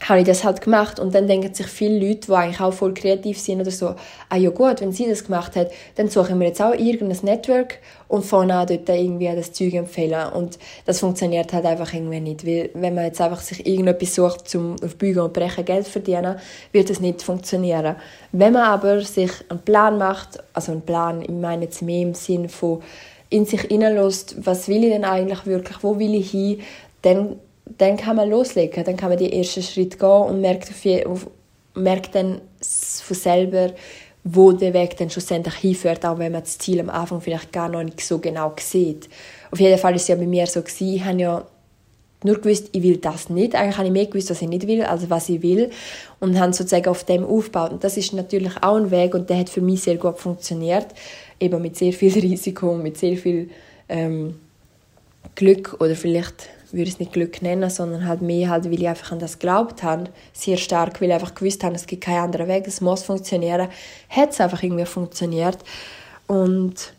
habe 0.00 0.20
ich 0.20 0.26
das 0.26 0.44
halt 0.44 0.60
gemacht 0.60 1.00
und 1.00 1.14
dann 1.14 1.26
denken 1.26 1.52
sich 1.52 1.66
viele 1.66 1.98
Leute, 1.98 2.28
die 2.28 2.32
eigentlich 2.32 2.60
auch 2.60 2.72
voll 2.72 2.94
kreativ 2.94 3.38
sind 3.38 3.60
oder 3.60 3.70
so, 3.70 3.94
ah 4.28 4.36
ja 4.36 4.50
gut, 4.50 4.80
wenn 4.80 4.92
sie 4.92 5.08
das 5.08 5.24
gemacht 5.24 5.56
hat, 5.56 5.72
dann 5.96 6.08
suchen 6.08 6.38
wir 6.38 6.48
jetzt 6.48 6.62
auch 6.62 6.72
irgendein 6.72 7.18
Network 7.24 7.78
und 8.06 8.24
fangen 8.24 8.52
an, 8.52 8.68
dort 8.68 8.88
irgendwie 8.88 9.34
das 9.34 9.52
Zeug 9.52 9.74
empfehlen 9.74 10.32
und 10.32 10.58
das 10.86 11.00
funktioniert 11.00 11.52
halt 11.52 11.66
einfach 11.66 11.92
irgendwie 11.92 12.20
nicht, 12.20 12.46
weil 12.46 12.70
wenn 12.74 12.94
man 12.94 13.06
jetzt 13.06 13.20
einfach 13.20 13.40
sich 13.40 13.66
irgendetwas 13.66 14.14
sucht, 14.14 14.48
zum 14.48 14.76
auf 14.82 14.96
Bügeln 14.96 15.26
und 15.26 15.32
Brechen 15.32 15.64
Geld 15.64 15.86
zu 15.86 15.92
verdienen, 15.92 16.36
wird 16.70 16.90
das 16.90 17.00
nicht 17.00 17.22
funktionieren. 17.22 17.96
Wenn 18.30 18.52
man 18.52 18.62
aber 18.62 19.00
sich 19.00 19.32
einen 19.48 19.60
Plan 19.60 19.98
macht, 19.98 20.38
also 20.52 20.72
einen 20.72 20.82
Plan, 20.82 21.22
ich 21.22 21.28
meine 21.28 21.64
jetzt 21.64 21.82
mehr 21.82 22.02
im 22.02 22.14
Sinn 22.14 22.48
von 22.48 22.82
in 23.30 23.44
sich 23.44 23.62
hineinlässt, 23.62 24.46
was 24.46 24.68
will 24.68 24.84
ich 24.84 24.90
denn 24.90 25.04
eigentlich 25.04 25.44
wirklich, 25.44 25.78
wo 25.82 25.98
will 25.98 26.14
ich 26.14 26.30
hin, 26.30 26.60
dann 27.02 27.36
dann 27.76 27.96
kann 27.96 28.16
man 28.16 28.30
loslegen, 28.30 28.84
dann 28.84 28.96
kann 28.96 29.10
man 29.10 29.18
die 29.18 29.32
ersten 29.32 29.62
Schritte 29.62 29.98
gehen 29.98 30.08
und 30.08 30.40
merkt, 30.40 30.70
auf, 31.06 31.30
merkt 31.74 32.14
dann 32.14 32.40
von 32.60 33.16
selber, 33.16 33.72
wo 34.24 34.52
der 34.52 34.74
Weg 34.74 34.96
dann 34.96 35.10
schlussendlich 35.10 35.54
hinführt, 35.54 36.04
auch 36.04 36.18
wenn 36.18 36.32
man 36.32 36.42
das 36.42 36.58
Ziel 36.58 36.80
am 36.80 36.90
Anfang 36.90 37.20
vielleicht 37.20 37.52
gar 37.52 37.68
noch 37.68 37.82
nicht 37.82 38.00
so 38.00 38.18
genau 38.18 38.52
sieht. 38.58 39.08
Auf 39.50 39.60
jeden 39.60 39.78
Fall 39.78 39.94
ist 39.94 40.02
es 40.02 40.08
ja 40.08 40.16
bei 40.16 40.26
mir 40.26 40.46
so 40.46 40.60
gewesen, 40.60 40.94
ich 40.94 41.04
habe 41.04 41.20
ja 41.20 41.46
nur 42.24 42.40
gewusst, 42.40 42.70
ich 42.72 42.82
will 42.82 42.96
das 42.96 43.30
nicht. 43.30 43.54
Eigentlich 43.54 43.78
habe 43.78 43.86
ich 43.86 43.92
mehr 43.92 44.06
gewusst, 44.06 44.30
was 44.30 44.42
ich 44.42 44.48
nicht 44.48 44.66
will, 44.66 44.82
also 44.82 45.08
was 45.08 45.28
ich 45.28 45.40
will. 45.42 45.70
Und 46.18 46.38
habe 46.38 46.52
sozusagen 46.52 46.88
auf 46.88 47.04
dem 47.04 47.24
aufgebaut. 47.24 47.70
Und 47.70 47.84
das 47.84 47.96
ist 47.96 48.12
natürlich 48.12 48.56
auch 48.60 48.76
ein 48.76 48.90
Weg 48.90 49.14
und 49.14 49.30
der 49.30 49.38
hat 49.38 49.48
für 49.48 49.60
mich 49.60 49.82
sehr 49.82 49.96
gut 49.96 50.18
funktioniert. 50.18 50.86
Eben 51.38 51.62
mit 51.62 51.76
sehr 51.76 51.92
viel 51.92 52.12
Risiko, 52.18 52.74
mit 52.74 52.98
sehr 52.98 53.16
viel 53.16 53.50
ähm, 53.88 54.34
Glück 55.36 55.76
oder 55.80 55.94
vielleicht 55.94 56.48
würde 56.72 56.90
es 56.90 56.98
nicht 56.98 57.12
Glück 57.12 57.42
nennen, 57.42 57.70
sondern 57.70 58.06
halt 58.06 58.22
mehr 58.22 58.50
halt, 58.50 58.66
weil 58.66 58.80
ich 58.80 58.88
einfach 58.88 59.12
an 59.12 59.18
das 59.18 59.38
geglaubt 59.38 59.82
habe, 59.82 60.04
sehr 60.32 60.56
stark, 60.56 61.00
weil 61.00 61.08
ich 61.08 61.14
einfach 61.14 61.34
gewusst 61.34 61.64
habe, 61.64 61.74
es 61.74 61.86
gibt 61.86 62.04
keinen 62.04 62.24
anderen 62.24 62.48
Weg, 62.48 62.66
es 62.66 62.80
muss 62.80 63.02
funktionieren, 63.02 63.68
hat 64.08 64.30
es 64.30 64.40
einfach 64.40 64.62
irgendwie 64.62 64.86
funktioniert 64.86 65.58
und 66.26 66.92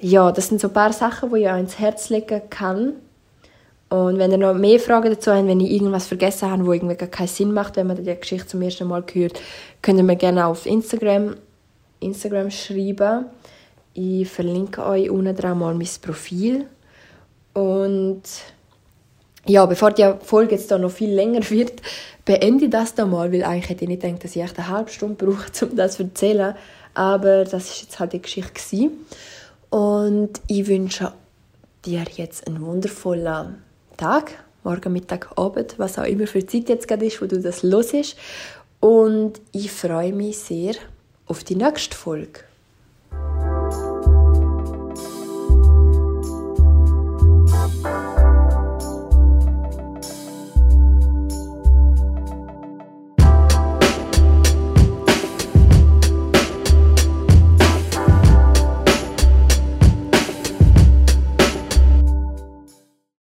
ja, 0.00 0.32
das 0.32 0.48
sind 0.48 0.60
so 0.60 0.68
ein 0.68 0.74
paar 0.74 0.92
Sachen, 0.92 1.32
die 1.32 1.40
ich 1.40 1.48
auch 1.48 1.58
ins 1.58 1.78
Herz 1.78 2.10
legen 2.10 2.42
kann 2.50 2.94
und 3.94 4.18
wenn 4.18 4.32
ihr 4.32 4.38
noch 4.38 4.54
mehr 4.54 4.80
Fragen 4.80 5.10
dazu 5.10 5.30
habt, 5.30 5.46
wenn 5.46 5.60
ich 5.60 5.70
irgendwas 5.70 6.08
vergessen 6.08 6.50
habe, 6.50 6.66
wo 6.66 6.72
irgendwie 6.72 6.96
gar 6.96 7.08
keinen 7.08 7.28
Sinn 7.28 7.52
macht, 7.52 7.76
wenn 7.76 7.86
man 7.86 8.02
die 8.02 8.14
Geschichte 8.14 8.48
zum 8.48 8.62
ersten 8.62 8.88
Mal 8.88 9.04
hört, 9.12 9.40
könnt 9.82 9.98
ihr 9.98 10.04
mir 10.04 10.16
gerne 10.16 10.46
auf 10.46 10.66
Instagram, 10.66 11.36
Instagram 12.00 12.50
schreiben. 12.50 13.26
Ich 13.92 14.28
verlinke 14.28 14.84
euch 14.84 15.08
unten 15.10 15.36
dran 15.36 15.60
mal 15.60 15.74
mein 15.74 15.88
Profil. 16.02 16.66
Und 17.52 18.22
ja, 19.46 19.66
bevor 19.66 19.90
die 19.90 20.10
Folge 20.22 20.54
jetzt 20.54 20.70
da 20.70 20.78
noch 20.78 20.90
viel 20.90 21.12
länger 21.12 21.48
wird, 21.50 21.82
beende 22.24 22.68
das 22.68 22.94
da 22.94 23.06
mal, 23.06 23.32
weil 23.32 23.44
eigentlich 23.44 23.68
hätte 23.68 23.84
ich 23.84 23.88
nicht 23.88 24.02
gedacht, 24.02 24.24
dass 24.24 24.36
ich 24.36 24.42
echt 24.42 24.58
eine 24.58 24.68
halbe 24.68 24.90
Stunde 24.90 25.24
brauche, 25.24 25.46
um 25.66 25.76
das 25.76 25.96
zu 25.96 26.04
erzählen. 26.04 26.54
Aber 26.94 27.44
das 27.44 27.70
ist 27.70 27.82
jetzt 27.82 27.98
halt 27.98 28.12
die 28.12 28.22
Geschichte 28.22 28.52
gewesen. 28.52 28.92
Und 29.70 30.40
ich 30.46 30.66
wünsche 30.66 31.12
dir 31.84 32.04
jetzt 32.14 32.46
einen 32.46 32.64
wundervollen 32.64 33.62
Tag, 33.96 34.32
morgen, 34.62 34.92
Mittag, 34.92 35.36
Abend, 35.36 35.74
was 35.78 35.98
auch 35.98 36.04
immer 36.04 36.26
für 36.26 36.46
Zeit 36.46 36.68
jetzt 36.68 36.88
gerade 36.88 37.06
ist, 37.06 37.20
wo 37.20 37.26
du 37.26 37.40
das 37.40 37.64
ist. 37.64 38.16
Und 38.80 39.40
ich 39.52 39.70
freue 39.70 40.12
mich 40.12 40.38
sehr 40.38 40.74
auf 41.26 41.42
die 41.42 41.56
nächste 41.56 41.96
Folge. 41.96 42.40